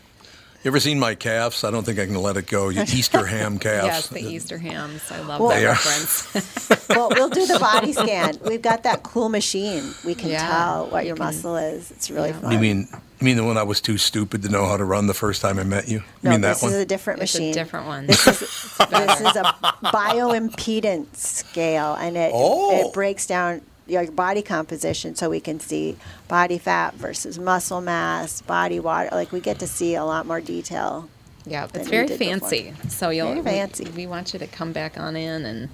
ever 0.68 0.80
seen 0.80 0.98
my 0.98 1.14
calves? 1.14 1.64
I 1.64 1.70
don't 1.70 1.84
think 1.84 1.98
I 1.98 2.06
can 2.06 2.14
let 2.14 2.36
it 2.36 2.46
go. 2.46 2.68
You 2.68 2.82
Easter 2.94 3.26
ham 3.26 3.58
calves. 3.58 3.86
Yes, 3.86 4.08
the 4.08 4.20
Easter 4.20 4.58
hams. 4.58 5.02
I 5.10 5.20
love 5.20 5.40
Well- 5.40 5.50
that 5.50 5.60
They 5.60 5.66
reference. 5.66 6.88
well, 6.88 7.08
we'll 7.10 7.28
do 7.30 7.46
the 7.46 7.58
body 7.58 7.92
scan. 7.92 8.38
We've 8.44 8.62
got 8.62 8.82
that 8.84 9.02
cool 9.02 9.28
machine. 9.28 9.92
We 10.04 10.14
can 10.14 10.30
Yeah, 10.30 10.46
tell 10.48 10.86
what 10.90 11.02
you 11.04 11.08
your 11.08 11.16
can- 11.16 11.26
muscle 11.26 11.56
is. 11.56 11.90
It's 11.90 12.10
really 12.10 12.32
fun. 12.32 12.52
You 12.52 12.58
mean 12.58 12.88
you 13.20 13.24
mean 13.24 13.36
the 13.36 13.44
one 13.44 13.56
I 13.58 13.64
was 13.64 13.80
too 13.80 13.98
stupid 13.98 14.42
to 14.42 14.48
know 14.48 14.64
how 14.66 14.76
to 14.76 14.84
run 14.84 15.08
the 15.08 15.14
first 15.14 15.42
time 15.42 15.58
I 15.58 15.64
met 15.64 15.88
you? 15.88 15.98
You 15.98 16.04
no, 16.22 16.30
mean 16.30 16.40
that 16.42 16.54
this 16.54 16.62
one? 16.62 16.70
is 16.72 16.78
a 16.78 16.86
different 16.86 17.20
It's 17.20 17.34
a 17.34 17.38
machine. 17.38 17.52
different 17.54 17.86
one. 17.86 18.06
This 18.06 18.26
is, 18.28 18.38
this 18.90 19.20
is 19.20 19.34
a 19.36 19.42
bioimpedance 19.82 21.16
scale, 21.16 21.94
and 21.94 22.16
it 22.16 22.30
Oh. 22.34 22.86
it 22.88 22.92
breaks 22.94 23.26
down 23.26 23.62
your 23.88 24.10
body 24.10 24.42
composition 24.42 25.14
so 25.14 25.30
we 25.30 25.40
can 25.40 25.58
see 25.60 25.96
body 26.28 26.58
fat 26.58 26.94
versus 26.94 27.38
muscle 27.38 27.80
mass, 27.80 28.42
body 28.42 28.78
water. 28.80 29.08
Like 29.12 29.32
we 29.32 29.40
get 29.40 29.58
to 29.60 29.66
see 29.66 29.94
a 29.94 30.04
lot 30.04 30.26
more 30.26 30.40
detail. 30.40 31.08
Yeah, 31.46 31.66
it's 31.72 31.88
very 31.88 32.06
did 32.06 32.18
before. 32.18 32.38
fancy. 32.40 32.74
So 32.88 33.08
you'll 33.10 33.28
Very 33.28 33.40
we- 33.40 33.44
fancy. 33.50 33.84
We, 33.96 34.06
want 34.06 34.32
you 34.34 34.38
to 34.40 34.46
come 34.46 34.72
back 34.72 34.98
on 34.98 35.16
in 35.16 35.46
and 35.46 35.68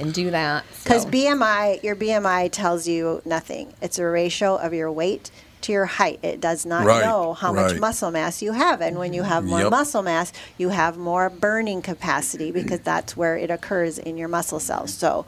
and 0.00 0.12
do 0.12 0.30
that. 0.30 0.64
Because 0.82 1.02
so. 1.02 1.10
BMI, 1.10 1.82
your 1.82 1.94
BMI 1.94 2.50
tells 2.50 2.88
you 2.88 3.20
nothing. 3.24 3.72
It's 3.82 3.98
a 3.98 4.06
ratio 4.06 4.56
of 4.56 4.72
your 4.72 4.90
weight 4.90 5.30
to 5.60 5.70
your 5.70 5.84
height. 5.84 6.18
It 6.24 6.40
does 6.40 6.66
not 6.66 6.84
Right, 6.86 7.04
know 7.04 7.34
how 7.34 7.52
much 7.52 7.78
muscle 7.78 8.10
mass 8.10 8.42
you 8.42 8.52
have. 8.52 8.80
And 8.80 8.98
when 8.98 9.12
you 9.12 9.22
have 9.22 9.44
more 9.44 9.60
Yep. 9.60 9.70
muscle 9.70 10.02
mass, 10.02 10.32
you 10.58 10.70
have 10.70 10.96
more 10.96 11.28
burning 11.30 11.82
capacity 11.82 12.50
because 12.50 12.80
that's 12.80 13.16
where 13.16 13.36
it 13.36 13.50
occurs 13.50 13.98
in 13.98 14.16
your 14.16 14.28
muscle 14.28 14.58
cells. 14.58 14.92
So 14.94 15.24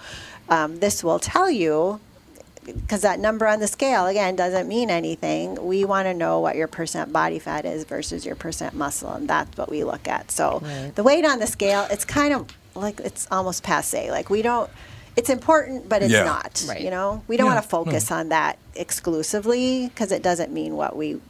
um, 0.48 0.80
this 0.80 1.04
will 1.04 1.20
tell 1.20 1.48
you. 1.50 2.00
Because 2.64 3.02
that 3.02 3.20
number 3.20 3.46
on 3.46 3.60
the 3.60 3.66
scale 3.66 4.06
again 4.06 4.36
doesn't 4.36 4.66
mean 4.68 4.90
anything. 4.90 5.64
We 5.66 5.84
want 5.84 6.06
to 6.06 6.14
know 6.14 6.40
what 6.40 6.56
your 6.56 6.68
percent 6.68 7.12
body 7.12 7.38
fat 7.38 7.64
is 7.64 7.84
versus 7.84 8.24
your 8.24 8.36
percent 8.36 8.74
muscle, 8.74 9.12
and 9.12 9.28
that's 9.28 9.56
what 9.56 9.70
we 9.70 9.84
look 9.84 10.08
at. 10.08 10.30
So 10.30 10.60
Right. 10.62 10.92
the 10.94 11.02
weight 11.02 11.24
on 11.24 11.38
the 11.38 11.46
scale, 11.46 11.86
it's 11.90 12.04
kind 12.04 12.32
of 12.34 12.46
like 12.74 13.00
it's 13.00 13.26
almost 13.30 13.62
passe. 13.62 14.10
Like 14.10 14.30
we 14.30 14.42
don't. 14.42 14.70
It's 15.16 15.30
important, 15.30 15.88
but 15.88 16.02
it's 16.02 16.12
Yeah. 16.12 16.24
not. 16.24 16.64
Right. 16.68 16.80
You 16.80 16.90
know, 16.90 17.22
we 17.28 17.36
don't 17.36 17.46
Yeah, 17.46 17.54
want 17.54 17.64
to 17.64 17.68
focus 17.68 18.10
on 18.10 18.30
that 18.30 18.58
exclusively 18.74 19.86
because 19.88 20.10
it 20.10 20.22
doesn't 20.22 20.52
mean 20.52 20.74
what 20.76 20.96
we 20.96 21.20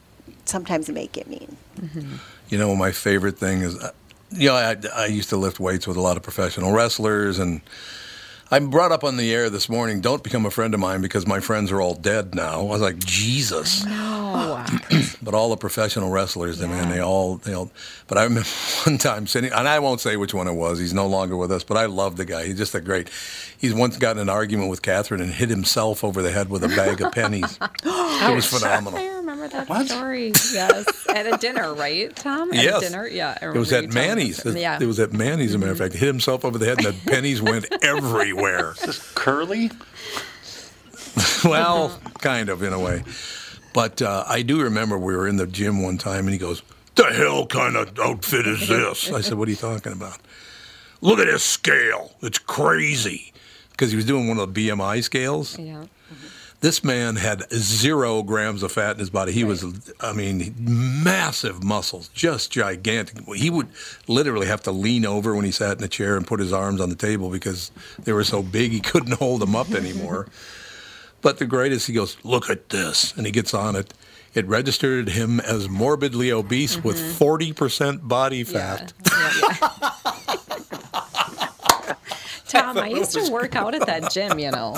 sometimes 0.47 0.89
make 0.89 1.17
it 1.19 1.27
mean. 1.29 1.57
You 2.49 2.57
know, 2.59 2.75
my 2.77 2.93
favorite 2.93 3.39
thing 3.39 3.61
is, 3.63 3.77
uh, 3.79 3.91
you 4.31 4.49
know, 4.49 4.55
I, 4.55 4.77
I 4.95 5.07
used 5.07 5.29
to 5.31 5.37
lift 5.37 5.61
weights 5.61 5.87
with 5.87 5.97
a 5.97 6.01
lot 6.01 6.17
of 6.17 6.23
professional 6.23 6.73
wrestlers, 6.73 7.39
and 7.39 7.61
I 8.55 8.61
brought 8.61 8.93
up 8.93 9.03
on 9.03 9.17
the 9.17 9.35
air 9.35 9.51
this 9.51 9.69
morning, 9.69 10.01
don't 10.01 10.23
become 10.23 10.47
a 10.47 10.51
friend 10.51 10.75
of 10.75 10.79
mine 10.79 11.01
because 11.01 11.27
my 11.27 11.41
friends 11.41 11.73
are 11.73 11.81
all 11.81 11.95
dead 11.95 12.37
now. 12.37 12.61
I 12.61 12.63
was 12.63 12.81
like, 12.81 12.99
Jesus. 12.99 13.85
no. 13.85 14.65
But 15.23 15.35
all 15.35 15.51
the 15.51 15.57
professional 15.57 16.11
wrestlers, 16.11 16.63
I 16.63 16.69
mean, 16.69 16.89
they 16.89 17.01
all, 17.01 17.39
they 17.39 17.53
all. 17.53 17.71
But 18.07 18.19
I 18.19 18.25
remember 18.25 18.49
one 18.87 18.99
time 18.99 19.27
sitting, 19.27 19.53
and 19.53 19.67
I 19.67 19.81
won't 19.81 20.01
say 20.01 20.17
which 20.17 20.35
one 20.35 20.47
it 20.47 20.53
was. 20.53 20.79
He's 20.79 20.95
no 20.95 21.09
longer 21.09 21.37
with 21.37 21.51
us, 21.51 21.65
but 21.65 21.77
I 21.77 21.87
love 21.87 22.17
the 22.17 22.25
guy. 22.25 22.47
He's 22.47 22.59
just 22.59 22.77
a 22.77 22.81
great. 22.81 23.09
He's 23.59 23.75
once 23.75 23.97
gotten 23.97 24.19
in 24.19 24.29
an 24.29 24.35
argument 24.35 24.71
with 24.71 24.83
Catherine 24.83 25.21
and 25.21 25.33
hit 25.33 25.49
himself 25.49 26.05
over 26.05 26.23
the 26.23 26.31
head 26.31 26.51
with 26.51 26.63
a 26.63 26.69
bag 26.69 27.01
of 27.01 27.11
pennies. 27.11 27.59
it 27.85 28.35
was 28.35 28.47
phenomenal. 28.47 29.14
I 29.55 29.59
remember 29.61 29.75
that 29.75 29.79
What? 29.79 29.89
story. 29.89 30.33
Yes, 30.53 31.07
at 31.09 31.27
a 31.33 31.37
dinner, 31.39 31.75
right, 31.75 32.15
Tom? 32.17 32.53
At 32.53 32.63
Yes. 32.63 32.83
a 32.83 32.87
dinner, 32.89 33.07
yeah. 33.07 33.39
It 33.41 33.57
was 33.57 33.73
at 33.73 33.85
you 33.85 33.89
telling 33.91 34.09
me 34.09 34.15
Manny's. 34.17 34.45
It, 34.45 34.57
Yeah. 34.59 34.79
it 34.81 34.87
was 34.87 34.99
at 35.01 35.13
Manny's, 35.13 35.51
as 35.51 35.55
a 35.55 35.59
matter 35.59 35.73
of 35.73 35.79
fact. 35.79 35.95
Hit 35.95 36.07
himself 36.07 36.45
over 36.45 36.59
the 36.59 36.67
head, 36.67 36.79
and 36.85 36.89
the 36.95 36.95
pennies 37.11 37.41
went 37.41 37.67
everywhere. 37.83 38.73
Is 38.73 38.81
this 38.81 39.13
curly? 39.15 39.71
well, 41.45 42.01
kind 42.19 42.49
of 42.49 42.63
in 42.63 42.73
a 42.73 42.79
way. 42.79 43.05
But 43.73 44.03
uh, 44.03 44.25
I 44.27 44.43
do 44.43 44.63
remember 44.63 44.99
we 44.99 45.15
were 45.17 45.27
in 45.29 45.37
the 45.37 45.47
gym 45.47 45.83
one 45.83 45.99
time, 45.99 46.21
and 46.27 46.31
he 46.31 46.39
goes, 46.39 46.63
"The 46.95 47.05
hell 47.13 47.47
kind 47.47 47.77
of 47.77 47.99
outfit 47.99 48.47
is 48.47 48.69
this?" 48.69 49.11
I 49.13 49.21
said, 49.21 49.35
"What 49.39 49.49
are 49.49 49.51
you 49.51 49.57
talking 49.57 49.93
about?" 49.93 50.19
Look 51.01 51.19
at 51.19 51.27
this 51.27 51.43
scale. 51.45 52.13
It's 52.23 52.39
crazy. 52.39 53.33
Because 53.73 53.91
he 53.91 53.97
was 53.97 54.05
doing 54.07 54.29
one 54.29 54.39
of 54.39 54.55
the 54.55 54.69
BMI 54.69 55.03
scales. 55.03 55.59
yeah. 55.59 55.85
This 56.65 56.83
man 56.83 57.17
had 57.17 57.43
zero 57.53 58.23
grams 58.23 58.63
of 58.63 58.73
fat 58.73 58.93
in 58.93 58.99
his 58.99 59.11
body. 59.11 59.33
He 59.33 59.45
was, 59.45 59.93
I 60.01 60.15
mean, 60.15 60.55
massive 60.59 61.63
muscles, 61.63 62.09
just 62.09 62.51
gigantic. 62.51 63.19
He 63.35 63.51
would 63.51 63.69
literally 64.09 64.47
have 64.47 64.63
to 64.63 64.71
lean 64.71 65.05
over 65.05 65.35
when 65.35 65.45
he 65.45 65.51
sat 65.51 65.77
in 65.77 65.85
a 65.85 65.89
chair 65.89 66.17
and 66.17 66.27
put 66.27 66.41
his 66.41 66.55
arms 66.55 66.81
on 66.81 66.89
the 66.89 66.97
table 66.97 67.29
because 67.29 67.71
they 68.05 68.15
were 68.15 68.25
so 68.25 68.43
big 68.43 68.73
he 68.73 68.81
couldn't 68.81 69.13
hold 69.19 69.43
them 69.43 69.55
up 69.55 69.73
anymore. 69.73 70.27
but 71.21 71.37
the 71.37 71.45
greatest, 71.45 71.87
he 71.87 71.93
goes, 71.93 72.17
Look 72.25 72.49
at 72.49 72.71
this. 72.71 73.13
And 73.15 73.27
he 73.27 73.33
gets 73.33 73.53
on 73.53 73.77
it. 73.77 73.93
It 74.33 74.47
registered 74.47 75.11
him 75.11 75.41
as 75.41 75.69
morbidly 75.69 76.33
obese 76.33 76.83
with 76.83 76.97
mm-hmm. 76.97 77.53
40% 77.53 78.09
body 78.09 78.43
fat. 78.43 78.95
Yeah, 79.07 79.33
yeah. 79.61 79.91
Tom, 82.49 82.79
I 82.79 82.89
used 82.89 83.13
to 83.13 83.31
work 83.33 83.57
out 83.57 83.75
at 83.75 83.87
that 83.87 84.11
gym, 84.11 84.39
you 84.39 84.51
know. 84.51 84.77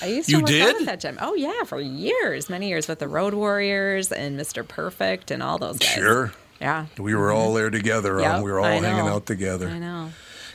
I 0.00 0.06
used 0.06 0.28
to 0.28 0.36
You 0.36 0.38
work 0.42 0.46
did? 0.48 0.62
out 0.76 0.80
at 0.80 0.86
that 0.86 1.00
gym. 1.00 1.18
Oh 1.20 1.34
yeah, 1.34 1.64
for 1.64 1.80
years, 1.80 2.48
many 2.48 2.68
years 2.68 2.86
with 2.88 2.98
the 3.00 3.08
Road 3.08 3.34
Warriors 3.34 4.12
and 4.12 4.38
Mr. 4.38 4.66
Perfect 4.66 5.30
and 5.30 5.42
all 5.42 5.58
those 5.58 5.78
guys. 5.78 5.88
Sure. 5.88 6.32
Yeah. 6.60 6.86
We 6.98 7.14
were 7.14 7.32
all 7.32 7.54
there 7.54 7.70
together. 7.70 8.20
Yep, 8.20 8.34
um, 8.34 8.42
we 8.42 8.50
were 8.52 8.58
all 8.60 8.66
hanging 8.66 9.08
out 9.08 9.26
together. 9.26 9.68
I 9.68 9.78
know. 9.78 10.10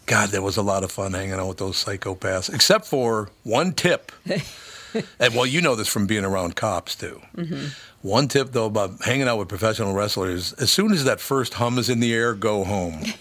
God, 0.05 0.29
that 0.29 0.41
was 0.41 0.57
a 0.57 0.61
lot 0.61 0.83
of 0.83 0.91
fun 0.91 1.13
hanging 1.13 1.33
out 1.33 1.47
with 1.47 1.57
those 1.57 1.83
psychopaths. 1.83 2.53
Except 2.53 2.85
for 2.85 3.29
one 3.43 3.71
tip, 3.71 4.11
and 4.25 5.33
well, 5.33 5.45
you 5.45 5.61
know 5.61 5.75
this 5.75 5.87
from 5.87 6.07
being 6.07 6.25
around 6.25 6.55
cops 6.57 6.95
too. 6.95 7.21
One 8.01 8.27
tip 8.27 8.51
though 8.51 8.65
about 8.65 9.01
hanging 9.05 9.29
out 9.29 9.37
with 9.37 9.47
professional 9.47 9.93
wrestlers: 9.93 10.51
as 10.53 10.71
soon 10.71 10.91
as 10.91 11.05
that 11.05 11.21
first 11.21 11.53
hum 11.53 11.77
is 11.77 11.89
in 11.89 12.01
the 12.01 12.13
air, 12.13 12.33
go 12.33 12.63
home. 12.65 13.01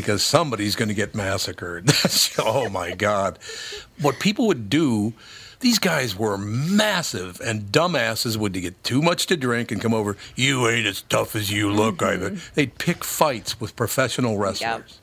because 0.00 0.22
somebody's 0.22 0.76
going 0.76 0.88
to 0.88 0.94
get 0.94 1.14
massacred. 1.14 1.90
Oh 2.40 2.68
my 2.68 2.94
God. 2.94 3.38
What 4.00 4.20
people 4.20 4.46
would 4.46 4.70
do, 4.70 5.12
these 5.60 5.78
guys 5.78 6.16
were 6.16 6.38
massive 6.38 7.40
and 7.40 7.62
dumbasses 7.72 8.36
would 8.36 8.52
get 8.52 8.82
too 8.84 9.02
much 9.02 9.26
to 9.26 9.36
drink 9.36 9.72
and 9.72 9.80
come 9.80 9.92
over, 9.92 10.16
you 10.36 10.68
ain't 10.68 10.86
as 10.86 11.02
tough 11.02 11.34
as 11.34 11.50
you 11.50 11.70
look. 11.70 12.02
I 12.02 12.16
They'd 12.54 12.78
pick 12.78 13.02
fights 13.02 13.60
with 13.60 13.74
professional 13.74 14.38
wrestlers. 14.38 15.00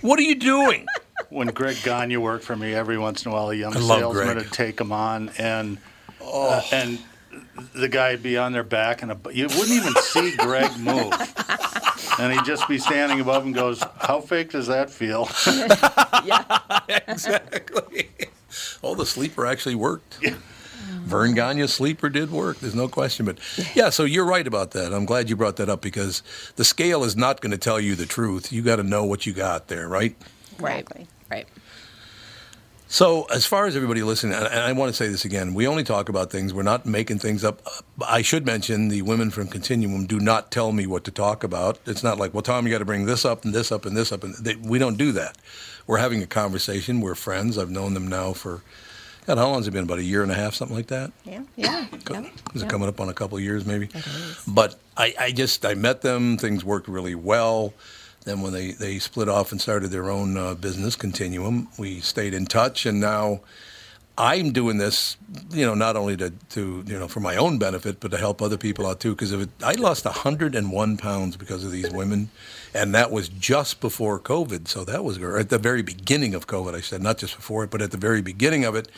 What 0.00 0.18
are 0.18 0.22
you 0.22 0.34
doing? 0.34 0.86
when 1.32 1.48
Greg 1.48 1.76
Gagne 1.82 2.16
worked 2.16 2.44
for 2.44 2.56
me, 2.56 2.74
every 2.74 2.98
once 2.98 3.24
in 3.24 3.32
a 3.32 3.34
while 3.34 3.50
a 3.50 3.54
young 3.54 3.72
salesman 3.72 4.24
Greg. 4.24 4.36
would 4.36 4.52
take 4.52 4.80
him 4.80 4.92
on, 4.92 5.30
and 5.38 5.78
uh, 6.22 6.62
and 6.72 6.98
the 7.74 7.88
guy 7.88 8.12
would 8.12 8.22
be 8.22 8.36
on 8.36 8.52
their 8.52 8.64
back, 8.64 9.02
and 9.02 9.12
a, 9.12 9.18
you 9.32 9.46
wouldn't 9.46 9.70
even 9.70 9.94
see 10.02 10.36
Greg 10.36 10.78
move, 10.78 11.12
and 12.18 12.32
he'd 12.32 12.44
just 12.44 12.68
be 12.68 12.78
standing 12.78 13.20
above 13.20 13.44
and 13.44 13.54
goes, 13.54 13.82
"How 13.98 14.20
fake 14.20 14.50
does 14.50 14.66
that 14.68 14.90
feel?" 14.90 15.28
Yeah. 16.24 16.44
exactly. 17.08 18.08
Oh, 18.82 18.94
the 18.94 19.06
sleeper 19.06 19.44
actually 19.44 19.74
worked. 19.74 20.20
Verne 21.02 21.34
Gagne's 21.34 21.72
sleeper 21.72 22.08
did 22.08 22.30
work. 22.30 22.58
There's 22.60 22.76
no 22.76 22.86
question. 22.86 23.26
But 23.26 23.38
yeah, 23.74 23.90
so 23.90 24.04
you're 24.04 24.24
right 24.24 24.46
about 24.46 24.70
that. 24.72 24.92
I'm 24.92 25.04
glad 25.04 25.28
you 25.28 25.34
brought 25.34 25.56
that 25.56 25.68
up 25.68 25.80
because 25.82 26.22
the 26.56 26.64
scale 26.64 27.02
is 27.02 27.16
not 27.16 27.40
going 27.40 27.50
to 27.50 27.58
tell 27.58 27.80
you 27.80 27.96
the 27.96 28.06
truth. 28.06 28.52
You 28.52 28.62
got 28.62 28.76
to 28.76 28.84
know 28.84 29.04
what 29.04 29.26
you 29.26 29.32
got 29.32 29.66
there, 29.66 29.88
right? 29.88 30.14
Right. 30.60 30.86
Right. 31.30 31.48
So, 32.92 33.24
as 33.32 33.46
far 33.46 33.64
as 33.66 33.74
everybody 33.74 34.02
listening, 34.02 34.34
and 34.34 34.46
I 34.48 34.70
want 34.72 34.90
to 34.90 34.94
say 34.94 35.08
this 35.08 35.24
again, 35.24 35.54
we 35.54 35.66
only 35.66 35.82
talk 35.82 36.10
about 36.10 36.30
things. 36.30 36.52
We're 36.52 36.62
not 36.62 36.84
making 36.84 37.20
things 37.20 37.42
up. 37.42 37.62
I 38.06 38.20
should 38.20 38.44
mention 38.44 38.88
the 38.88 39.00
women 39.00 39.30
from 39.30 39.46
Continuum 39.48 40.04
do 40.04 40.20
not 40.20 40.50
tell 40.50 40.72
me 40.72 40.86
what 40.86 41.02
to 41.04 41.10
talk 41.10 41.42
about. 41.42 41.78
It's 41.86 42.02
not 42.02 42.18
like, 42.18 42.34
well, 42.34 42.42
Tom, 42.42 42.66
you 42.66 42.70
got 42.70 42.80
to 42.80 42.84
bring 42.84 43.06
this 43.06 43.24
up 43.24 43.46
and 43.46 43.54
this 43.54 43.72
up 43.72 43.86
and 43.86 43.96
this 43.96 44.12
up, 44.12 44.24
and 44.24 44.34
they, 44.34 44.56
we 44.56 44.78
don't 44.78 44.98
do 44.98 45.10
that. 45.12 45.38
We're 45.86 45.96
having 45.96 46.22
a 46.22 46.26
conversation. 46.26 47.00
We're 47.00 47.14
friends. 47.14 47.56
I've 47.56 47.70
known 47.70 47.94
them 47.94 48.08
now 48.08 48.34
for, 48.34 48.60
God, 49.26 49.38
how 49.38 49.46
long 49.46 49.60
has 49.60 49.68
it 49.68 49.70
been? 49.70 49.84
About 49.84 49.98
a 49.98 50.02
year 50.04 50.22
and 50.22 50.30
a 50.30 50.34
half, 50.34 50.52
something 50.52 50.76
like 50.76 50.88
that. 50.88 51.12
Yeah. 51.24 51.44
Yeah. 51.56 51.86
Co- 52.04 52.12
yeah, 52.12 52.20
Is 52.54 52.60
it 52.60 52.66
yeah. 52.66 52.68
coming 52.68 52.88
up 52.88 53.00
on 53.00 53.08
a 53.08 53.14
couple 53.14 53.38
of 53.38 53.42
years, 53.42 53.64
maybe? 53.64 53.88
But 54.46 54.78
I, 54.98 55.14
I 55.18 55.32
just 55.32 55.64
I 55.64 55.72
met 55.72 56.02
them. 56.02 56.36
Things 56.36 56.62
worked 56.62 56.88
really 56.88 57.14
well. 57.14 57.72
Then 58.24 58.40
when 58.40 58.52
they, 58.52 58.72
they 58.72 58.98
split 58.98 59.28
off 59.28 59.52
and 59.52 59.60
started 59.60 59.88
their 59.88 60.10
own 60.10 60.36
uh, 60.36 60.54
business, 60.54 60.94
Continuum, 60.94 61.68
we 61.78 62.00
stayed 62.00 62.34
in 62.34 62.46
touch, 62.46 62.86
and 62.86 63.00
now 63.00 63.40
I'm 64.16 64.52
doing 64.52 64.76
this, 64.76 65.16
you 65.50 65.64
know, 65.64 65.74
not 65.74 65.96
only 65.96 66.16
to, 66.18 66.30
to 66.50 66.84
you 66.86 66.98
know 66.98 67.08
for 67.08 67.20
my 67.20 67.36
own 67.36 67.58
benefit, 67.58 67.98
but 67.98 68.10
to 68.10 68.18
help 68.18 68.42
other 68.42 68.58
people 68.58 68.86
out 68.86 69.00
too. 69.00 69.14
Because 69.14 69.32
I 69.62 69.72
lost 69.72 70.04
101 70.04 70.96
pounds 70.98 71.36
because 71.36 71.64
of 71.64 71.72
these 71.72 71.90
women, 71.90 72.28
and 72.74 72.94
that 72.94 73.10
was 73.10 73.28
just 73.28 73.80
before 73.80 74.20
COVID. 74.20 74.68
So 74.68 74.84
that 74.84 75.02
was 75.02 75.18
or 75.18 75.38
at 75.38 75.48
the 75.48 75.58
very 75.58 75.82
beginning 75.82 76.34
of 76.34 76.46
COVID. 76.46 76.74
I 76.74 76.80
said 76.80 77.02
not 77.02 77.18
just 77.18 77.36
before 77.36 77.64
it, 77.64 77.70
but 77.70 77.80
at 77.80 77.90
the 77.90 77.96
very 77.96 78.20
beginning 78.20 78.64
of 78.64 78.74
it. 78.74 78.88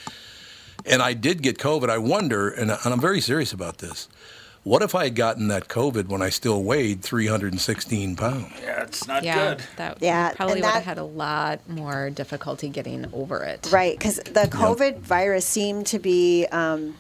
And 0.85 1.01
I 1.01 1.15
did 1.15 1.41
get 1.41 1.59
COVID. 1.59 1.89
I 1.89 1.99
wonder, 1.99 2.51
and, 2.51 2.71
and 2.73 2.81
I'm 2.85 3.01
very 3.01 3.21
serious 3.21 3.53
about 3.53 3.79
this. 3.79 4.09
What 4.65 4.81
if 4.81 4.95
I 4.95 5.05
had 5.05 5.15
gotten 5.15 5.49
that 5.49 5.69
COVID 5.69 6.09
when 6.09 6.23
I 6.23 6.31
still 6.31 6.63
weighed 6.63 7.03
316 7.03 8.17
pounds? 8.17 8.51
yeah, 8.63 8.83
it's 8.83 9.07
not 9.07 9.23
Yeah. 9.23 9.55
good. 9.57 9.65
That 9.77 9.99
Yeah, 10.01 10.33
probably 10.33 10.55
and 10.55 10.63
would 10.63 10.73
have 10.73 10.85
had 10.85 10.97
a 10.99 11.05
lot 11.05 11.61
more 11.69 12.09
difficulty 12.09 12.71
getting 12.71 13.07
over 13.13 13.43
it. 13.45 13.69
Right, 13.71 13.97
because 13.99 14.17
the 14.17 14.49
COVID 14.51 15.01
virus 15.01 15.45
seemed 15.45 15.87
to 15.89 15.99
be 15.99 16.47
um, 16.51 16.97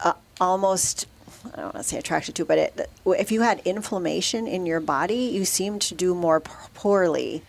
uh, 0.00 0.12
almost 0.40 1.06
I 1.52 1.56
don't 1.56 1.74
want 1.74 1.76
to 1.76 1.82
say 1.82 1.98
attracted 1.98 2.36
to, 2.36 2.44
but 2.46 2.58
it, 2.58 2.90
if 3.04 3.30
you 3.30 3.42
had 3.42 3.60
inflammation 3.66 4.46
in 4.46 4.64
your 4.64 4.80
body, 4.80 5.16
you 5.16 5.44
seemed 5.44 5.82
to 5.82 5.94
do 5.94 6.14
more 6.14 6.40
p- 6.40 6.50
poorly 6.72 7.42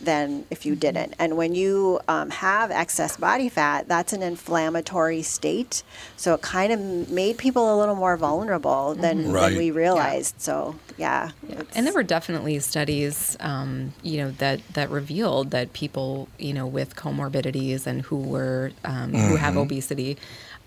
than 0.00 0.44
if 0.50 0.66
you 0.66 0.74
didn't. 0.76 1.14
And 1.18 1.36
when 1.36 1.54
you 1.54 2.00
um, 2.08 2.30
have 2.30 2.70
excess 2.70 3.16
body 3.16 3.48
fat, 3.48 3.88
that's 3.88 4.12
an 4.12 4.22
inflammatory 4.22 5.22
state. 5.22 5.82
So 6.16 6.34
it 6.34 6.42
kind 6.42 6.72
of 6.72 7.10
made 7.10 7.38
people 7.38 7.74
a 7.74 7.76
little 7.78 7.94
more 7.96 8.16
vulnerable 8.16 8.94
than, 8.94 9.30
Right. 9.32 9.48
than 9.50 9.58
we 9.58 9.70
realized. 9.70 10.34
So 10.40 10.76
yeah, 10.98 11.30
And 11.74 11.86
there 11.86 11.92
were 11.94 12.02
definitely 12.02 12.58
studies, 12.60 13.36
um, 13.40 13.92
you 14.02 14.18
know, 14.18 14.30
that 14.32 14.60
that 14.74 14.90
revealed 14.90 15.50
that 15.50 15.72
people, 15.72 16.28
you 16.38 16.52
know, 16.54 16.66
with 16.66 16.96
comorbidities 16.96 17.86
and 17.86 18.02
who 18.02 18.16
were 18.16 18.72
um, 18.84 19.12
who 19.12 19.36
have 19.36 19.54
Mhm. 19.54 19.62
obesity, 19.62 20.16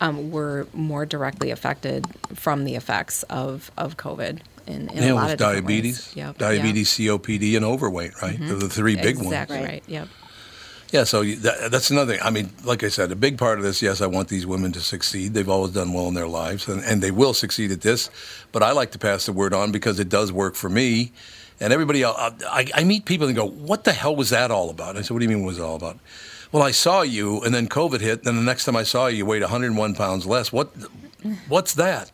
um, 0.01 0.31
were 0.31 0.67
more 0.73 1.05
directly 1.05 1.49
affected 1.51 2.05
from 2.35 2.63
the 2.65 2.75
effects 2.75 3.23
of 3.23 3.71
of 3.77 3.97
COVID. 3.97 4.39
In, 4.69 4.87
in 4.89 4.97
yeah, 4.97 5.03
a 5.03 5.07
it 5.07 5.13
lot 5.13 5.23
was 5.23 5.33
of 5.33 5.37
different 5.39 5.55
ways. 5.55 5.61
diabetes, 5.63 6.15
Yep, 6.15 6.37
diabetes, 6.37 6.89
COPD, 6.89 7.55
and 7.55 7.65
overweight, 7.65 8.21
right? 8.21 8.35
Mm-hmm. 8.35 8.47
They're 8.47 8.57
the 8.57 8.69
three 8.69 8.93
yep. 8.93 9.03
big 9.03 9.15
ones. 9.15 9.27
Exactly 9.27 9.63
right. 9.63 9.83
Yep. 9.87 10.07
Yeah, 10.91 11.03
so 11.03 11.23
that, 11.23 11.69
that's 11.71 11.91
another 11.91 12.13
thing. 12.13 12.21
I 12.23 12.31
mean, 12.31 12.51
like 12.63 12.83
I 12.83 12.89
said, 12.89 13.11
a 13.11 13.15
big 13.15 13.37
part 13.37 13.59
of 13.59 13.63
this, 13.63 13.81
yes, 13.81 14.01
I 14.01 14.07
want 14.07 14.27
these 14.27 14.47
women 14.47 14.71
to 14.71 14.79
succeed. 14.79 15.33
They've 15.33 15.49
always 15.49 15.71
done 15.73 15.93
well 15.93 16.07
in 16.07 16.15
their 16.15 16.27
lives, 16.27 16.67
and, 16.67 16.83
and 16.83 17.01
they 17.01 17.11
will 17.11 17.33
succeed 17.35 17.71
at 17.71 17.81
this. 17.81 18.09
But 18.51 18.63
I 18.63 18.71
like 18.71 18.91
to 18.91 18.99
pass 18.99 19.27
the 19.27 19.33
word 19.33 19.53
on 19.53 19.71
because 19.71 19.99
it 19.99 20.09
does 20.09 20.31
work 20.31 20.55
for 20.55 20.69
me. 20.69 21.11
And 21.59 21.73
everybody 21.73 22.01
else, 22.01 22.17
I, 22.17 22.67
I 22.73 22.83
meet 22.83 23.05
people 23.05 23.27
and 23.27 23.35
go, 23.35 23.45
What 23.45 23.83
the 23.83 23.93
hell 23.93 24.15
was 24.15 24.29
that 24.31 24.49
all 24.49 24.69
about? 24.69 24.97
I 24.97 25.01
said, 25.01 25.11
What 25.11 25.19
do 25.19 25.25
you 25.25 25.29
mean, 25.29 25.43
what 25.43 25.49
was 25.49 25.59
it 25.59 25.63
all 25.63 25.75
about? 25.75 25.99
Well, 26.51 26.63
I 26.63 26.71
saw 26.71 27.01
you, 27.01 27.41
and 27.43 27.53
then 27.53 27.67
COVID 27.67 27.99
hit, 27.99 28.19
and 28.19 28.25
then 28.27 28.35
the 28.37 28.41
next 28.41 28.65
time 28.65 28.75
I 28.75 28.83
saw 28.83 29.07
you, 29.07 29.17
you 29.17 29.25
weighed 29.25 29.43
101 29.43 29.93
pounds 29.93 30.25
less. 30.25 30.51
What, 30.51 30.71
What's 31.47 31.75
that? 31.75 32.11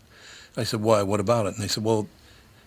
I 0.58 0.64
said, 0.64 0.82
Why? 0.82 1.04
What 1.04 1.22
about 1.22 1.46
it? 1.46 1.54
And 1.54 1.64
they 1.64 1.68
said, 1.70 1.84
Well, 1.84 2.08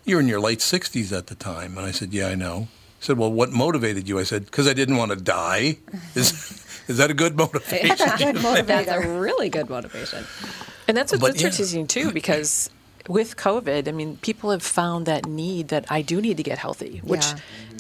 you're 0.09 0.21
in 0.21 0.29
your 0.29 0.41
late 0.41 0.59
60s 0.61 1.17
at 1.17 1.27
the 1.29 1.35
time. 1.35 1.77
And 1.79 1.87
I 1.87 1.91
said, 1.91 2.13
Yeah, 2.13 2.29
I 2.29 2.35
know. 2.35 2.69
I 3.01 3.05
said, 3.05 3.19
Well, 3.19 3.33
what 3.33 3.51
motivated 3.53 4.09
you? 4.09 4.19
I 4.19 4.25
said, 4.25 4.47
Because 4.47 4.67
I 4.67 4.73
didn't 4.75 4.97
want 4.97 5.11
to 5.13 5.17
die. 5.17 5.79
Is, 6.15 6.65
is 6.89 6.97
that 6.97 7.11
a 7.11 7.15
good 7.15 7.37
motivation? 7.37 7.97
That's 8.67 8.91
a 8.91 9.01
really 9.21 9.49
good 9.51 9.69
motivation. 9.69 10.25
And 10.87 10.97
that's 10.97 11.13
what's 11.13 11.21
But, 11.21 11.41
yeah. 11.41 11.49
interesting 11.49 11.87
too, 11.87 12.13
because 12.13 12.71
with 13.09 13.37
COVID, 13.37 13.89
I 13.89 13.93
mean, 13.93 14.17
people 14.19 14.51
have 14.51 14.63
found 14.63 15.05
that 15.07 15.27
need 15.27 15.69
that 15.69 15.85
I 15.91 16.01
do 16.03 16.21
need 16.21 16.39
to 16.39 16.43
get 16.43 16.59
healthy, 16.59 17.01
which, 17.05 17.27
Yeah. 17.27 17.39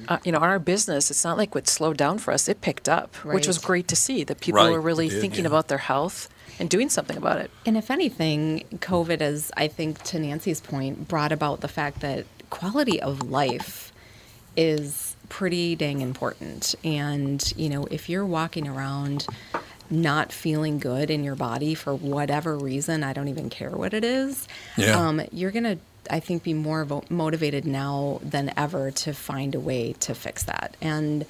uh, 0.08 0.18
you 0.24 0.32
know, 0.32 0.38
in 0.38 0.44
our 0.44 0.58
business, 0.58 1.10
it's 1.10 1.24
not 1.24 1.36
like 1.38 1.54
what 1.54 1.68
slowed 1.68 1.96
down 1.96 2.18
for 2.18 2.32
us, 2.32 2.48
it 2.48 2.60
picked 2.60 2.88
up, 2.88 3.14
which 3.24 3.46
was 3.46 3.58
great 3.58 3.88
to 3.88 3.96
see 3.96 4.24
that 4.24 4.40
people 4.40 4.60
Right, 4.62 4.70
were 4.72 4.80
really 4.80 5.08
did, 5.08 5.20
thinking 5.22 5.44
yeah. 5.44 5.48
about 5.52 5.68
their 5.68 5.78
health 5.78 6.28
and 6.58 6.68
doing 6.68 6.88
something 6.88 7.16
about 7.16 7.38
it. 7.38 7.50
And 7.66 7.76
if 7.76 7.90
anything, 7.90 8.64
COVID 8.76 9.20
has, 9.20 9.50
I 9.56 9.68
think, 9.68 10.02
to 10.04 10.18
Nancy's 10.18 10.60
point, 10.60 11.08
brought 11.08 11.32
about 11.32 11.60
the 11.60 11.68
fact 11.68 12.00
that 12.00 12.26
quality 12.50 13.00
of 13.00 13.30
life 13.30 13.92
is 14.56 15.16
pretty 15.28 15.76
dang 15.76 16.00
important. 16.00 16.74
And, 16.82 17.52
you 17.56 17.68
know, 17.68 17.86
if 17.90 18.08
you're 18.08 18.26
walking 18.26 18.66
around 18.66 19.26
not 19.90 20.32
feeling 20.32 20.78
good 20.78 21.10
in 21.10 21.22
your 21.24 21.36
body 21.36 21.74
for 21.74 21.94
whatever 21.94 22.56
reason, 22.58 23.02
I 23.04 23.12
don't 23.12 23.28
even 23.28 23.48
care 23.50 23.70
what 23.70 23.94
it 23.94 24.04
is, 24.04 24.46
Yeah. 24.76 24.98
um, 24.98 25.22
you're 25.32 25.50
going 25.50 25.64
to, 25.64 25.78
I 26.10 26.20
think, 26.20 26.42
be 26.42 26.54
more 26.54 26.84
vo- 26.84 27.04
motivated 27.08 27.64
now 27.66 28.20
than 28.22 28.52
ever 28.56 28.90
to 28.90 29.12
find 29.14 29.54
a 29.54 29.60
way 29.60 29.94
to 30.00 30.14
fix 30.14 30.42
that. 30.44 30.76
And, 30.80 31.24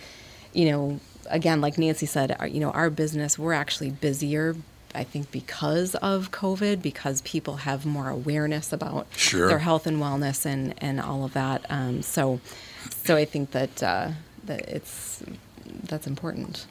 you 0.53 0.71
know, 0.71 1.01
again, 1.31 1.61
like 1.61 1.77
Nancy 1.79 2.07
said, 2.07 2.35
our, 2.41 2.47
you 2.49 2.59
know, 2.61 2.71
our 2.71 2.91
business, 2.91 3.39
we're 3.39 3.53
actually 3.53 3.91
busier. 3.91 4.57
I 4.95 5.05
think 5.05 5.31
because 5.31 5.95
of 5.97 6.31
COVID, 6.31 6.81
because 6.83 7.21
people 7.23 7.57
have 7.59 7.85
more 7.85 8.09
awareness 8.09 8.73
about 8.73 9.07
Sure. 9.17 9.49
their 9.49 9.59
health 9.59 9.87
and 9.87 9.99
wellness 9.99 10.47
and, 10.47 10.75
and 10.79 11.01
all 11.01 11.25
of 11.25 11.35
that. 11.35 11.65
Um, 11.69 12.03
so, 12.03 12.41
so 13.05 13.17
I 13.17 13.25
think 13.25 13.51
that 13.53 13.83
uh, 13.83 14.11
that 14.45 14.69
it's 14.69 15.23
that's 15.85 16.07
important. 16.07 16.67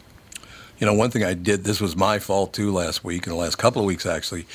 You 0.80 0.86
know, 0.86 0.94
one 0.94 1.10
thing 1.10 1.24
I 1.24 1.34
did, 1.34 1.64
this 1.64 1.80
was 1.82 1.96
my 1.96 2.20
fault 2.20 2.54
too 2.54 2.72
last 2.72 3.04
week, 3.04 3.26
and 3.26 3.34
the 3.34 3.40
last 3.40 3.58
couple 3.58 3.82
of 3.82 3.86
weeks 3.86 4.06
actually. 4.06 4.46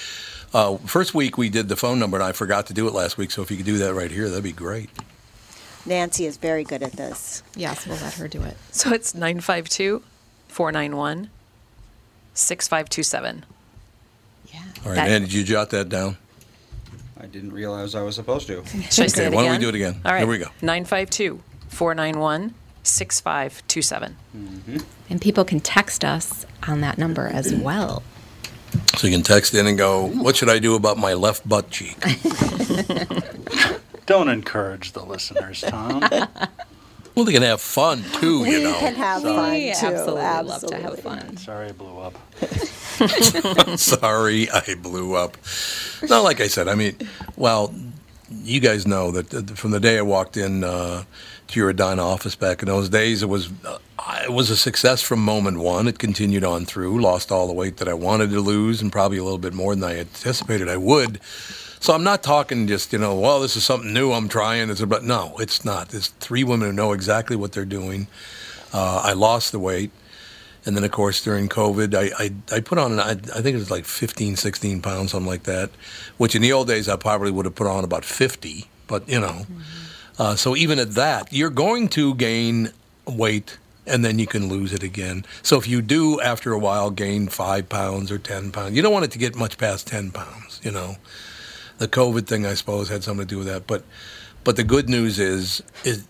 Uh, 0.55 0.77
first 0.79 1.15
week 1.15 1.39
we 1.39 1.49
did 1.49 1.69
the 1.69 1.77
phone 1.77 1.99
number, 1.99 2.17
and 2.17 2.25
I 2.25 2.33
forgot 2.33 2.67
to 2.67 2.75
do 2.75 2.87
it 2.87 2.93
last 2.95 3.17
week, 3.17 3.31
so 3.31 3.43
if 3.43 3.51
you 3.51 3.57
could 3.57 3.67
do 3.67 3.79
that 3.79 3.95
right 3.95 4.11
here, 4.11 4.29
that'd 4.29 4.45
be 4.45 4.53
great. 4.53 4.91
Nancy 5.87 6.27
is 6.27 6.37
very 6.37 6.63
good 6.63 6.83
at 6.83 6.93
this. 6.93 7.43
Yes, 7.57 7.87
we'll 7.87 7.97
let 7.97 8.15
her 8.15 8.29
do 8.29 8.43
it. 8.43 8.57
So 8.71 8.93
it's 8.93 9.15
952 9.15 10.03
491 10.49 11.31
6527. 12.35 13.45
Yeah. 14.53 14.59
All 14.85 14.91
right, 14.91 14.95
That- 14.97 15.11
and 15.11 15.25
did 15.25 15.33
you 15.33 15.45
jot 15.45 15.71
that 15.71 15.89
down? 15.89 16.17
I 17.21 17.27
didn't 17.27 17.53
realize 17.53 17.95
I 17.95 18.03
was 18.03 18.17
supposed 18.17 18.49
to. 18.49 18.65
Should 18.91 19.05
I 19.05 19.07
say 19.07 19.07
Okay, 19.07 19.27
it 19.27 19.33
why 19.37 19.45
don't 19.45 19.53
we 19.53 19.59
do 19.59 19.69
it 19.69 19.77
again? 19.77 20.01
All 20.05 20.11
right. 20.13 20.19
Here 20.21 20.29
we 20.29 20.39
go. 20.39 20.47
952 20.61 21.41
491 21.69 22.53
6527. 22.83 24.17
Mm-hmm. 24.37 24.79
And 25.09 25.21
people 25.21 25.45
can 25.45 25.61
text 25.61 26.05
us 26.05 26.45
on 26.67 26.81
that 26.81 26.99
number 26.99 27.29
as 27.29 27.55
well. 27.55 28.03
So 28.97 29.07
you 29.07 29.13
can 29.15 29.23
text 29.23 29.55
in 29.55 29.67
and 29.69 29.79
go, 29.79 30.07
"What 30.07 30.35
should 30.37 30.49
I 30.49 30.59
do 30.59 30.75
about 30.75 30.99
my 30.99 31.15
left 31.15 31.49
butt 31.49 31.71
cheek?" 31.71 31.97
Don't 34.07 34.29
encourage 34.29 34.93
the 34.93 35.05
listeners, 35.05 35.61
Tom. 35.61 36.03
Well, 37.15 37.25
they 37.25 37.33
can 37.33 37.43
have 37.43 37.61
fun 37.61 38.05
too, 38.15 38.45
you 38.45 38.45
know. 38.45 38.49
we 38.59 38.63
know. 38.65 38.79
can 38.79 38.95
have 38.95 39.23
We 39.23 39.31
fun 39.31 39.55
too. 39.55 39.69
absolutely 39.87 40.23
love 40.23 40.65
to 40.67 40.77
have 40.77 40.99
fun. 41.01 41.37
Sorry 41.37 41.69
I 41.69 41.73
blew 41.73 41.99
up. 41.99 42.15
Sorry, 43.79 44.51
I 44.51 44.75
blew 44.81 45.15
up. 45.15 45.37
No, 46.09 46.23
like 46.23 46.41
I 46.41 46.47
said, 46.47 46.69
I 46.69 46.75
mean, 46.75 46.97
well, 47.37 47.75
you 48.43 48.61
guys 48.61 48.87
know 48.87 49.11
that 49.11 49.51
from 49.59 49.73
the 49.73 49.81
day 49.81 49.99
I 49.99 50.03
walked 50.03 50.37
in 50.37 50.65
uh, 50.65 51.05
to 51.49 51.61
your 51.61 51.71
Edina 51.71 52.03
office 52.03 52.35
back 52.35 52.63
in 52.63 52.69
those 52.69 52.89
days, 52.89 53.23
it 53.23 53.29
was 53.29 53.51
uh, 53.67 53.79
it 54.25 54.33
was 54.33 54.51
a 54.51 54.57
success 54.57 55.03
from 55.03 55.21
moment 55.25 55.59
one. 55.59 55.87
It 55.89 55.99
continued 55.99 56.45
on 56.45 56.65
through, 56.65 57.01
lost 57.01 57.31
all 57.33 57.47
the 57.47 57.53
weight 57.53 57.77
that 57.79 57.89
I 57.89 57.95
wanted 57.95 58.31
to 58.31 58.41
lose, 58.41 58.81
and 58.83 58.91
probably 58.93 59.19
a 59.19 59.25
little 59.25 59.39
bit 59.39 59.53
more 59.55 59.75
than 59.75 59.85
I 59.85 59.99
anticipated 59.99 60.69
I 60.69 60.77
would. 60.77 61.21
So 61.83 61.93
I'm 61.93 62.05
not 62.05 62.23
talking 62.23 62.69
just 62.69 62.93
you 62.93 63.01
know, 63.01 63.17
well, 63.17 63.41
this 63.41 63.57
is 63.57 63.65
something 63.65 63.93
new 63.93 64.13
I'm 64.13 64.29
trying. 64.29 64.71
It's 64.71 64.81
about 64.81 65.03
no, 65.03 65.35
it's 65.41 65.65
not. 65.65 65.89
There's 65.89 66.09
three 66.21 66.45
women 66.45 66.69
who 66.69 66.73
know 66.73 66.93
exactly 66.93 67.35
what 67.35 67.51
they're 67.51 67.65
doing. 67.65 68.07
Uh, 68.73 69.03
I 69.05 69.15
lost 69.15 69.51
the 69.51 69.59
weight. 69.59 69.91
And 70.65 70.77
then, 70.77 70.85
of 70.85 70.93
course, 70.93 71.21
during 71.25 71.49
COVID, 71.49 71.93
I, 71.93 72.13
I, 72.25 72.57
I 72.57 72.61
put 72.61 72.79
on, 72.79 73.01
I, 73.01 73.11
I 73.11 73.15
think 73.15 73.49
it 73.49 73.57
was 73.57 73.73
like 73.73 73.85
15, 73.85 74.37
16 74.37 74.81
pounds, 74.81 75.11
something 75.11 75.27
like 75.27 75.43
that, 75.43 75.71
which 76.19 76.37
in 76.37 76.43
the 76.43 76.53
old 76.53 76.69
days 76.69 76.89
I 76.89 76.95
probably 76.95 77.33
would 77.33 77.47
have 77.47 77.57
put 77.57 77.67
on 77.67 77.83
about 77.83 78.05
50. 78.05 78.67
But, 78.87 79.09
you 79.09 79.19
know, 79.19 79.45
uh, 80.21 80.37
so 80.37 80.55
even 80.55 80.79
at 80.79 80.93
that, 80.93 81.33
you're 81.33 81.51
going 81.51 81.89
to 81.89 82.15
gain 82.15 82.71
weight 83.09 83.59
and 83.89 84.05
then 84.05 84.21
you 84.21 84.29
can 84.29 84.49
lose 84.49 84.73
it 84.73 84.85
again. 84.85 85.25
So 85.43 85.59
if 85.59 85.67
you 85.67 85.83
do, 85.83 86.21
after 86.21 86.53
a 86.53 86.61
while, 86.61 86.93
gain 86.93 87.27
five 87.27 87.69
pounds 87.69 88.13
or 88.13 88.19
10 88.19 88.53
pounds, 88.53 88.77
you 88.77 88.83
don't 88.83 88.93
want 88.93 89.05
it 89.05 89.11
to 89.11 89.19
get 89.19 89.35
much 89.35 89.59
past 89.59 89.89
10 89.89 90.13
pounds, 90.13 90.61
you 90.63 90.71
know. 90.71 90.95
The 91.83 91.89
COVID 91.89 92.29
thing, 92.29 92.47
I 92.47 92.55
suppose, 92.55 92.89
had 92.89 93.03
something 93.03 93.27
to 93.27 93.35
do 93.35 93.39
with 93.39 93.49
that. 93.49 93.67
But, 93.67 93.83
but 94.45 94.55
the 94.55 94.63
good 94.63 94.89
news 94.89 95.19
is, 95.19 95.65
is 95.83 96.07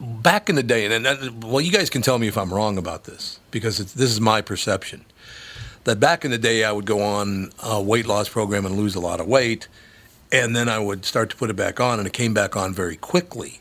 back 0.00 0.48
in 0.48 0.54
the 0.54 0.62
day, 0.62 0.86
and, 0.86 1.06
and 1.06 1.44
well, 1.44 1.60
you 1.60 1.70
guys 1.70 1.90
can 1.90 2.00
tell 2.00 2.18
me 2.18 2.26
if 2.26 2.38
I'm 2.38 2.50
wrong 2.50 2.78
about 2.78 3.04
this 3.04 3.38
because 3.50 3.76
this 3.76 4.10
is 4.10 4.18
my 4.18 4.40
perception. 4.40 5.04
That 5.84 6.00
back 6.00 6.24
in 6.24 6.30
the 6.30 6.38
day, 6.38 6.64
I 6.64 6.72
would 6.72 6.86
go 6.86 7.02
on 7.02 7.52
a 7.62 7.82
weight 7.82 8.06
loss 8.06 8.30
program 8.30 8.64
and 8.64 8.78
lose 8.78 8.94
a 8.94 9.00
lot 9.00 9.20
of 9.20 9.26
weight, 9.26 9.68
and 10.32 10.56
then 10.56 10.70
I 10.70 10.78
would 10.78 11.04
start 11.04 11.28
to 11.28 11.36
put 11.36 11.50
it 11.50 11.56
back 11.56 11.78
on, 11.78 11.98
and 11.98 12.06
it 12.06 12.14
came 12.14 12.32
back 12.32 12.56
on 12.56 12.72
very 12.72 12.96
quickly. 12.96 13.60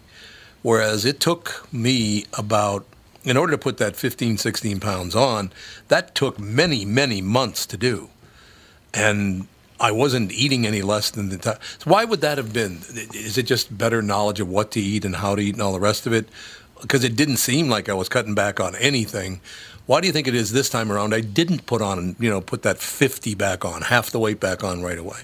Whereas 0.62 1.04
it 1.04 1.20
took 1.20 1.68
me 1.74 2.24
about, 2.38 2.86
in 3.26 3.36
order 3.36 3.52
to 3.52 3.58
put 3.58 3.80
that 3.80 3.98
15, 3.98 4.38
16 4.38 4.80
pounds 4.80 5.14
on, 5.14 5.52
that 5.90 6.16
took 6.16 6.40
many, 6.40 6.86
many 6.86 7.22
months 7.22 7.66
to 7.66 7.76
do. 7.76 8.10
And 8.94 9.48
I 9.80 9.92
wasn't 9.92 10.32
eating 10.32 10.66
any 10.68 10.82
less 10.82 11.10
than 11.10 11.30
the 11.30 11.38
time. 11.38 11.58
So 11.80 11.90
why 11.90 12.06
would 12.06 12.22
that 12.22 12.38
have 12.38 12.52
been? 12.52 12.80
Is 13.14 13.38
it 13.38 13.44
just 13.44 13.76
better 13.78 14.02
knowledge 14.02 14.40
of 14.40 14.50
what 14.50 14.72
to 14.72 14.80
eat 14.82 15.06
and 15.06 15.16
how 15.16 15.36
to 15.36 15.42
eat 15.42 15.56
and 15.56 15.62
all 15.62 15.74
the 15.74 15.80
rest 15.80 16.06
of 16.06 16.14
it? 16.14 16.28
Because 16.82 17.04
it 17.04 17.16
didn't 17.16 17.38
seem 17.38 17.70
like 17.70 17.90
I 17.90 17.94
was 17.94 18.10
cutting 18.10 18.36
back 18.36 18.60
on 18.60 18.76
anything. 18.76 19.42
Why 19.86 20.02
do 20.02 20.08
you 20.08 20.14
think 20.14 20.28
it 20.28 20.36
is 20.36 20.52
this 20.52 20.70
time 20.70 20.92
around? 20.92 21.14
I 21.14 21.22
didn't 21.22 21.66
put 21.66 21.82
on, 21.82 22.16
you 22.20 22.30
know, 22.30 22.42
put 22.42 22.62
that 22.64 22.78
50 22.78 23.36
back 23.36 23.66
on, 23.66 23.82
half 23.84 24.12
the 24.12 24.20
weight 24.20 24.40
back 24.40 24.64
on 24.64 24.82
right 24.82 24.98
away. 24.98 25.22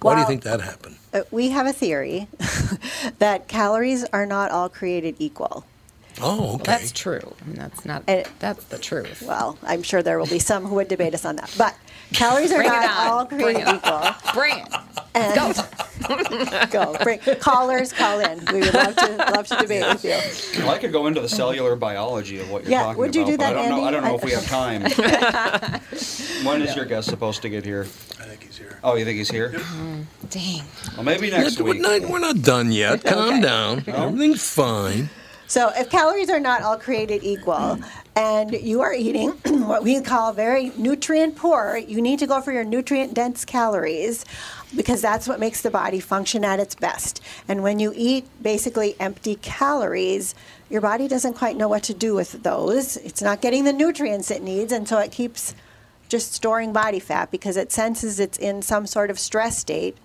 Why 0.00 0.14
do 0.14 0.20
you 0.20 0.26
think 0.26 0.42
that 0.42 0.60
happened? 0.60 0.96
Uh, 1.14 1.22
we 1.30 1.50
have 1.50 1.66
a 1.66 1.72
theory 1.72 2.26
that 3.18 3.46
calories 3.48 4.04
are 4.12 4.26
not 4.26 4.50
all 4.50 4.68
created 4.68 5.16
equal. 5.18 5.64
Oh, 6.20 6.54
okay. 6.56 6.64
That's 6.64 6.92
true. 6.92 7.34
I 7.40 7.44
mean, 7.46 7.56
that's 7.56 7.84
not. 7.84 8.02
And- 8.06 8.26
that's 8.38 8.64
the 8.64 8.78
truth. 8.78 9.22
Well, 9.22 9.58
I'm 9.62 9.82
sure 9.82 10.02
there 10.02 10.18
will 10.18 10.26
be 10.26 10.38
some 10.38 10.66
who 10.66 10.74
would 10.74 10.88
debate 10.88 11.14
us 11.14 11.24
on 11.24 11.36
that. 11.36 11.54
But 11.56 11.74
calories 12.12 12.52
are 12.52 12.58
Bring 12.58 12.68
not 12.70 13.06
all 13.06 13.26
created 13.26 13.66
it 13.68 13.74
equal. 13.76 14.02
Bring 14.34 14.58
it. 14.58 14.68
And 15.14 15.54
go. 16.70 16.96
Bring, 17.02 17.18
callers, 17.38 17.92
call 17.92 18.20
in. 18.20 18.38
We 18.52 18.60
would 18.60 18.74
love 18.74 18.96
to 18.96 19.16
love 19.34 19.46
to 19.48 19.56
debate 19.56 19.84
with 19.86 20.04
you. 20.04 20.62
Well, 20.62 20.70
I 20.74 20.78
could 20.78 20.92
go 20.92 21.06
into 21.06 21.20
the 21.20 21.28
cellular 21.28 21.76
biology 21.76 22.40
of 22.40 22.50
what 22.50 22.62
you're 22.62 22.72
Yeah, 22.72 22.82
talking 22.84 22.98
would 22.98 23.14
you 23.14 23.22
about, 23.22 23.30
do 23.30 23.36
but 23.38 23.46
I 23.46 23.52
that, 23.52 23.68
don't 23.68 23.78
know. 23.78 23.84
I 23.84 23.90
don't 23.90 24.04
know 24.04 24.14
if 24.16 24.24
we 24.24 24.30
have 24.32 24.46
time. 24.46 24.82
when 26.44 26.62
is 26.62 26.74
your 26.74 26.86
guest 26.86 27.08
supposed 27.08 27.42
to 27.42 27.48
get 27.48 27.64
here? 27.64 27.82
I 27.82 28.24
think 28.24 28.42
he's 28.42 28.52
he's 28.52 28.58
here. 28.58 28.78
Oh, 28.84 28.94
you 28.96 29.04
think 29.04 29.18
he's 29.18 29.30
here? 29.30 29.54
Dang. 30.30 30.62
Well, 30.94 31.04
maybe 31.04 31.30
next 31.30 31.60
We're 31.60 31.72
week. 31.72 31.80
not, 31.82 32.00
we're 32.02 32.18
not 32.18 32.42
done 32.42 32.72
yet. 32.72 33.04
Calm 33.04 33.40
down. 33.40 33.84
Everything's 33.86 34.48
fine. 34.48 35.08
So, 35.46 35.70
if 35.76 35.90
calories 35.90 36.30
are 36.30 36.40
not 36.40 36.62
all 36.62 36.78
created 36.78 37.22
equal 37.22 37.78
and 38.14 38.52
you 38.52 38.82
are 38.82 38.92
eating 38.92 39.30
what 39.66 39.82
we 39.82 40.00
call 40.00 40.32
very 40.32 40.70
nutrient 40.76 41.36
poor, 41.36 41.76
you 41.76 42.02
need 42.02 42.18
to 42.18 42.26
go 42.26 42.40
for 42.40 42.52
your 42.52 42.64
nutrient 42.64 43.14
dense 43.14 43.44
calories 43.44 44.24
because 44.76 45.00
that's 45.00 45.26
what 45.26 45.40
makes 45.40 45.62
the 45.62 45.70
body 45.70 46.00
function 46.00 46.44
at 46.44 46.60
its 46.60 46.74
best. 46.74 47.22
And 47.48 47.62
when 47.62 47.78
you 47.78 47.92
eat 47.94 48.26
basically 48.42 48.96
empty 49.00 49.36
calories, 49.36 50.34
your 50.68 50.80
body 50.80 51.08
doesn't 51.08 51.34
quite 51.34 51.56
know 51.56 51.68
what 51.68 51.82
to 51.84 51.94
do 51.94 52.14
with 52.14 52.42
those. 52.42 52.96
It's 52.98 53.22
not 53.22 53.40
getting 53.40 53.64
the 53.64 53.72
nutrients 53.72 54.30
it 54.30 54.42
needs, 54.42 54.72
and 54.72 54.88
so 54.88 54.98
it 54.98 55.12
keeps 55.12 55.54
just 56.08 56.32
storing 56.32 56.72
body 56.72 56.98
fat 56.98 57.30
because 57.30 57.56
it 57.56 57.72
senses 57.72 58.20
it's 58.20 58.38
in 58.38 58.60
some 58.60 58.86
sort 58.86 59.10
of 59.10 59.18
stress 59.18 59.58
state 59.58 59.96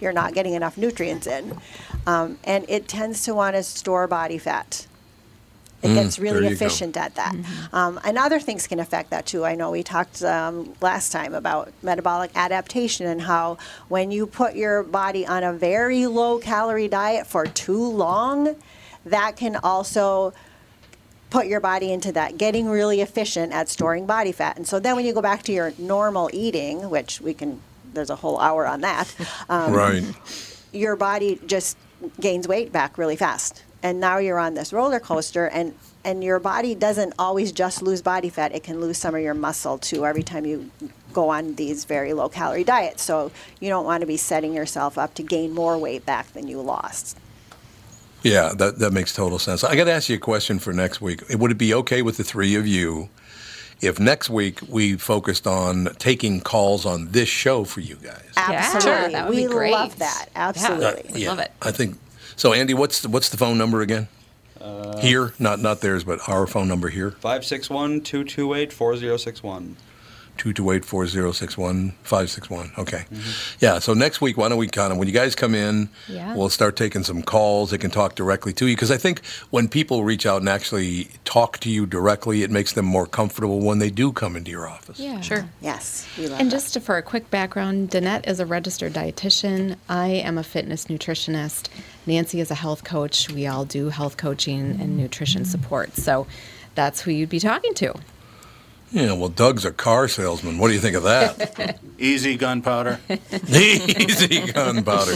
you're 0.00 0.12
not 0.12 0.34
getting 0.34 0.54
enough 0.54 0.76
nutrients 0.76 1.26
in. 1.26 1.58
Um, 2.06 2.38
and 2.44 2.64
it 2.68 2.88
tends 2.88 3.24
to 3.24 3.34
want 3.34 3.56
to 3.56 3.62
store 3.62 4.06
body 4.06 4.38
fat. 4.38 4.86
It 5.82 5.88
Mm, 5.88 5.94
gets 5.94 6.18
really 6.20 6.42
there 6.42 6.50
you 6.52 6.56
go. 6.56 6.64
efficient 6.66 6.96
at 6.96 7.14
that. 7.16 7.34
Um, 7.72 7.98
and 8.04 8.16
other 8.16 8.38
things 8.38 8.66
can 8.68 8.78
affect 8.78 9.10
that 9.10 9.26
too. 9.26 9.44
I 9.44 9.54
know 9.56 9.70
we 9.72 9.82
talked 9.82 10.22
um, 10.22 10.74
last 10.80 11.10
time 11.10 11.34
about 11.34 11.72
metabolic 11.82 12.30
adaptation 12.36 13.06
and 13.06 13.22
how 13.22 13.58
when 13.88 14.10
you 14.12 14.26
put 14.26 14.54
your 14.54 14.84
body 14.84 15.26
on 15.26 15.42
a 15.42 15.52
very 15.52 16.06
low 16.06 16.38
calorie 16.38 16.86
diet 16.88 17.26
for 17.26 17.46
too 17.46 17.84
long, 17.84 18.54
that 19.04 19.34
can 19.36 19.56
also 19.56 20.32
put 21.30 21.46
your 21.46 21.60
body 21.60 21.90
into 21.92 22.12
that 22.12 22.38
getting 22.38 22.68
really 22.68 23.00
efficient 23.00 23.52
at 23.52 23.68
storing 23.68 24.06
body 24.06 24.30
fat. 24.32 24.56
And 24.56 24.68
so 24.68 24.78
then 24.78 24.94
when 24.96 25.04
you 25.04 25.12
go 25.12 25.22
back 25.22 25.42
to 25.44 25.52
your 25.52 25.72
normal 25.78 26.30
eating, 26.32 26.90
which 26.90 27.20
we 27.20 27.34
can, 27.34 27.60
there's 27.92 28.10
a 28.10 28.16
whole 28.16 28.38
hour 28.38 28.66
on 28.66 28.82
that. 28.82 29.12
Um, 29.48 29.72
Right. 29.72 30.04
your 30.72 30.94
body 30.94 31.40
just 31.46 31.76
gains 32.20 32.46
weight 32.46 32.70
back 32.70 32.98
really 32.98 33.16
fast. 33.16 33.64
And 33.82 34.00
now 34.00 34.18
you're 34.18 34.38
on 34.38 34.54
this 34.54 34.72
roller 34.72 35.00
coaster 35.00 35.46
and 35.46 35.74
and 36.04 36.24
your 36.24 36.40
body 36.40 36.74
doesn't 36.74 37.14
always 37.18 37.52
just 37.52 37.80
lose 37.82 38.02
body 38.02 38.28
fat, 38.28 38.52
it 38.54 38.64
can 38.64 38.80
lose 38.80 38.98
some 38.98 39.14
of 39.14 39.20
your 39.20 39.34
muscle 39.34 39.78
too 39.78 40.04
every 40.04 40.22
time 40.22 40.44
you 40.44 40.70
go 41.12 41.28
on 41.28 41.54
these 41.54 41.84
very 41.84 42.12
low 42.12 42.28
calorie 42.28 42.64
diets. 42.64 43.02
So 43.02 43.30
you 43.60 43.68
don't 43.68 43.84
want 43.84 44.00
to 44.00 44.06
be 44.06 44.16
setting 44.16 44.52
yourself 44.52 44.98
up 44.98 45.14
to 45.14 45.22
gain 45.22 45.52
more 45.52 45.78
weight 45.78 46.04
back 46.04 46.32
than 46.32 46.48
you 46.48 46.60
lost. 46.60 47.18
Yeah, 48.22 48.52
that, 48.56 48.78
that 48.78 48.92
makes 48.92 49.14
total 49.14 49.38
sense. 49.38 49.64
I 49.64 49.74
got 49.74 49.84
to 49.84 49.92
ask 49.92 50.08
you 50.08 50.16
a 50.16 50.20
question 50.20 50.58
for 50.58 50.72
next 50.72 51.00
week. 51.00 51.22
Would 51.28 51.50
it 51.50 51.58
be 51.58 51.74
okay 51.74 52.02
with 52.02 52.16
the 52.16 52.24
three 52.24 52.54
of 52.54 52.66
you 52.66 53.08
if 53.80 53.98
next 53.98 54.30
week 54.30 54.60
we 54.68 54.94
focused 54.94 55.46
on 55.46 55.88
taking 55.98 56.40
calls 56.40 56.86
on 56.86 57.10
this 57.10 57.28
show 57.28 57.64
for 57.64 57.80
you 57.80 57.96
guys? 57.96 58.30
Absolutely. 58.36 59.12
that 59.12 59.28
would 59.28 59.36
we 59.36 59.46
be 59.46 59.52
great. 59.52 59.72
love 59.72 59.98
that. 59.98 60.26
Absolutely. 60.36 61.22
Yeah, 61.22 61.30
Love 61.30 61.40
it. 61.40 61.50
I 61.60 61.72
think 61.72 61.98
so. 62.42 62.52
Andy, 62.52 62.74
what's 62.74 63.00
the, 63.00 63.08
what's 63.08 63.28
the 63.28 63.36
phone 63.36 63.56
number 63.56 63.80
again? 63.80 64.08
Uh, 64.60 64.98
here, 64.98 65.32
not 65.38 65.60
not 65.60 65.80
theirs, 65.80 66.04
but 66.04 66.28
our 66.28 66.46
phone 66.46 66.68
number 66.68 66.88
here. 66.88 67.12
561 67.12 68.02
228 68.02 68.72
4061. 68.72 69.76
228-4061-561. 70.38 72.78
Okay. 72.78 73.04
Mm-hmm. 73.12 73.56
Yeah, 73.60 73.78
so 73.78 73.94
next 73.94 74.20
week, 74.20 74.36
why 74.36 74.48
don't 74.48 74.58
we 74.58 74.68
kind 74.68 74.92
of, 74.92 74.98
when 74.98 75.08
you 75.08 75.14
guys 75.14 75.34
come 75.34 75.54
in, 75.54 75.88
Yeah. 76.08 76.34
we'll 76.34 76.48
start 76.48 76.76
taking 76.76 77.02
some 77.04 77.22
calls. 77.22 77.70
They 77.70 77.78
can 77.78 77.90
talk 77.90 78.14
directly 78.14 78.52
to 78.54 78.66
you. 78.66 78.74
Because 78.76 78.90
I 78.90 78.96
think 78.96 79.24
when 79.50 79.68
people 79.68 80.04
reach 80.04 80.26
out 80.26 80.40
and 80.40 80.48
actually 80.48 81.08
talk 81.24 81.58
to 81.60 81.70
you 81.70 81.86
directly, 81.86 82.42
it 82.42 82.50
makes 82.50 82.72
them 82.72 82.84
more 82.84 83.06
comfortable 83.06 83.60
when 83.60 83.78
they 83.78 83.90
do 83.90 84.12
come 84.12 84.36
into 84.36 84.50
your 84.50 84.68
office. 84.68 84.98
Yeah. 84.98 85.20
Sure. 85.20 85.48
Yes. 85.60 86.06
We 86.18 86.28
love 86.28 86.40
And 86.40 86.50
that. 86.50 86.54
just 86.54 86.78
for 86.80 86.96
a 86.96 87.02
quick 87.02 87.30
background, 87.30 87.90
Danette 87.90 88.26
is 88.28 88.40
a 88.40 88.46
registered 88.46 88.92
dietitian. 88.92 89.76
I 89.88 90.08
am 90.08 90.38
a 90.38 90.42
fitness 90.42 90.86
nutritionist. 90.86 91.68
Nancy 92.06 92.40
is 92.40 92.50
a 92.50 92.54
health 92.56 92.82
coach. 92.84 93.30
We 93.30 93.46
all 93.46 93.64
do 93.64 93.90
health 93.90 94.16
coaching 94.16 94.78
and 94.80 94.96
nutrition 94.96 95.44
support. 95.44 95.96
So 95.96 96.26
that's 96.74 97.02
who 97.02 97.10
you'd 97.12 97.28
be 97.28 97.38
talking 97.38 97.74
to. 97.74 97.94
Yeah, 98.92 99.12
well, 99.12 99.30
Doug's 99.30 99.64
a 99.64 99.72
car 99.72 100.06
salesman. 100.06 100.58
What 100.58 100.68
do 100.68 100.74
you 100.74 100.80
think 100.80 100.96
of 100.96 101.04
that? 101.04 101.78
Easy 101.98 102.36
gunpowder. 102.36 103.00
Easy 103.48 104.52
gunpowder. 104.52 105.14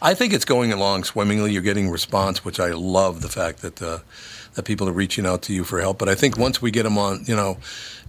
I 0.00 0.14
think 0.14 0.32
it's 0.32 0.44
going 0.44 0.72
along 0.72 1.02
swimmingly. 1.04 1.52
You're 1.52 1.62
getting 1.62 1.90
response, 1.90 2.44
which 2.44 2.60
I 2.60 2.70
love 2.70 3.20
the 3.20 3.28
fact 3.28 3.62
that 3.62 3.82
uh, 3.82 3.98
that 4.54 4.64
people 4.64 4.88
are 4.88 4.92
reaching 4.92 5.26
out 5.26 5.42
to 5.42 5.52
you 5.52 5.64
for 5.64 5.80
help. 5.80 5.98
But 5.98 6.08
I 6.08 6.14
think 6.14 6.38
once 6.38 6.62
we 6.62 6.70
get 6.70 6.84
them 6.84 6.96
on, 6.96 7.24
you 7.26 7.34
know, 7.34 7.58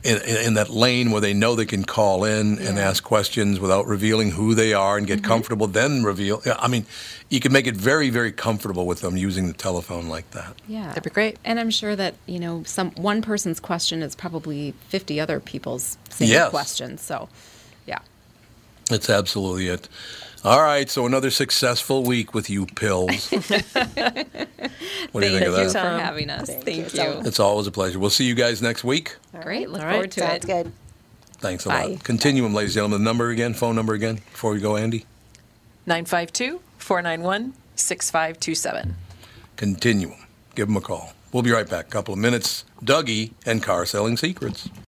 in, 0.04 0.18
in, 0.22 0.38
in 0.38 0.54
that 0.54 0.70
lane 0.70 1.12
where 1.12 1.22
they 1.22 1.34
know 1.34 1.56
they 1.56 1.66
can 1.66 1.84
call 1.84 2.24
in 2.24 2.58
and 2.60 2.80
ask 2.80 3.04
questions 3.04 3.60
without 3.60 3.86
revealing 3.86 4.32
who 4.32 4.56
they 4.56 4.74
are 4.74 4.98
and 4.98 5.06
get 5.06 5.20
mm-hmm. 5.20 5.28
comfortable, 5.28 5.68
then 5.68 6.04
reveal. 6.04 6.42
I 6.58 6.68
mean, 6.68 6.86
you 7.30 7.40
can 7.40 7.52
make 7.52 7.68
it 7.68 7.76
very, 7.76 8.10
very 8.10 8.32
comfortable 8.32 8.86
with 8.86 9.02
them 9.02 9.18
using 9.18 9.48
the 9.48 9.54
telephone 9.54 10.08
like 10.08 10.32
that. 10.32 10.56
Yeah. 10.68 10.88
That'd 10.88 11.04
be 11.04 11.10
great. 11.10 11.38
And 11.44 11.60
I'm 11.60 11.70
sure 11.70 11.96
that, 11.96 12.16
you 12.26 12.40
know, 12.40 12.64
some 12.64 12.92
one 12.92 13.22
person's 13.22 13.60
question 13.60 14.02
is 14.02 14.16
probably 14.16 14.74
50 14.88 15.20
other 15.20 15.40
people's 15.40 15.98
same 16.10 16.30
Yes. 16.30 16.50
question. 16.50 16.98
So, 16.98 17.28
yeah. 17.86 18.00
That's 18.90 19.10
absolutely 19.10 19.68
it. 19.68 19.90
All 20.44 20.62
right, 20.62 20.90
so 20.90 21.06
another 21.06 21.32
successful 21.32 22.04
week 22.04 22.34
with 22.34 22.50
you 22.50 22.66
pills. 22.66 23.30
what 23.32 23.42
do 23.42 23.44
you 23.44 23.58
think 23.62 23.76
of 25.12 25.12
Thank 25.12 25.24
you 25.34 25.54
that? 25.54 25.72
for 25.72 25.80
having 25.80 26.30
us. 26.30 26.50
Thank, 26.50 26.94
you. 26.94 27.22
It's 27.26 27.42
always 27.42 27.68
a 27.68 27.72
pleasure. 27.72 28.00
We'll 28.00 28.10
see 28.10 28.24
you 28.24 28.36
guys 28.36 28.62
next 28.62 28.86
week. 28.86 29.18
Great. 29.42 29.70
Look 29.70 29.82
All 29.82 29.88
right. 29.88 29.94
forward 29.96 30.12
to 30.12 30.20
Sounds 30.22 30.46
it. 30.46 30.48
good. 30.48 30.72
Thanks 31.40 31.66
a 31.66 31.70
Bye. 31.70 31.86
lot. 31.86 32.04
Continuum, 32.06 32.54
ladies 32.54 32.72
and 32.72 32.76
gentlemen. 32.76 33.02
The 33.04 33.10
number 33.10 33.30
again, 33.30 33.54
phone 33.54 33.76
number 33.76 33.94
again, 33.94 34.16
before 34.32 34.54
we 34.54 34.60
go, 34.62 34.78
Andy. 34.78 35.06
952 35.86 36.62
491 36.78 37.54
6527. 37.76 38.96
Continuum. 39.58 40.16
Give 40.56 40.68
them 40.68 40.78
a 40.78 40.82
call. 40.82 41.14
We'll 41.34 41.44
be 41.44 41.52
right 41.52 41.70
back. 41.70 41.90
couple 41.90 42.14
of 42.14 42.20
minutes. 42.20 42.64
Dougie 42.82 43.32
and 43.46 43.62
Car 43.62 43.86
Selling 43.86 44.16
Secrets. 44.16 44.70